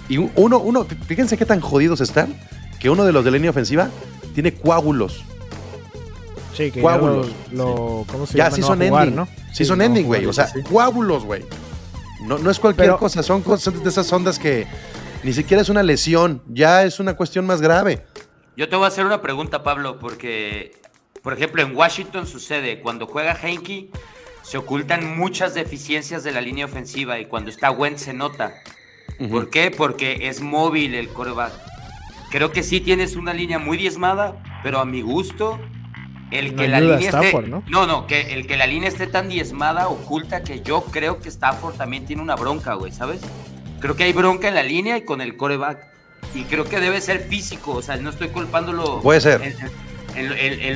Y 0.08 0.18
uno, 0.18 0.58
uno, 0.58 0.84
fíjense 1.06 1.36
qué 1.36 1.46
tan 1.46 1.60
jodidos 1.60 2.00
están, 2.00 2.38
que 2.80 2.90
uno 2.90 3.04
de 3.04 3.12
los 3.12 3.24
de 3.24 3.30
línea 3.30 3.50
ofensiva 3.50 3.90
tiene 4.34 4.54
coágulos. 4.54 5.24
Sí, 6.54 6.70
que 6.70 6.80
coágulos. 6.80 7.28
Ya, 7.28 7.56
lo, 7.56 8.04
¿cómo 8.10 8.26
se 8.26 8.38
ya 8.38 8.50
sí 8.50 8.62
son 8.62 8.82
ending, 8.82 9.14
¿no? 9.14 9.28
Sí, 9.52 9.64
son 9.64 9.80
ending, 9.80 10.06
güey. 10.06 10.26
O 10.26 10.32
sea, 10.32 10.48
coágulos, 10.68 11.24
güey. 11.24 11.44
No, 12.24 12.38
no 12.38 12.50
es 12.50 12.58
cualquier 12.58 12.96
cosa, 12.96 13.22
son 13.22 13.42
cosas 13.42 13.82
de 13.82 13.88
esas 13.88 14.12
ondas 14.12 14.38
que 14.38 14.66
ni 15.22 15.32
siquiera 15.32 15.62
es 15.62 15.68
una 15.68 15.82
lesión, 15.82 16.42
ya 16.48 16.84
es 16.84 17.00
una 17.00 17.14
cuestión 17.14 17.46
más 17.46 17.60
grave. 17.60 18.04
Yo 18.56 18.68
te 18.68 18.76
voy 18.76 18.84
a 18.84 18.88
hacer 18.88 19.06
una 19.06 19.22
pregunta, 19.22 19.62
Pablo, 19.62 19.98
porque, 19.98 20.72
por 21.22 21.32
ejemplo, 21.32 21.62
en 21.62 21.76
Washington 21.76 22.26
sucede, 22.26 22.80
cuando 22.80 23.06
juega 23.06 23.38
Henke, 23.40 23.88
se 24.42 24.58
ocultan 24.58 25.16
muchas 25.16 25.54
deficiencias 25.54 26.24
de 26.24 26.32
la 26.32 26.40
línea 26.40 26.66
ofensiva 26.66 27.20
y 27.20 27.26
cuando 27.26 27.50
está 27.50 27.70
Wentz 27.70 28.02
se 28.02 28.12
nota. 28.12 28.54
¿Por 29.30 29.50
qué? 29.50 29.70
Porque 29.70 30.28
es 30.28 30.40
móvil 30.40 30.96
el 30.96 31.08
coreback. 31.08 31.52
Creo 32.30 32.50
que 32.50 32.64
sí 32.64 32.80
tienes 32.80 33.14
una 33.14 33.32
línea 33.32 33.60
muy 33.60 33.76
diezmada, 33.76 34.42
pero 34.64 34.80
a 34.80 34.84
mi 34.84 35.00
gusto, 35.00 35.60
el 36.32 36.56
que 36.56 36.66
la 36.66 36.80
línea 36.80 37.10
esté, 37.10 37.42
¿no? 37.42 37.62
¿no? 37.68 38.06
que 38.08 38.34
el 38.34 38.46
que 38.48 38.56
la 38.56 38.66
línea 38.66 38.88
esté 38.88 39.06
tan 39.06 39.28
diezmada 39.28 39.88
oculta 39.88 40.42
que 40.42 40.62
yo 40.62 40.82
creo 40.82 41.20
que 41.20 41.28
Stafford 41.28 41.76
también 41.76 42.04
tiene 42.04 42.22
una 42.22 42.34
bronca, 42.34 42.74
güey, 42.74 42.90
¿sabes? 42.90 43.20
Creo 43.78 43.94
que 43.94 44.04
hay 44.04 44.12
bronca 44.12 44.48
en 44.48 44.54
la 44.54 44.62
línea 44.64 44.96
y 44.96 45.02
con 45.02 45.20
el 45.20 45.36
coreback. 45.36 45.86
Y 46.34 46.44
creo 46.44 46.64
que 46.64 46.80
debe 46.80 47.00
ser 47.00 47.20
físico, 47.20 47.72
o 47.72 47.82
sea, 47.82 47.96
no 47.96 48.10
estoy 48.10 48.28
culpándolo. 48.28 49.00
Puede 49.02 49.20
ser. 49.20 49.42
En, 49.42 49.54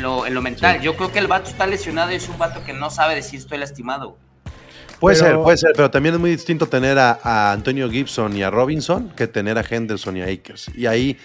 lo, 0.01 0.43
mental. 0.43 0.81
Yo 0.81 0.97
creo 0.97 1.13
que 1.13 1.19
el 1.19 1.27
vato 1.27 1.51
está 1.51 1.67
lesionado 1.67 2.13
y 2.13 2.17
es 2.17 2.29
un 2.29 2.39
vato 2.39 2.65
que 2.65 2.73
no 2.73 2.91
sabe 2.91 3.15
decir 3.15 3.41
estoy 3.41 3.59
lastimado. 3.59 4.17
Puede 5.01 5.17
ser, 5.17 5.37
puede 5.37 5.59
ser, 5.59 5.73
pero 5.77 5.91
también 5.91 6.15
es 6.15 6.21
muy 6.21 6.31
distinto 6.31 6.67
tener 6.69 6.99
a, 6.99 7.53
Antonio 7.53 7.91
Gibson 7.91 8.35
y 8.35 8.43
a 8.43 8.51
Robinson 8.51 9.11
que 9.15 9.27
tener 9.27 9.59
a 9.59 9.65
Henderson 9.69 10.17
y 10.17 10.23
a 10.23 10.25
Akers. 10.25 10.71
Y 10.75 10.87
ahí 10.87 11.19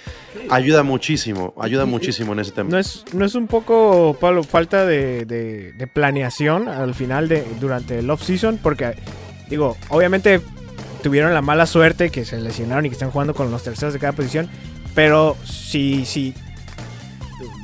ayuda 0.50 0.84
muchísimo, 0.84 1.54
ayuda 1.58 1.86
muchísimo 1.86 2.34
en 2.34 2.40
ese 2.40 2.52
tema. 2.52 2.70
¿No 2.70 2.78
es, 2.78 3.06
no 3.14 3.24
es 3.24 3.34
un 3.36 3.48
poco, 3.48 4.18
Pablo, 4.20 4.44
falta 4.44 4.86
de, 4.86 5.90
planeación 5.94 6.68
al 6.68 6.94
final 6.94 7.30
de 7.30 7.46
durante 7.62 8.00
el 8.00 8.10
off-season? 8.10 8.60
Porque, 8.62 8.96
digo, 9.50 9.78
obviamente 9.88 10.42
tuvieron 11.02 11.34
la 11.34 11.42
mala 11.42 11.66
suerte 11.66 12.10
que 12.10 12.26
se 12.26 12.40
lesionaron 12.42 12.86
y 12.86 12.90
que 12.90 12.94
están 12.94 13.12
jugando 13.12 13.34
con 13.34 13.52
los 13.52 13.64
terceros 13.64 13.94
de 13.94 14.00
cada 14.00 14.12
posición. 14.12 14.50
Pero 14.94 15.38
si, 15.46 16.04
si 16.04 16.34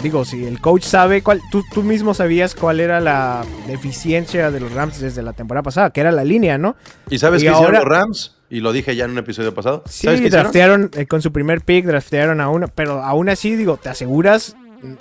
digo, 0.01 0.25
si 0.25 0.45
el 0.45 0.59
coach 0.61 0.83
sabe 0.83 1.21
cuál, 1.21 1.41
tú, 1.51 1.63
tú 1.73 1.83
mismo 1.83 2.13
sabías 2.13 2.55
cuál 2.55 2.79
era 2.79 2.99
la 2.99 3.43
deficiencia 3.67 4.51
de 4.51 4.59
los 4.59 4.71
Rams 4.71 4.99
desde 4.99 5.21
la 5.21 5.33
temporada 5.33 5.63
pasada, 5.63 5.89
que 5.91 6.01
era 6.01 6.11
la 6.11 6.23
línea, 6.23 6.57
¿no? 6.57 6.75
¿Y 7.09 7.19
sabes 7.19 7.43
qué 7.43 7.49
hicieron 7.49 7.73
los 7.73 7.85
Rams? 7.85 8.35
Y 8.49 8.61
lo 8.61 8.71
dije 8.71 8.95
ya 8.95 9.05
en 9.05 9.11
un 9.11 9.17
episodio 9.17 9.53
pasado. 9.53 9.83
Sí, 9.87 10.07
draftearon 10.29 10.91
eh, 10.95 11.05
con 11.05 11.21
su 11.21 11.31
primer 11.31 11.61
pick, 11.61 11.85
draftearon 11.85 12.39
a 12.39 12.49
uno, 12.49 12.67
pero 12.73 13.03
aún 13.03 13.29
así, 13.29 13.55
digo, 13.55 13.77
te 13.77 13.89
aseguras 13.89 14.55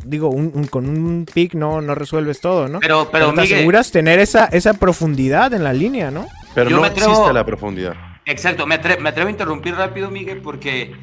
digo, 0.04 0.30
con 0.70 0.88
un 0.88 1.26
pick 1.32 1.54
no, 1.54 1.80
no 1.80 1.94
resuelves 1.94 2.40
todo, 2.40 2.68
¿no? 2.68 2.80
Pero, 2.80 3.08
pero, 3.10 3.32
te 3.34 3.42
aseguras 3.42 3.90
tener 3.90 4.18
esa, 4.18 4.46
esa 4.46 4.74
profundidad 4.74 5.52
en 5.52 5.64
la 5.64 5.72
línea, 5.72 6.10
¿no? 6.10 6.26
Pero 6.54 6.70
no 6.70 6.86
existe 6.86 7.32
la 7.32 7.44
profundidad. 7.44 7.94
Exacto, 8.24 8.66
me, 8.66 8.78
me 9.00 9.08
atrevo 9.08 9.28
a 9.28 9.30
interrumpir 9.30 9.74
rápido, 9.74 10.10
Miguel, 10.10 10.40
porque 10.40 10.94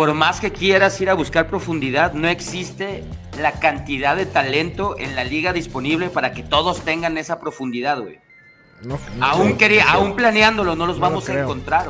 por 0.00 0.14
más 0.14 0.40
que 0.40 0.50
quieras 0.50 0.98
ir 1.02 1.10
a 1.10 1.12
buscar 1.12 1.46
profundidad, 1.46 2.14
no 2.14 2.26
existe 2.26 3.04
la 3.38 3.60
cantidad 3.60 4.16
de 4.16 4.24
talento 4.24 4.96
en 4.98 5.14
la 5.14 5.24
liga 5.24 5.52
disponible 5.52 6.08
para 6.08 6.32
que 6.32 6.42
todos 6.42 6.80
tengan 6.86 7.18
esa 7.18 7.38
profundidad, 7.38 8.00
güey. 8.00 8.18
aún, 9.20 9.58
quería, 9.58 9.90
aún 9.90 10.16
planeándolo, 10.16 10.74
no 10.74 10.86
los 10.86 10.98
vamos 10.98 11.28
a 11.28 11.38
encontrar. 11.38 11.88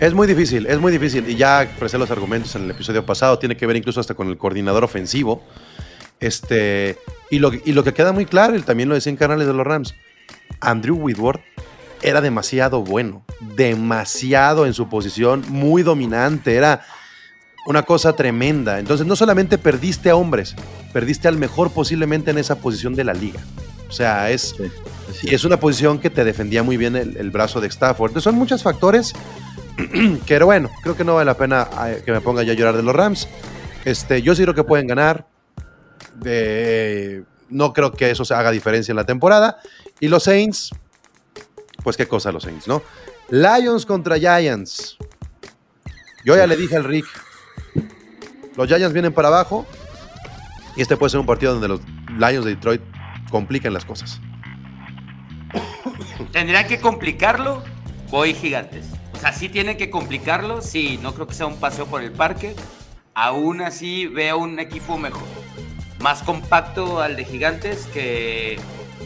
Es 0.00 0.12
muy 0.12 0.26
difícil, 0.26 0.66
es 0.66 0.80
muy 0.80 0.90
difícil. 0.90 1.30
Y 1.30 1.36
ya 1.36 1.62
expresé 1.62 1.98
los 1.98 2.10
argumentos 2.10 2.56
en 2.56 2.64
el 2.64 2.72
episodio 2.72 3.06
pasado. 3.06 3.38
Tiene 3.38 3.56
que 3.56 3.64
ver 3.64 3.76
incluso 3.76 4.00
hasta 4.00 4.14
con 4.14 4.26
el 4.26 4.36
coordinador 4.36 4.82
ofensivo. 4.82 5.44
Este, 6.18 6.98
y, 7.30 7.38
lo, 7.38 7.52
y 7.54 7.74
lo 7.74 7.84
que 7.84 7.94
queda 7.94 8.10
muy 8.10 8.26
claro, 8.26 8.56
y 8.56 8.62
también 8.62 8.88
lo 8.88 8.96
decía 8.96 9.10
en 9.10 9.16
canales 9.16 9.46
de 9.46 9.52
los 9.52 9.64
Rams, 9.64 9.94
Andrew 10.58 10.96
Whitworth 10.96 11.42
era 12.02 12.20
demasiado 12.20 12.82
bueno, 12.82 13.24
demasiado 13.56 14.66
en 14.66 14.74
su 14.74 14.88
posición, 14.88 15.44
muy 15.48 15.82
dominante, 15.82 16.54
era 16.54 16.82
una 17.66 17.82
cosa 17.82 18.14
tremenda. 18.14 18.78
Entonces 18.78 19.06
no 19.06 19.16
solamente 19.16 19.58
perdiste 19.58 20.10
a 20.10 20.16
hombres, 20.16 20.54
perdiste 20.92 21.28
al 21.28 21.36
mejor 21.36 21.70
posiblemente 21.72 22.30
en 22.30 22.38
esa 22.38 22.56
posición 22.56 22.94
de 22.94 23.04
la 23.04 23.12
liga. 23.12 23.40
O 23.88 23.92
sea, 23.92 24.30
es, 24.30 24.54
es 25.22 25.44
una 25.44 25.58
posición 25.58 25.98
que 25.98 26.10
te 26.10 26.24
defendía 26.24 26.62
muy 26.62 26.76
bien 26.76 26.96
el, 26.96 27.30
brazo 27.30 27.60
de 27.60 27.68
Stafford. 27.68 28.10
Entonces 28.10 28.24
son 28.24 28.34
muchos 28.34 28.62
factores 28.62 29.12
que, 30.26 30.38
bueno, 30.40 30.70
creo 30.82 30.96
que 30.96 31.04
no 31.04 31.14
vale 31.14 31.26
la 31.26 31.36
pena 31.36 31.68
eh, 31.86 32.02
que 32.04 32.12
me 32.12 32.20
ponga 32.20 32.42
ya 32.42 32.52
a 32.52 32.56
llorar 32.56 32.76
de 32.76 32.82
los 32.82 32.94
Rams. 32.94 33.28
Este, 33.84 34.22
yo 34.22 34.34
sí 34.34 34.42
creo 34.42 34.54
que 34.54 34.64
pueden 34.64 34.86
ganar. 34.86 35.26
no 37.48 37.72
creo 37.72 37.92
que 37.92 38.10
eso 38.10 38.24
se 38.24 38.34
haga 38.34 38.50
diferencia 38.50 38.92
en 38.92 38.96
la 38.96 39.04
temporada. 39.06 39.58
Y 40.00 40.08
los 40.08 40.24
Saints, 40.24 40.72
pues 41.86 41.96
qué 41.96 42.08
cosa 42.08 42.32
los 42.32 42.42
Saints, 42.42 42.66
¿no? 42.66 42.82
Lions 43.28 43.86
contra 43.86 44.18
Giants. 44.18 44.96
Yo 46.24 46.34
ya 46.34 46.44
le 46.48 46.56
dije 46.56 46.74
al 46.74 46.82
Rick, 46.82 47.06
los 48.56 48.66
Giants 48.66 48.92
vienen 48.92 49.12
para 49.12 49.28
abajo 49.28 49.64
y 50.74 50.82
este 50.82 50.96
puede 50.96 51.10
ser 51.10 51.20
un 51.20 51.26
partido 51.26 51.52
donde 51.52 51.68
los 51.68 51.80
Lions 52.18 52.44
de 52.44 52.56
Detroit 52.56 52.82
compliquen 53.30 53.72
las 53.72 53.84
cosas. 53.84 54.20
¿Tendrían 56.32 56.66
que 56.66 56.80
complicarlo? 56.80 57.62
Voy 58.10 58.34
gigantes. 58.34 58.86
O 59.12 59.20
sea, 59.20 59.32
sí 59.32 59.48
tienen 59.48 59.76
que 59.76 59.88
complicarlo, 59.88 60.62
sí, 60.62 60.98
no 61.00 61.14
creo 61.14 61.28
que 61.28 61.34
sea 61.34 61.46
un 61.46 61.60
paseo 61.60 61.86
por 61.86 62.02
el 62.02 62.10
parque. 62.10 62.56
Aún 63.14 63.60
así 63.60 64.08
veo 64.08 64.38
un 64.38 64.58
equipo 64.58 64.98
mejor, 64.98 65.22
más 66.00 66.24
compacto 66.24 67.00
al 67.00 67.14
de 67.14 67.24
gigantes 67.24 67.86
que, 67.94 68.58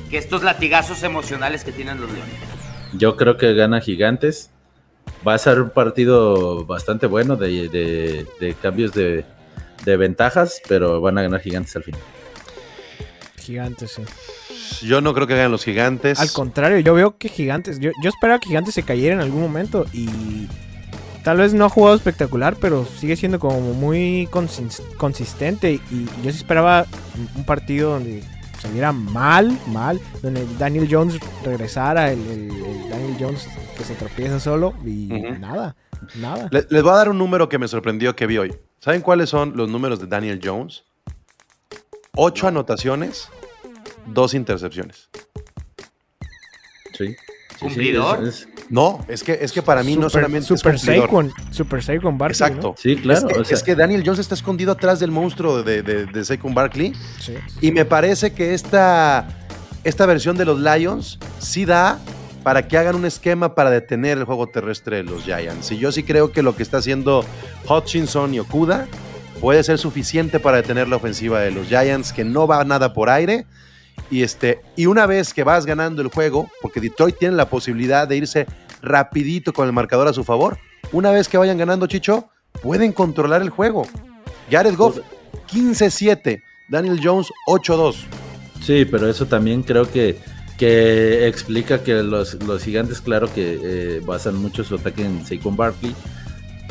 que 0.09 0.17
estos 0.17 0.43
latigazos 0.43 1.03
emocionales 1.03 1.63
que 1.63 1.73
tienen 1.73 2.01
los 2.01 2.11
Leones. 2.11 2.60
Yo 2.95 3.17
creo 3.17 3.37
que 3.37 3.55
gana 3.55 3.81
Gigantes. 3.81 4.51
Va 5.27 5.35
a 5.35 5.39
ser 5.39 5.61
un 5.61 5.71
partido 5.71 6.65
bastante 6.65 7.07
bueno 7.07 7.37
de, 7.37 8.27
cambios 8.63 8.93
de, 8.93 9.25
ventajas, 9.85 10.61
pero 10.69 11.01
van 11.01 11.19
a 11.19 11.23
ganar 11.23 11.41
Gigantes 11.41 11.77
al 11.77 11.83
final. 11.85 12.01
Gigantes, 13.39 13.93
sí. 13.93 14.87
Yo 14.87 15.01
no 15.01 15.13
creo 15.13 15.27
que 15.27 15.35
hagan 15.35 15.51
los 15.51 15.65
gigantes. 15.65 16.21
Al 16.21 16.31
contrario, 16.33 16.79
yo 16.79 16.95
veo 16.95 17.19
que 17.19 17.29
Gigantes. 17.29 17.81
Yo, 17.81 17.91
yo 18.03 18.09
esperaba 18.11 18.39
que 18.39 18.49
Gigantes 18.49 18.75
se 18.75 18.83
cayera 18.83 19.15
en 19.15 19.21
algún 19.21 19.43
momento 19.43 19.87
y. 19.93 20.47
Tal 21.25 21.37
vez 21.37 21.53
no 21.53 21.67
ha 21.67 21.69
jugado 21.69 21.97
espectacular, 21.97 22.57
pero 22.59 22.87
sigue 22.87 23.15
siendo 23.15 23.39
como 23.39 23.61
muy 23.75 24.27
consis- 24.31 24.83
consistente. 24.97 25.73
Y 25.91 26.07
yo 26.25 26.31
sí 26.31 26.39
esperaba 26.39 26.87
un 27.37 27.45
partido 27.45 27.91
donde 27.91 28.23
saliera 28.61 28.93
mal, 28.93 29.59
mal, 29.69 30.01
donde 30.23 30.47
Daniel 30.59 30.87
Jones 30.91 31.19
regresara, 31.45 32.13
el, 32.13 32.21
el- 32.29 32.51
el 32.65 32.89
Daniel 32.91 33.17
Jones 33.19 33.49
que 33.77 33.85
se 33.85 33.95
tropieza 33.95 34.39
solo 34.39 34.75
y 34.85 35.07
nada, 35.39 35.77
nada. 36.17 36.49
Le- 36.53 36.67
les 36.69 36.83
voy 36.83 36.93
a 36.93 36.97
dar 36.97 37.09
un 37.09 37.19
número 37.19 37.49
que 37.49 37.59
me 37.59 37.67
sorprendió 37.69 38.15
que 38.15 38.27
vi 38.27 38.39
hoy. 38.39 38.55
¿Saben 38.81 39.01
cuáles 39.03 39.29
son 39.31 39.57
los 39.57 39.69
números 39.69 40.01
de 40.01 40.07
Daniel 40.07 40.41
Jones? 40.43 40.85
Ocho 42.17 42.49
anotaciones, 42.49 43.29
dos 44.07 44.35
intercepciones. 44.35 45.09
Sí. 46.97 47.15
Sí, 47.61 47.67
sí, 47.69 47.75
¿Cumplidor? 47.75 48.23
es- 48.27 48.29
es- 48.41 48.49
No, 48.71 49.05
es 49.09 49.23
que, 49.23 49.39
es 49.41 49.53
que 49.53 49.63
para 49.63 49.83
mí 49.83 49.97
no 49.97 50.03
Super- 50.09 50.23
solamente 50.23 50.47
Super 50.49 50.75
es 50.77 50.81
cumplidor. 50.83 51.07
Saquon, 51.07 51.33
Super 51.51 51.83
Saquon 51.83 52.19
Barkley, 52.19 52.49
Exacto. 52.49 52.75
sí, 52.79 52.97
claro. 52.97 53.29
es, 53.29 53.35
que, 53.35 53.41
o 53.41 53.45
sea, 53.45 53.57
es 53.57 53.63
que 53.63 53.75
Daniel 53.75 54.03
Jones 54.05 54.21
está 54.21 54.35
escondido 54.35 54.73
atrás 54.73 55.01
del 55.01 55.11
monstruo 55.11 55.63
de, 55.63 55.83
de, 55.83 56.07
de 56.07 56.25
Saquon 56.25 56.55
Barkley. 56.55 56.91
¿no? 56.91 56.99
Sí. 57.21 57.35
Y 57.61 57.73
me 57.73 57.85
parece 57.85 58.33
que 58.33 58.55
esta, 58.55 59.29
esta 59.85 60.07
versión 60.07 60.37
de 60.37 60.45
los 60.45 60.61
Lions 60.61 61.19
sí 61.39 61.65
da 61.65 61.99
para 62.43 62.67
que 62.69 62.79
hagan 62.79 62.95
un 62.95 63.05
esquema 63.05 63.55
para 63.55 63.69
detener 63.71 64.17
el 64.17 64.25
juego 64.25 64.47
terrestre 64.47 64.97
de 64.99 65.03
los 65.03 65.25
Giants. 65.25 65.71
Y 65.73 65.79
yo 65.79 65.93
sí 65.93 66.03
creo 66.05 66.33
que 66.33 66.43
lo 66.43 66.57
que 66.57 66.63
está 66.63 66.79
haciendo 66.79 67.25
Hutchinson 67.69 68.33
y 68.33 68.39
Okuda 68.41 68.87
puede 69.41 69.63
ser 69.63 69.79
suficiente 69.79 70.41
para 70.41 70.59
detener 70.59 70.89
la 70.89 70.97
ofensiva 70.97 71.41
de 71.41 71.51
los 71.51 71.67
Giants, 71.67 72.13
que 72.13 72.25
no 72.25 72.47
va 72.47 72.65
nada 72.65 72.93
por 72.95 73.11
aire. 73.11 73.45
Y, 74.11 74.23
este, 74.23 74.61
y 74.77 74.87
una 74.87 75.07
vez 75.07 75.33
que 75.33 75.45
vas 75.45 75.67
ganando 75.67 76.03
el 76.03 76.09
juego, 76.09 76.51
porque 76.61 76.81
Detroit 76.81 77.17
tiene 77.19 77.37
la 77.37 77.49
posibilidad 77.49 78.09
de 78.09 78.17
irse 78.17 78.47
rapidito 78.83 79.53
con 79.53 79.67
el 79.67 79.73
marcador 79.73 80.09
a 80.09 80.13
su 80.13 80.25
favor, 80.25 80.59
una 80.93 81.11
vez 81.13 81.29
que 81.29 81.39
vayan 81.39 81.59
ganando, 81.59 81.87
Chicho, 81.87 82.29
pueden 82.63 82.93
controlar 82.93 83.43
el 83.43 83.51
juego. 83.51 83.87
Jared 84.51 84.75
Goff, 84.75 84.99
15-7. 85.53 86.43
Daniel 86.69 87.01
Jones, 87.03 87.29
8-2. 87.47 87.97
Sí, 88.61 88.85
pero 88.85 89.09
eso 89.09 89.27
también 89.27 89.63
creo 89.63 89.91
que, 89.91 90.19
que 90.59 91.27
explica 91.27 91.83
que 91.83 91.95
los, 92.03 92.35
los 92.45 92.63
gigantes, 92.63 93.01
claro 93.01 93.33
que 93.33 93.59
eh, 93.63 94.01
basan 94.05 94.37
mucho 94.37 94.63
su 94.65 94.77
ataque 94.77 95.05
en 95.05 95.27
Saquon 95.27 95.57
Barkley, 95.57 95.95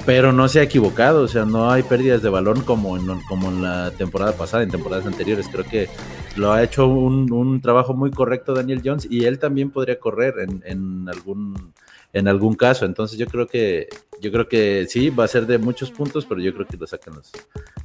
pero 0.09 0.33
no 0.33 0.49
se 0.49 0.59
ha 0.59 0.63
equivocado, 0.63 1.21
o 1.21 1.27
sea, 1.27 1.45
no 1.45 1.69
hay 1.69 1.83
pérdidas 1.83 2.23
de 2.23 2.29
balón 2.29 2.61
como 2.61 2.97
en, 2.97 3.21
como 3.27 3.49
en 3.49 3.61
la 3.61 3.91
temporada 3.91 4.31
pasada, 4.35 4.63
en 4.63 4.71
temporadas 4.71 5.05
anteriores. 5.05 5.47
Creo 5.47 5.63
que 5.65 5.87
lo 6.35 6.51
ha 6.51 6.63
hecho 6.63 6.87
un, 6.87 7.31
un 7.31 7.61
trabajo 7.61 7.93
muy 7.93 8.09
correcto 8.09 8.55
Daniel 8.55 8.81
Jones 8.83 9.05
y 9.07 9.25
él 9.25 9.37
también 9.37 9.69
podría 9.69 9.99
correr 9.99 10.39
en, 10.39 10.63
en 10.65 11.07
algún 11.07 11.73
en 12.11 12.27
algún 12.27 12.55
caso. 12.55 12.87
Entonces 12.87 13.19
yo 13.19 13.27
creo 13.27 13.45
que 13.45 13.87
yo 14.19 14.31
creo 14.31 14.49
que 14.49 14.87
sí 14.89 15.11
va 15.11 15.25
a 15.25 15.27
ser 15.27 15.45
de 15.45 15.59
muchos 15.59 15.91
puntos, 15.91 16.25
pero 16.25 16.41
yo 16.41 16.55
creo 16.55 16.65
que 16.65 16.77
lo 16.77 16.87
sacan 16.87 17.13
los, 17.13 17.31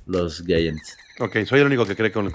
los 0.07 0.43
Giants. 0.47 0.97
Ok, 1.21 1.45
soy 1.45 1.61
el 1.61 1.67
único 1.67 1.85
que 1.85 1.95
cree 1.95 2.11
con, 2.11 2.31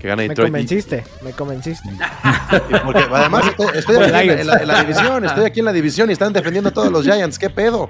que 0.00 0.08
gana 0.08 0.22
Me 0.22 0.28
Detroit. 0.28 0.48
convenciste, 0.52 1.04
me 1.22 1.32
convenciste. 1.32 1.88
Porque 2.84 3.04
además 3.10 3.46
estoy, 3.48 3.66
estoy 3.74 3.96
Por 3.96 4.04
aquí 4.04 4.06
en 4.06 4.12
la, 4.12 4.22
Lions. 4.22 4.40
en 4.40 4.46
la- 4.46 4.56
en 4.56 4.68
la 4.68 4.80
división, 4.82 5.24
estoy 5.24 5.44
aquí 5.44 5.58
en 5.60 5.64
la 5.66 5.72
división 5.72 6.10
y 6.10 6.12
están 6.12 6.32
defendiendo 6.32 6.68
a 6.70 6.72
todos 6.72 6.92
los 6.92 7.04
Giants. 7.04 7.38
¿Qué 7.38 7.50
pedo? 7.50 7.88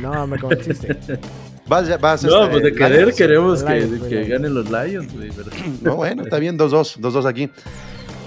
No, 0.00 0.26
me 0.26 0.38
convenciste. 0.38 0.96
Vas, 1.66 2.00
vas, 2.00 2.22
No, 2.24 2.44
este, 2.44 2.50
pues 2.50 2.62
de 2.62 2.72
querer 2.72 3.00
Lions. 3.02 3.16
queremos 3.16 3.62
que, 3.62 3.74
Lions, 3.80 4.02
que 4.04 4.14
Lions. 4.14 4.28
ganen 4.28 4.54
los 4.54 4.70
Lions, 4.70 5.12
güey, 5.14 5.30
pero- 5.30 5.50
No, 5.82 5.96
bueno, 5.96 6.22
está 6.22 6.38
bien, 6.38 6.56
2-2, 6.58 6.98
2-2 6.98 7.26
aquí. 7.26 7.50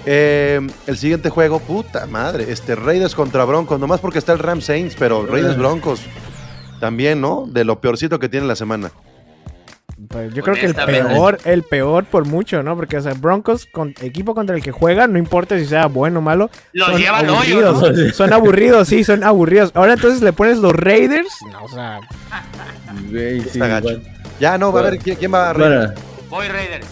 Eh, 0.04 0.60
el 0.86 0.96
siguiente 0.98 1.30
juego, 1.30 1.58
puta 1.60 2.06
madre, 2.06 2.46
este 2.50 2.74
Raiders 2.74 3.14
contra 3.14 3.44
Broncos, 3.44 3.78
nomás 3.80 4.00
porque 4.00 4.18
está 4.18 4.32
el 4.32 4.40
Ram 4.40 4.60
Saints, 4.60 4.94
pero 4.98 5.26
Raiders 5.26 5.56
Broncos 5.56 6.00
también, 6.80 7.20
¿no? 7.20 7.46
De 7.48 7.64
lo 7.64 7.80
peorcito 7.80 8.18
que 8.18 8.28
tiene 8.28 8.46
la 8.46 8.56
semana. 8.56 8.90
Pues 10.12 10.32
yo 10.34 10.42
creo 10.42 10.54
que 10.54 10.66
el 10.66 10.74
peor, 10.74 11.38
el 11.44 11.62
peor 11.62 12.04
por 12.04 12.26
mucho, 12.26 12.62
¿no? 12.62 12.76
Porque, 12.76 12.98
o 12.98 13.00
sea, 13.00 13.14
Broncos, 13.14 13.66
con 13.66 13.94
equipo 14.02 14.34
contra 14.34 14.54
el 14.54 14.62
que 14.62 14.70
juega, 14.70 15.06
no 15.06 15.18
importa 15.18 15.58
si 15.58 15.64
sea 15.64 15.86
bueno 15.86 16.18
o 16.18 16.22
malo. 16.22 16.50
Los 16.74 16.88
son 16.90 16.98
lleva 17.00 17.18
al 17.20 17.30
hoyo, 17.30 17.66
aburridos. 17.68 17.96
¿no? 18.06 18.12
Son 18.14 18.32
aburridos, 18.32 18.88
sí, 18.88 19.02
son 19.04 19.24
aburridos. 19.24 19.70
Ahora 19.74 19.94
entonces 19.94 20.20
le 20.22 20.32
pones 20.34 20.58
los 20.58 20.72
Raiders. 20.74 21.32
No, 21.50 21.64
o 21.64 21.68
sea, 21.68 21.98
Güey, 23.10 23.40
sí, 23.40 23.48
Está 23.54 23.66
gacho. 23.68 23.84
bueno. 23.84 24.00
Ya, 24.38 24.58
no, 24.58 24.70
va 24.72 24.80
a 24.80 24.82
ver 24.84 24.98
quién, 24.98 25.16
quién 25.16 25.32
va 25.32 25.50
a 25.50 25.52
Raiders. 25.54 25.92
Voy 26.28 26.46
Raiders. 26.48 26.86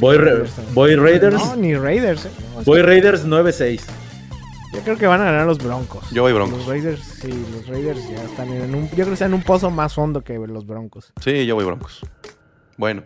voy, 0.00 0.16
Ra- 0.18 0.42
voy 0.72 0.96
Raiders, 0.96 1.34
no, 1.36 1.56
ni 1.56 1.74
Raiders. 1.74 2.26
¿eh? 2.26 2.30
No, 2.56 2.62
voy 2.64 2.82
Raiders 2.82 3.26
9-6. 3.26 3.80
Yo 4.74 4.80
creo 4.82 4.96
que 4.98 5.06
van 5.06 5.20
a 5.20 5.24
ganar 5.24 5.46
los 5.46 5.58
Broncos. 5.58 6.10
Yo 6.10 6.22
voy 6.22 6.32
Broncos. 6.32 6.58
Los 6.58 6.66
Raiders, 6.66 7.00
sí, 7.00 7.28
los 7.52 7.66
Raiders 7.66 8.08
ya 8.08 8.22
están 8.24 8.52
en 8.52 8.74
un. 8.74 8.88
Yo 8.88 8.94
creo 8.96 9.06
que 9.06 9.12
están 9.14 9.28
en 9.28 9.34
un 9.34 9.42
pozo 9.42 9.70
más 9.70 9.96
hondo 9.96 10.22
que 10.22 10.34
los 10.38 10.66
Broncos. 10.66 11.12
Sí, 11.20 11.46
yo 11.46 11.54
voy 11.54 11.64
Broncos. 11.64 12.00
Bueno, 12.76 13.04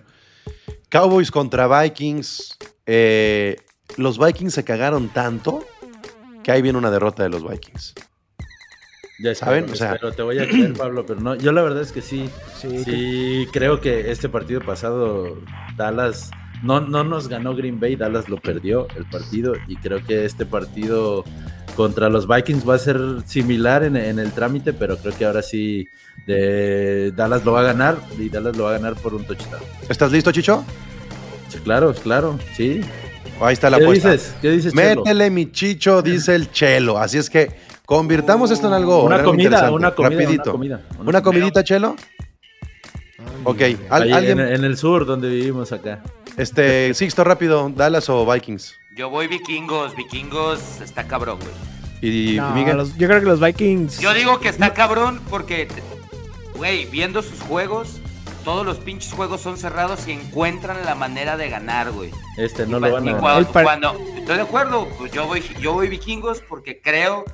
Cowboys 0.88 1.30
contra 1.30 1.68
Vikings. 1.82 2.56
Eh, 2.86 3.56
los 3.96 4.18
Vikings 4.18 4.54
se 4.54 4.64
cagaron 4.64 5.08
tanto 5.10 5.64
que 6.42 6.52
ahí 6.52 6.62
viene 6.62 6.78
una 6.78 6.90
derrota 6.90 7.22
de 7.22 7.28
los 7.28 7.46
Vikings. 7.46 7.94
Ya 9.20 9.34
¿Saben? 9.34 9.68
O 9.70 9.74
sea- 9.74 9.98
te 9.98 10.22
voy 10.22 10.38
a 10.38 10.48
creer, 10.48 10.72
Pablo, 10.78 11.04
pero 11.04 11.20
no, 11.20 11.34
yo 11.34 11.52
la 11.52 11.62
verdad 11.62 11.82
es 11.82 11.92
que 11.92 12.00
sí, 12.00 12.30
Sí, 12.56 12.84
sí 12.84 13.48
creo 13.52 13.80
que 13.80 14.10
este 14.10 14.28
partido 14.28 14.60
pasado 14.60 15.36
Dallas 15.76 16.30
no, 16.62 16.80
no 16.80 17.02
nos 17.04 17.28
ganó 17.28 17.54
Green 17.54 17.80
Bay, 17.80 17.96
Dallas 17.96 18.28
lo 18.28 18.36
perdió 18.40 18.86
el 18.96 19.04
partido 19.10 19.54
y 19.66 19.76
creo 19.76 20.04
que 20.04 20.24
este 20.24 20.46
partido 20.46 21.24
contra 21.78 22.08
los 22.08 22.26
Vikings 22.26 22.68
va 22.68 22.74
a 22.74 22.78
ser 22.78 22.98
similar 23.24 23.84
en, 23.84 23.96
en 23.96 24.18
el 24.18 24.32
trámite, 24.32 24.72
pero 24.72 24.96
creo 24.96 25.16
que 25.16 25.24
ahora 25.24 25.42
sí 25.42 25.86
de 26.26 27.12
Dallas 27.14 27.44
lo 27.44 27.52
va 27.52 27.60
a 27.60 27.62
ganar 27.62 27.98
y 28.18 28.28
Dallas 28.28 28.56
lo 28.56 28.64
va 28.64 28.70
a 28.70 28.72
ganar 28.72 28.96
por 28.96 29.14
un 29.14 29.24
touchdown. 29.24 29.62
¿Estás 29.88 30.10
listo, 30.10 30.32
Chicho? 30.32 30.64
Sí, 31.48 31.58
claro, 31.60 31.94
claro, 31.94 32.36
sí. 32.56 32.80
Ahí 33.40 33.52
está 33.52 33.70
la 33.70 33.78
¿Qué 33.78 33.84
apuesta. 33.84 34.10
dices? 34.10 34.34
¿Qué 34.42 34.50
dices, 34.50 34.72
Chelo? 34.74 35.02
Métele 35.04 35.30
mi 35.30 35.52
chicho, 35.52 36.02
dice 36.02 36.34
el 36.34 36.50
chelo. 36.50 36.98
Así 36.98 37.16
es 37.16 37.30
que 37.30 37.52
convirtamos 37.86 38.50
esto 38.50 38.66
en 38.66 38.72
algo, 38.72 39.04
Una 39.04 39.22
comida, 39.22 39.44
interesante. 39.44 39.74
una 39.76 39.94
comida, 39.94 40.20
Rapidito. 40.20 40.42
una 40.42 40.52
comida. 40.52 40.80
¿Una 40.98 41.22
comidita, 41.22 41.62
chelo? 41.62 41.94
Ok, 43.44 43.60
al- 43.88 44.02
Ahí 44.02 44.12
alguien, 44.12 44.40
en, 44.40 44.48
en 44.54 44.64
el 44.64 44.76
sur 44.76 45.06
donde 45.06 45.28
vivimos 45.28 45.70
acá. 45.70 46.02
este, 46.36 46.92
Sixto, 46.94 47.22
rápido, 47.22 47.70
Dallas 47.74 48.08
o 48.08 48.26
Vikings. 48.30 48.74
Yo 48.98 49.08
voy 49.10 49.28
vikingos. 49.28 49.94
Vikingos 49.94 50.80
está 50.80 51.06
cabrón, 51.06 51.38
güey. 51.38 51.52
Y 52.02 52.36
No, 52.36 52.50
Miguel. 52.50 52.78
los- 52.78 52.96
yo 52.98 53.06
creo 53.06 53.20
que 53.20 53.26
los 53.26 53.38
Vikings. 53.38 54.00
Yo 54.00 54.12
digo 54.12 54.40
que 54.40 54.48
está 54.48 54.74
cabrón 54.74 55.20
porque, 55.30 55.68
güey, 56.56 56.84
viendo 56.86 57.22
sus 57.22 57.40
juegos, 57.42 58.00
todos 58.44 58.66
los 58.66 58.78
pinches 58.78 59.12
juegos 59.12 59.40
son 59.40 59.56
cerrados 59.56 60.08
y 60.08 60.12
encuentran 60.12 60.84
la 60.84 60.96
manera 60.96 61.36
de 61.36 61.48
ganar, 61.48 61.92
güey. 61.92 62.10
Este 62.36 62.66
no 62.66 62.80
lo 62.80 62.90
van 62.92 63.04
y 63.06 63.10
a 63.10 63.18
cuando, 63.18 63.52
par- 63.52 63.62
cuando- 63.62 63.92
estoy 64.16 64.34
de 64.34 64.42
acuerdo, 64.42 64.88
pues 64.98 65.12
yo 65.12 65.28
voy, 65.28 65.44
yo 65.60 65.74
voy 65.74 65.86
vikingos 65.86 66.40
porque 66.48 66.80
creo 66.80 67.24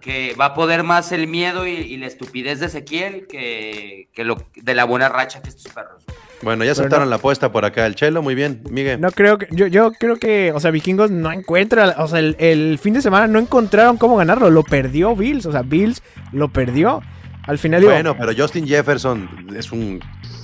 que 0.00 0.34
va 0.38 0.46
a 0.46 0.54
poder 0.54 0.82
más 0.82 1.12
el 1.12 1.26
miedo 1.26 1.66
y, 1.66 1.70
y 1.72 1.96
la 1.96 2.06
estupidez 2.06 2.60
de 2.60 2.66
Ezequiel 2.66 3.26
que, 3.26 4.08
que 4.14 4.24
lo, 4.24 4.36
de 4.54 4.74
la 4.74 4.84
buena 4.84 5.08
racha 5.08 5.40
que 5.40 5.48
estos 5.48 5.72
perros. 5.72 6.04
Bueno, 6.42 6.62
ya 6.64 6.72
aceptaron 6.72 7.06
no- 7.06 7.10
la 7.10 7.16
apuesta 7.16 7.50
por 7.52 7.64
acá. 7.64 7.86
El 7.86 7.94
chelo, 7.94 8.20
muy 8.20 8.34
bien. 8.34 8.62
Miguel. 8.68 9.00
No 9.00 9.10
creo 9.12 9.38
que. 9.38 9.46
Yo, 9.50 9.66
yo 9.66 9.92
creo 9.92 10.16
que. 10.16 10.52
O 10.52 10.60
sea, 10.60 10.70
Vikingos 10.70 11.10
no 11.10 11.32
encuentra. 11.32 11.94
O 11.98 12.06
sea, 12.08 12.18
el, 12.18 12.36
el 12.38 12.78
fin 12.78 12.92
de 12.92 13.00
semana 13.00 13.26
no 13.26 13.38
encontraron 13.38 13.96
cómo 13.96 14.16
ganarlo. 14.16 14.50
Lo 14.50 14.62
perdió 14.62 15.16
Bills. 15.16 15.46
O 15.46 15.52
sea, 15.52 15.62
Bills 15.62 16.02
lo 16.32 16.48
perdió. 16.48 17.00
Al 17.44 17.56
final 17.58 17.80
digo. 17.80 17.92
bueno, 17.92 18.14
pero 18.18 18.32
Justin 18.36 18.66
Jefferson 18.66 19.46
es 19.56 19.72
un 19.72 20.00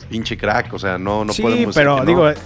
pinche 0.08 0.38
crack. 0.38 0.72
O 0.72 0.78
sea, 0.78 0.96
no, 0.96 1.22
no 1.22 1.34
sí, 1.34 1.42
podemos 1.42 1.66
decir 1.66 1.82
pero 1.82 1.96
que 1.96 2.00
no. 2.00 2.06
digo. 2.06 2.40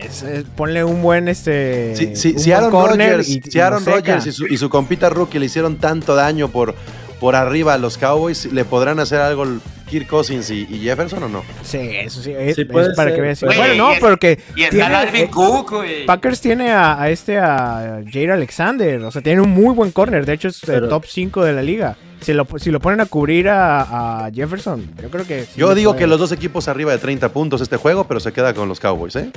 Es- 0.00 0.22
es- 0.22 0.44
ponle 0.56 0.84
un 0.84 1.02
buen 1.02 1.28
este. 1.28 1.94
Si, 1.96 2.16
si- 2.16 2.32
un 2.32 2.38
si 2.38 2.50
buen 2.50 2.56
Aaron 2.58 2.70
corner 2.70 3.10
Rodgers, 3.10 3.28
y- 3.28 3.40
si 3.42 3.58
y 3.58 3.60
Aaron 3.60 3.84
lo 3.84 3.92
seca. 3.96 3.96
Rodgers 4.14 4.26
y 4.26 4.32
su, 4.32 4.46
y 4.46 4.56
su 4.56 4.68
compita 4.70 5.08
rookie 5.10 5.38
le 5.38 5.46
hicieron 5.46 5.76
tanto 5.76 6.14
daño 6.14 6.48
por, 6.48 6.74
por 7.18 7.36
arriba 7.36 7.74
a 7.74 7.78
los 7.78 7.98
Cowboys, 7.98 8.46
¿le 8.52 8.64
podrán 8.64 8.98
hacer 9.00 9.20
algo 9.20 9.44
Kirk 9.88 10.06
Cousins 10.06 10.48
y, 10.50 10.66
y 10.70 10.78
Jefferson 10.80 11.22
o 11.24 11.28
no? 11.28 11.42
Sí, 11.64 11.78
eso 11.78 12.22
sí. 12.22 12.32
Es, 12.32 12.54
Sí 12.56 12.62
es 12.62 12.68
puede 12.68 12.94
para 12.94 13.10
ser, 13.10 13.16
que 13.16 13.22
veas. 13.22 13.40
Bueno, 13.42 13.74
no, 13.74 13.90
porque. 14.00 14.38
Y 14.56 14.62
está 14.62 14.70
tiene- 14.76 14.94
Alvin 14.94 15.24
eh, 15.24 15.30
Cook, 15.30 15.70
güey. 15.72 16.06
Packers 16.06 16.40
tiene 16.40 16.70
a, 16.70 17.00
a 17.02 17.10
este, 17.10 17.38
a 17.38 18.00
Jair 18.10 18.30
Alexander. 18.30 19.02
O 19.02 19.10
sea, 19.10 19.20
tiene 19.20 19.40
un 19.40 19.50
muy 19.50 19.74
buen 19.74 19.90
corner. 19.90 20.24
De 20.24 20.32
hecho, 20.34 20.48
es 20.48 20.62
el 20.68 20.88
top 20.88 21.04
5 21.06 21.44
de 21.44 21.52
la 21.52 21.62
liga. 21.62 21.96
Si 22.20 22.32
lo, 22.34 22.46
si 22.58 22.70
lo 22.70 22.80
ponen 22.80 23.00
a 23.00 23.06
cubrir 23.06 23.48
a, 23.48 24.24
a 24.26 24.30
Jefferson, 24.30 24.86
yo 25.00 25.08
creo 25.10 25.26
que. 25.26 25.44
sí 25.44 25.52
Yo 25.56 25.74
digo 25.74 25.92
puede. 25.92 26.00
que 26.04 26.06
los 26.06 26.18
dos 26.18 26.32
equipos 26.32 26.68
arriba 26.68 26.92
de 26.92 26.98
30 26.98 27.30
puntos 27.30 27.60
este 27.60 27.76
juego, 27.76 28.04
pero 28.04 28.20
se 28.20 28.32
queda 28.32 28.52
con 28.54 28.68
los 28.68 28.78
Cowboys, 28.80 29.16
¿eh? 29.16 29.30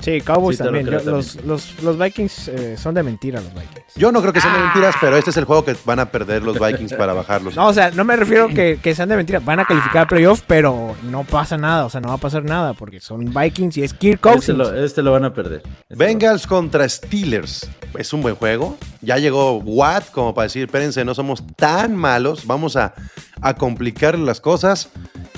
Sí, 0.00 0.20
Cowboys 0.20 0.56
Sí, 0.58 0.62
te 0.62 0.70
lo 0.70 0.78
también. 0.78 1.06
los, 1.06 1.36
los, 1.44 1.82
los 1.82 1.98
Vikings 1.98 2.48
eh, 2.48 2.76
son 2.76 2.94
de 2.94 3.02
mentira, 3.02 3.40
los 3.40 3.52
Vikings. 3.54 3.94
Yo 3.96 4.12
no 4.12 4.20
creo 4.20 4.32
que 4.32 4.40
sean 4.40 4.54
de 4.54 4.60
mentiras, 4.60 4.94
pero 5.00 5.16
este 5.16 5.30
es 5.30 5.36
el 5.36 5.44
juego 5.44 5.64
que 5.64 5.74
van 5.84 5.98
a 6.00 6.10
perder 6.10 6.42
los 6.42 6.58
Vikings 6.58 6.92
para 6.94 7.12
bajarlos. 7.12 7.56
No, 7.56 7.68
o 7.68 7.72
sea, 7.72 7.90
no 7.90 8.04
me 8.04 8.14
refiero 8.16 8.48
que, 8.48 8.78
que 8.82 8.94
sean 8.94 9.08
de 9.08 9.16
mentira. 9.16 9.40
Van 9.40 9.58
a 9.60 9.64
calificar 9.64 10.02
a 10.04 10.06
playoff, 10.08 10.42
pero 10.46 10.94
no 11.04 11.24
pasa 11.24 11.56
nada. 11.56 11.84
O 11.86 11.90
sea, 11.90 12.00
no 12.00 12.08
va 12.08 12.14
a 12.14 12.18
pasar 12.18 12.44
nada 12.44 12.74
porque 12.74 13.00
son 13.00 13.24
Vikings 13.32 13.76
y 13.78 13.82
es 13.84 13.94
Kirk 13.94 14.16
Este 14.24 14.30
Cousins. 14.52 14.58
lo, 14.58 14.84
este 14.84 15.02
lo 15.02 15.12
van 15.12 15.24
a 15.24 15.32
perder. 15.32 15.62
Este 15.88 15.94
Bengals 15.96 16.46
contra 16.46 16.88
Steelers. 16.88 17.68
Es 17.98 18.12
un 18.12 18.22
buen 18.22 18.34
juego. 18.34 18.76
Ya 19.00 19.16
llegó 19.18 19.58
Watt 19.58 20.10
como 20.10 20.34
para 20.34 20.44
decir, 20.44 20.64
espérense, 20.64 21.04
no 21.04 21.14
somos 21.14 21.42
tan 21.56 21.96
malos. 21.96 22.46
Vamos 22.46 22.76
a, 22.76 22.94
a 23.40 23.54
complicar 23.54 24.18
las 24.18 24.40
cosas, 24.40 24.90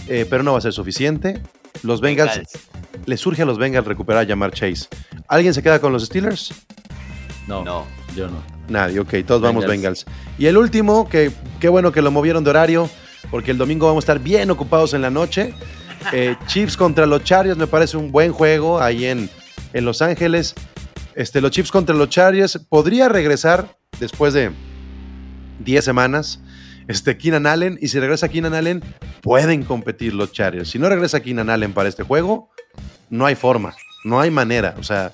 eh, 0.09 0.27
pero 0.29 0.43
no 0.43 0.53
va 0.53 0.59
a 0.59 0.63
ser 0.63 0.73
suficiente. 0.73 1.41
Los 1.85 2.01
Bengals, 2.01 2.33
Bengals. 2.33 2.69
Le 3.09 3.17
surge 3.17 3.43
a 3.43 3.45
los 3.47 3.59
Bengals 3.59 3.87
recuperar 3.87 4.25
a 4.25 4.27
Jamar 4.29 4.53
Chase. 4.53 4.87
¿Alguien 5.29 5.55
se 5.55 5.63
queda 5.63 5.81
con 5.81 5.93
los 5.93 6.05
Steelers? 6.05 6.53
No, 7.47 7.65
No. 7.65 7.87
yo 8.15 8.29
no. 8.29 8.43
Nadie, 8.69 9.01
ok, 9.01 9.15
todos 9.27 9.41
vamos 9.41 9.65
Bengals. 9.67 10.05
Bengals. 10.05 10.21
Y 10.39 10.45
el 10.47 10.59
último, 10.59 11.09
que 11.09 11.33
qué 11.59 11.71
bueno 11.71 11.91
que 11.91 12.03
lo 12.03 12.11
movieron 12.11 12.45
de 12.45 12.51
horario, 12.51 12.91
porque 13.31 13.51
el 13.51 13.57
domingo 13.59 13.87
vamos 13.87 14.03
a 14.03 14.05
estar 14.05 14.19
bien 14.19 14.51
ocupados 14.51 14.93
en 14.93 15.01
la 15.01 15.09
noche. 15.11 15.55
Eh, 16.13 16.37
Chiefs 16.47 16.77
contra 16.77 17.07
los 17.07 17.25
Chargers 17.25 17.57
me 17.57 17.67
parece 17.67 17.97
un 17.97 18.13
buen 18.13 18.33
juego 18.33 18.81
ahí 18.81 19.07
en, 19.07 19.31
en 19.73 19.85
Los 19.87 20.03
Ángeles. 20.03 20.55
Este, 21.15 21.41
los 21.41 21.51
Chiefs 21.51 21.71
contra 21.73 21.95
los 21.95 22.11
Chargers 22.11 22.59
podría 22.69 23.09
regresar 23.09 23.75
después 23.99 24.35
de 24.35 24.51
10 25.61 25.83
semanas. 25.85 26.41
Este, 26.89 27.19
Keenan 27.19 27.47
Allen, 27.47 27.79
y 27.81 27.89
si 27.89 28.01
regresa 28.01 28.29
Keenan 28.29 28.55
Allen, 28.55 28.83
pueden 29.21 29.63
competir 29.63 30.15
los 30.15 30.33
Chargers. 30.33 30.71
Si 30.71 30.79
no 30.79 30.89
regresa 30.89 31.21
Keenan 31.21 31.51
Allen 31.51 31.75
para 31.75 31.89
este 31.89 32.03
juego, 32.03 32.51
no 33.11 33.27
hay 33.27 33.35
forma, 33.35 33.77
no 34.05 34.21
hay 34.21 34.31
manera. 34.31 34.75
O 34.79 34.83
sea, 34.83 35.13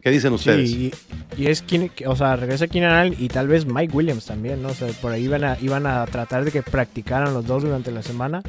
¿qué 0.00 0.10
dicen 0.10 0.32
ustedes? 0.32 0.70
Sí, 0.70 0.92
y, 1.36 1.48
es 1.48 1.62
quien, 1.62 1.90
o 2.06 2.16
sea, 2.16 2.36
regresa 2.36 2.68
Keenan 2.68 2.92
Allen 2.92 3.16
y 3.18 3.28
tal 3.28 3.48
vez 3.48 3.66
Mike 3.66 3.94
Williams 3.94 4.24
también, 4.24 4.62
¿no? 4.62 4.68
O 4.68 4.74
sea, 4.74 4.88
por 5.02 5.12
ahí 5.12 5.24
iban 5.24 5.42
a, 5.42 5.58
iban 5.60 5.86
a 5.86 6.06
tratar 6.06 6.44
de 6.44 6.52
que 6.52 6.62
practicaran 6.62 7.34
los 7.34 7.44
dos 7.44 7.64
durante 7.64 7.90
la 7.90 8.02
semana. 8.02 8.42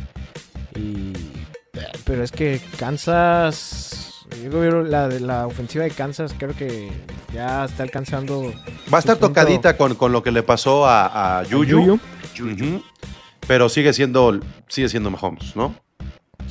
Y, 0.75 1.13
pero 2.05 2.23
es 2.23 2.31
que 2.31 2.61
Kansas, 2.77 4.16
yo 4.43 4.49
creo 4.49 4.83
que 4.83 4.89
la, 4.89 5.07
la 5.07 5.47
ofensiva 5.47 5.83
de 5.83 5.91
Kansas 5.91 6.33
creo 6.37 6.55
que 6.55 6.91
ya 7.33 7.65
está 7.65 7.83
alcanzando. 7.83 8.53
Va 8.93 8.97
a 8.97 8.99
estar 8.99 9.17
punto- 9.17 9.27
tocadita 9.29 9.77
con, 9.77 9.95
con 9.95 10.11
lo 10.11 10.21
que 10.23 10.31
le 10.31 10.43
pasó 10.43 10.85
a, 10.85 11.39
a 11.39 11.43
Yuyu. 11.43 11.99
Pero 13.47 13.69
sigue 13.69 13.93
siendo, 13.93 14.39
sigue 14.67 14.89
siendo 14.89 15.09
Mahomes, 15.09 15.55
¿no? 15.55 15.73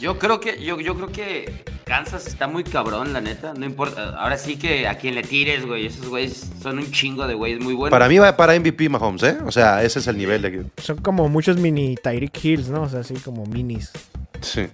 Yo 0.00 0.18
creo 0.18 0.40
que, 0.40 0.62
yo, 0.62 0.78
yo 0.80 0.94
creo 0.94 1.08
que 1.08 1.64
Kansas 1.84 2.26
está 2.26 2.46
muy 2.48 2.64
cabrón, 2.64 3.12
la 3.14 3.20
neta. 3.20 3.54
No 3.54 3.64
importa. 3.64 4.10
Ahora 4.18 4.36
sí 4.36 4.56
que 4.58 4.86
a 4.88 4.98
quien 4.98 5.14
le 5.14 5.22
tires, 5.22 5.64
güey. 5.66 5.86
Esos 5.86 6.08
güeyes 6.08 6.50
son 6.62 6.78
un 6.78 6.90
chingo 6.90 7.26
de 7.26 7.34
güeyes 7.34 7.60
muy 7.60 7.72
buenos. 7.74 7.90
Para 7.90 8.08
mí 8.08 8.18
va 8.18 8.36
para 8.36 8.58
MVP 8.58 8.88
Mahomes, 8.90 9.22
¿eh? 9.22 9.38
O 9.46 9.52
sea, 9.52 9.82
ese 9.82 10.00
es 10.00 10.06
el 10.06 10.18
nivel 10.18 10.42
de... 10.42 10.66
Son 10.78 10.98
como 10.98 11.28
muchos 11.28 11.56
mini 11.58 11.94
Tyreek 11.96 12.44
Hills, 12.44 12.68
¿no? 12.68 12.82
O 12.82 12.88
sea, 12.88 13.00
así 13.00 13.14
como 13.14 13.46
minis. 13.46 13.90
Sí. 14.42 14.66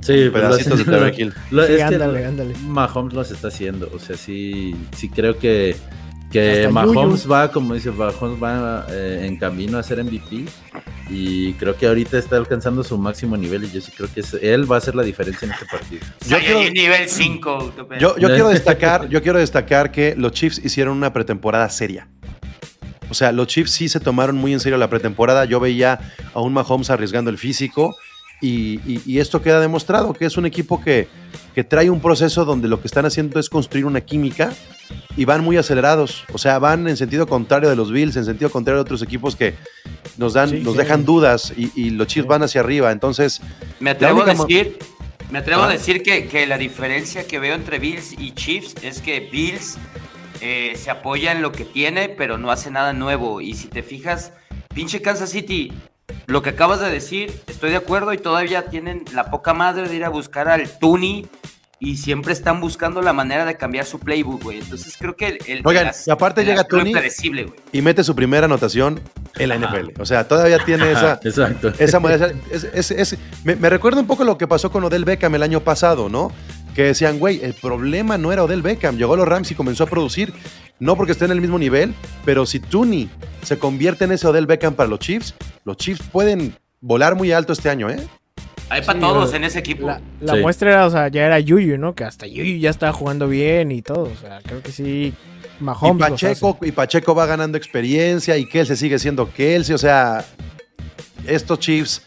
Sí, 0.00 0.28
pues 0.30 0.32
Pedacitos 0.32 0.78
de 0.78 0.84
Tyreek 0.84 1.18
Hill. 1.18 1.34
lo- 1.50 1.66
Sí, 1.66 1.80
ándale, 1.80 2.24
ándale. 2.24 2.54
Mahomes 2.66 3.14
los 3.14 3.30
está 3.30 3.48
haciendo. 3.48 3.90
O 3.94 3.98
sea, 3.98 4.16
sí, 4.16 4.74
sí 4.96 5.08
creo 5.10 5.38
que, 5.38 5.76
que 6.32 6.60
Hasta 6.66 6.70
Mahomes 6.70 7.22
Yuyu. 7.24 7.32
va, 7.32 7.50
como 7.52 7.74
dice, 7.74 7.90
Mahomes 7.90 8.42
va 8.42 8.86
eh, 8.90 9.24
en 9.26 9.36
camino 9.36 9.78
a 9.78 9.82
ser 9.82 10.02
MVP. 10.02 10.44
Y 11.10 11.54
creo 11.54 11.76
que 11.76 11.86
ahorita 11.88 12.18
está 12.18 12.36
alcanzando 12.36 12.84
su 12.84 12.96
máximo 12.96 13.36
nivel. 13.36 13.64
Y 13.64 13.70
yo 13.72 13.80
sí 13.80 13.92
creo 13.94 14.08
que 14.12 14.20
es- 14.20 14.34
él 14.40 14.70
va 14.70 14.76
a 14.76 14.78
hacer 14.78 14.94
la 14.94 15.02
diferencia 15.02 15.44
en 15.46 15.52
este 15.52 15.66
partido. 15.66 16.00
Yo 16.28 16.38
quiero- 16.38 16.70
nivel 16.70 17.08
5. 17.08 17.74
Yo, 17.98 18.16
yo 18.16 18.28
quiero 18.28 18.48
destacar, 18.48 19.08
yo 19.10 19.20
quiero 19.22 19.38
destacar 19.38 19.90
que 19.92 20.14
los 20.16 20.32
Chiefs 20.32 20.60
hicieron 20.64 20.96
una 20.96 21.12
pretemporada 21.12 21.68
seria. 21.68 22.08
O 23.10 23.14
sea, 23.14 23.32
los 23.32 23.48
Chiefs 23.48 23.72
sí 23.72 23.88
se 23.88 23.98
tomaron 23.98 24.36
muy 24.36 24.52
en 24.52 24.60
serio 24.60 24.78
la 24.78 24.88
pretemporada. 24.88 25.44
Yo 25.44 25.58
veía 25.58 25.98
a 26.32 26.40
un 26.40 26.52
Mahomes 26.52 26.90
arriesgando 26.90 27.28
el 27.28 27.38
físico 27.38 27.96
y, 28.40 28.80
y- 28.86 29.02
y 29.06 29.18
esto 29.18 29.42
queda 29.42 29.60
demostrado 29.60 30.12
que 30.14 30.24
es 30.26 30.36
un 30.36 30.46
equipo 30.46 30.80
que, 30.82 31.08
que 31.54 31.64
trae 31.64 31.90
un 31.90 32.00
proceso 32.00 32.44
donde 32.44 32.68
lo 32.68 32.80
que 32.80 32.86
están 32.86 33.04
haciendo 33.06 33.38
es 33.40 33.48
construir 33.48 33.84
una 33.86 34.00
química 34.00 34.52
y 35.16 35.24
van 35.24 35.42
muy 35.44 35.56
acelerados. 35.56 36.24
O 36.32 36.38
sea, 36.38 36.58
van 36.58 36.88
en 36.88 36.96
sentido 36.96 37.26
contrario 37.26 37.68
de 37.68 37.76
los 37.76 37.92
Bills, 37.92 38.16
en 38.16 38.24
sentido 38.24 38.50
contrario 38.50 38.78
de 38.78 38.82
otros 38.82 39.02
equipos 39.02 39.36
que 39.36 39.54
nos 40.16 40.32
dan, 40.34 40.50
Sí, 40.50 40.60
nos 40.60 40.72
sí. 40.74 40.78
dejan 40.78 41.04
dudas 41.04 41.52
y, 41.56 41.70
y 41.80 41.90
los 41.90 42.06
Chiefs 42.06 42.24
Sí. 42.24 42.28
van 42.28 42.42
hacia 42.42 42.60
arriba. 42.60 42.90
Entonces, 42.92 43.40
Me 43.78 43.90
atrevo 43.90 44.22
a 44.22 44.26
decir, 44.34 44.78
me 45.30 45.38
atrevo 45.38 45.62
Ah. 45.62 45.66
a 45.66 45.70
decir 45.72 46.02
que, 46.02 46.26
que 46.26 46.46
la 46.46 46.58
diferencia 46.58 47.26
que 47.26 47.38
veo 47.38 47.54
entre 47.54 47.78
Bills 47.78 48.12
y 48.18 48.32
Chiefs 48.32 48.74
es 48.82 49.00
que 49.00 49.20
Bills 49.30 49.76
eh, 50.40 50.72
se 50.76 50.90
apoya 50.90 51.32
en 51.32 51.42
lo 51.42 51.52
que 51.52 51.64
tiene, 51.66 52.08
pero 52.08 52.38
no 52.38 52.50
hace 52.50 52.70
nada 52.70 52.92
nuevo. 52.94 53.40
Y 53.42 53.54
si 53.54 53.68
te 53.68 53.82
fijas, 53.82 54.32
pinche 54.74 55.02
Kansas 55.02 55.30
City, 55.30 55.70
lo 56.26 56.42
que 56.42 56.50
acabas 56.50 56.80
de 56.80 56.90
decir, 56.90 57.32
estoy 57.46 57.70
de 57.70 57.76
acuerdo 57.76 58.12
y 58.12 58.18
todavía 58.18 58.66
tienen 58.66 59.04
la 59.14 59.30
poca 59.30 59.54
madre 59.54 59.88
de 59.88 59.96
ir 59.96 60.04
a 60.04 60.08
buscar 60.08 60.48
al 60.48 60.68
Tuni 60.78 61.26
y 61.82 61.96
siempre 61.96 62.34
están 62.34 62.60
buscando 62.60 63.00
la 63.00 63.14
manera 63.14 63.46
de 63.46 63.56
cambiar 63.56 63.86
su 63.86 63.98
playbook, 64.00 64.42
güey. 64.42 64.58
Entonces 64.58 64.94
creo 64.98 65.16
que 65.16 65.28
el, 65.28 65.38
el 65.46 65.62
Oigan, 65.64 65.86
las- 65.86 66.06
y 66.06 66.10
aparte 66.10 66.44
llega 66.44 66.64
güey. 66.68 66.92
y 67.72 67.80
mete 67.80 68.04
su 68.04 68.14
primera 68.14 68.44
anotación 68.44 69.00
en 69.38 69.48
la 69.48 69.54
Ajá. 69.54 69.78
NFL. 69.78 70.00
O 70.02 70.04
sea, 70.04 70.28
todavía 70.28 70.58
tiene 70.64 70.92
esa... 70.92 71.18
Exacto. 71.24 71.72
Esa 71.78 71.98
manera, 71.98 72.32
es- 72.50 72.64
es- 72.64 72.90
es- 72.90 73.16
me, 73.44 73.56
me 73.56 73.70
recuerda 73.70 73.98
un 74.00 74.06
poco 74.06 74.24
lo 74.24 74.36
que 74.36 74.46
pasó 74.46 74.70
con 74.70 74.84
Odell 74.84 75.06
Beckham 75.06 75.34
el 75.34 75.42
año 75.42 75.60
pasado, 75.60 76.10
¿no? 76.10 76.30
Que 76.74 76.82
decían, 76.84 77.18
güey, 77.18 77.40
el 77.42 77.54
problema 77.54 78.18
no 78.18 78.30
era 78.30 78.44
Odell 78.44 78.60
Beckham. 78.62 78.98
Llegó 78.98 79.14
a 79.14 79.16
los 79.16 79.26
Rams 79.26 79.50
y 79.50 79.54
comenzó 79.54 79.84
a 79.84 79.86
producir. 79.86 80.34
No 80.80 80.96
porque 80.96 81.12
esté 81.12 81.26
en 81.26 81.30
el 81.32 81.40
mismo 81.40 81.58
nivel, 81.58 81.94
pero 82.24 82.46
si 82.46 82.58
Tooney 82.58 83.08
se 83.42 83.58
convierte 83.58 84.04
en 84.04 84.12
ese 84.12 84.26
Odell 84.26 84.46
Beckham 84.46 84.74
para 84.74 84.88
los 84.88 84.98
Chiefs, 84.98 85.34
los 85.64 85.76
Chiefs 85.76 86.02
pueden 86.10 86.54
volar 86.80 87.14
muy 87.14 87.32
alto 87.32 87.52
este 87.52 87.68
año, 87.70 87.88
¿eh? 87.90 87.98
Hay 88.70 88.82
para 88.82 88.98
Sí, 88.98 89.04
todos 89.04 89.34
en 89.34 89.44
ese 89.44 89.58
equipo. 89.58 89.86
La, 89.86 90.00
la 90.20 90.34
Sí. 90.34 90.40
muestra 90.40 90.70
era, 90.70 90.86
o 90.86 90.90
sea, 90.90 91.08
ya 91.08 91.26
era 91.26 91.38
Yuyu, 91.40 91.76
¿no? 91.76 91.94
Que 91.94 92.04
hasta 92.04 92.26
Yuyu 92.26 92.58
ya 92.58 92.70
estaba 92.70 92.92
jugando 92.92 93.28
bien 93.28 93.72
y 93.72 93.82
todo. 93.82 94.04
O 94.04 94.16
sea, 94.20 94.40
creo 94.44 94.62
que 94.62 94.70
sí. 94.72 95.12
Y 95.60 95.62
Mahomes. 95.62 96.00
los 96.08 96.20
Pacheco, 96.22 96.58
y 96.62 96.72
Pacheco 96.72 97.14
va 97.14 97.26
ganando 97.26 97.58
experiencia 97.58 98.36
y 98.38 98.46
Kelsey 98.46 98.76
sigue 98.76 98.98
siendo 98.98 99.30
Kelsey. 99.32 99.74
O 99.74 99.78
sea, 99.78 100.24
estos 101.26 101.58
Chiefs 101.58 102.02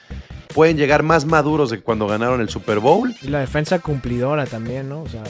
pueden 0.56 0.78
llegar 0.78 1.04
más 1.04 1.26
maduros 1.26 1.70
de 1.70 1.82
cuando 1.82 2.08
ganaron 2.08 2.40
el 2.42 2.50
Super 2.50 2.80
Bowl. 2.80 3.14
Y 3.22 3.28
la 3.28 3.42
defensa 3.42 3.78
cumplidora 3.80 4.46
también, 4.46 4.88
¿no? 4.90 5.02
O 5.04 5.10
sea, 5.10 5.24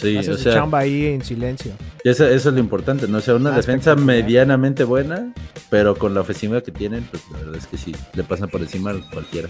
Sí, 0.00 0.16
hace 0.16 0.30
o 0.32 0.36
su 0.36 0.42
sea, 0.44 0.54
chamba 0.54 0.78
ahí 0.80 1.06
en 1.06 1.22
silencio. 1.24 1.72
eso, 2.04 2.26
eso 2.26 2.48
es 2.48 2.54
lo 2.54 2.60
importante, 2.60 3.06
¿no? 3.08 3.18
O 3.18 3.20
sea, 3.20 3.34
una 3.34 3.52
Ah, 3.52 3.56
defensa 3.56 3.94
medianamente 3.96 4.84
buena, 4.84 5.32
pero 5.68 5.96
con 5.96 6.14
la 6.14 6.20
ofensiva 6.20 6.60
que 6.62 6.72
tienen, 6.72 7.04
pues 7.10 7.22
la 7.32 7.38
verdad 7.38 7.56
es 7.56 7.66
que 7.66 7.76
sí, 7.76 7.94
le 8.14 8.22
pasan 8.24 8.48
por 8.48 8.60
encima 8.60 8.90
a 8.90 9.10
cualquiera. 9.12 9.48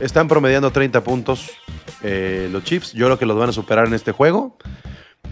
Están 0.00 0.28
promediando 0.28 0.70
30 0.70 1.02
puntos 1.02 1.50
eh, 2.02 2.48
los 2.52 2.62
Chiefs. 2.64 2.92
Yo 2.92 3.06
creo 3.06 3.18
que 3.18 3.26
los 3.26 3.36
van 3.36 3.48
a 3.48 3.52
superar 3.52 3.86
en 3.88 3.94
este 3.94 4.12
juego. 4.12 4.56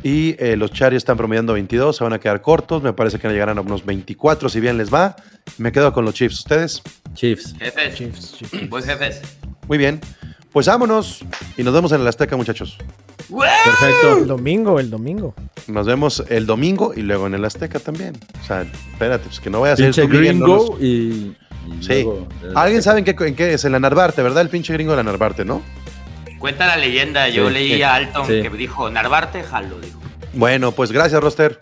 Y 0.02 0.36
eh, 0.38 0.56
los 0.56 0.72
Chargers 0.72 0.98
están 1.02 1.16
promediando 1.16 1.52
22. 1.52 1.96
Se 1.96 2.04
van 2.04 2.12
a 2.12 2.18
quedar 2.18 2.42
cortos. 2.42 2.82
Me 2.82 2.92
parece 2.92 3.18
que 3.18 3.28
llegarán 3.28 3.58
a 3.58 3.60
unos 3.60 3.84
24 3.86 4.48
si 4.48 4.60
bien 4.60 4.76
les 4.76 4.92
va. 4.92 5.14
Me 5.58 5.70
quedo 5.72 5.92
con 5.92 6.04
los 6.04 6.14
Chiefs. 6.14 6.40
¿Ustedes? 6.40 6.82
Chiefs. 7.14 7.54
Jefes, 7.58 7.94
Chiefs, 7.94 8.34
Chiefs. 8.36 8.66
pues 8.68 8.84
jefes. 8.84 9.22
Muy 9.68 9.78
bien. 9.78 10.00
Pues 10.56 10.68
vámonos 10.68 11.22
y 11.58 11.62
nos 11.62 11.74
vemos 11.74 11.92
en 11.92 12.00
el 12.00 12.08
Azteca, 12.08 12.34
muchachos. 12.34 12.78
El 13.28 13.36
Perfecto. 13.36 14.24
domingo, 14.24 14.80
el 14.80 14.88
domingo. 14.88 15.34
Nos 15.66 15.84
vemos 15.86 16.24
el 16.30 16.46
domingo 16.46 16.94
y 16.96 17.02
luego 17.02 17.26
en 17.26 17.34
el 17.34 17.44
Azteca 17.44 17.78
también. 17.78 18.14
O 18.42 18.46
sea, 18.46 18.62
espérate, 18.62 19.24
pues 19.26 19.38
que 19.38 19.50
no 19.50 19.60
vaya 19.60 19.74
a 19.74 19.76
ser 19.76 19.94
no 19.98 20.08
gringo 20.08 20.78
y, 20.80 20.86
y 20.86 21.36
Sí. 21.82 21.88
luego- 22.04 22.26
¿Alguien 22.54 22.80
sabe 22.82 23.00
en 23.00 23.04
qué, 23.04 23.14
en 23.26 23.34
qué 23.36 23.52
es? 23.52 23.66
En 23.66 23.72
la 23.72 23.80
Narvarte, 23.80 24.22
¿verdad? 24.22 24.40
El 24.40 24.48
pinche 24.48 24.72
gringo 24.72 24.92
de 24.92 24.96
la 24.96 25.02
Narvarte, 25.02 25.44
¿no? 25.44 25.60
Cuenta 26.38 26.66
la 26.66 26.78
leyenda, 26.78 27.28
yo 27.28 27.48
Sí, 27.48 27.52
leí 27.52 27.74
sí, 27.74 27.82
a 27.82 27.94
Alton 27.94 28.26
sí. 28.26 28.40
que 28.40 28.48
dijo, 28.48 28.88
Narvarte, 28.88 29.42
jalo, 29.42 29.78
dijo. 29.78 30.00
Bueno, 30.32 30.72
pues 30.72 30.90
gracias, 30.90 31.20
Roster. 31.22 31.58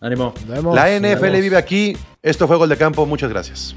Ánimo. 0.00 0.32
Nos 0.40 0.48
vemos, 0.48 0.74
La 0.74 0.88
NFL 0.98 1.20
vemos. 1.24 1.40
vive 1.42 1.56
aquí. 1.58 1.94
Esto 2.22 2.48
fue 2.48 2.56
Gol 2.56 2.70
de 2.70 2.78
Campo. 2.78 3.04
Muchas 3.04 3.28
gracias. 3.28 3.76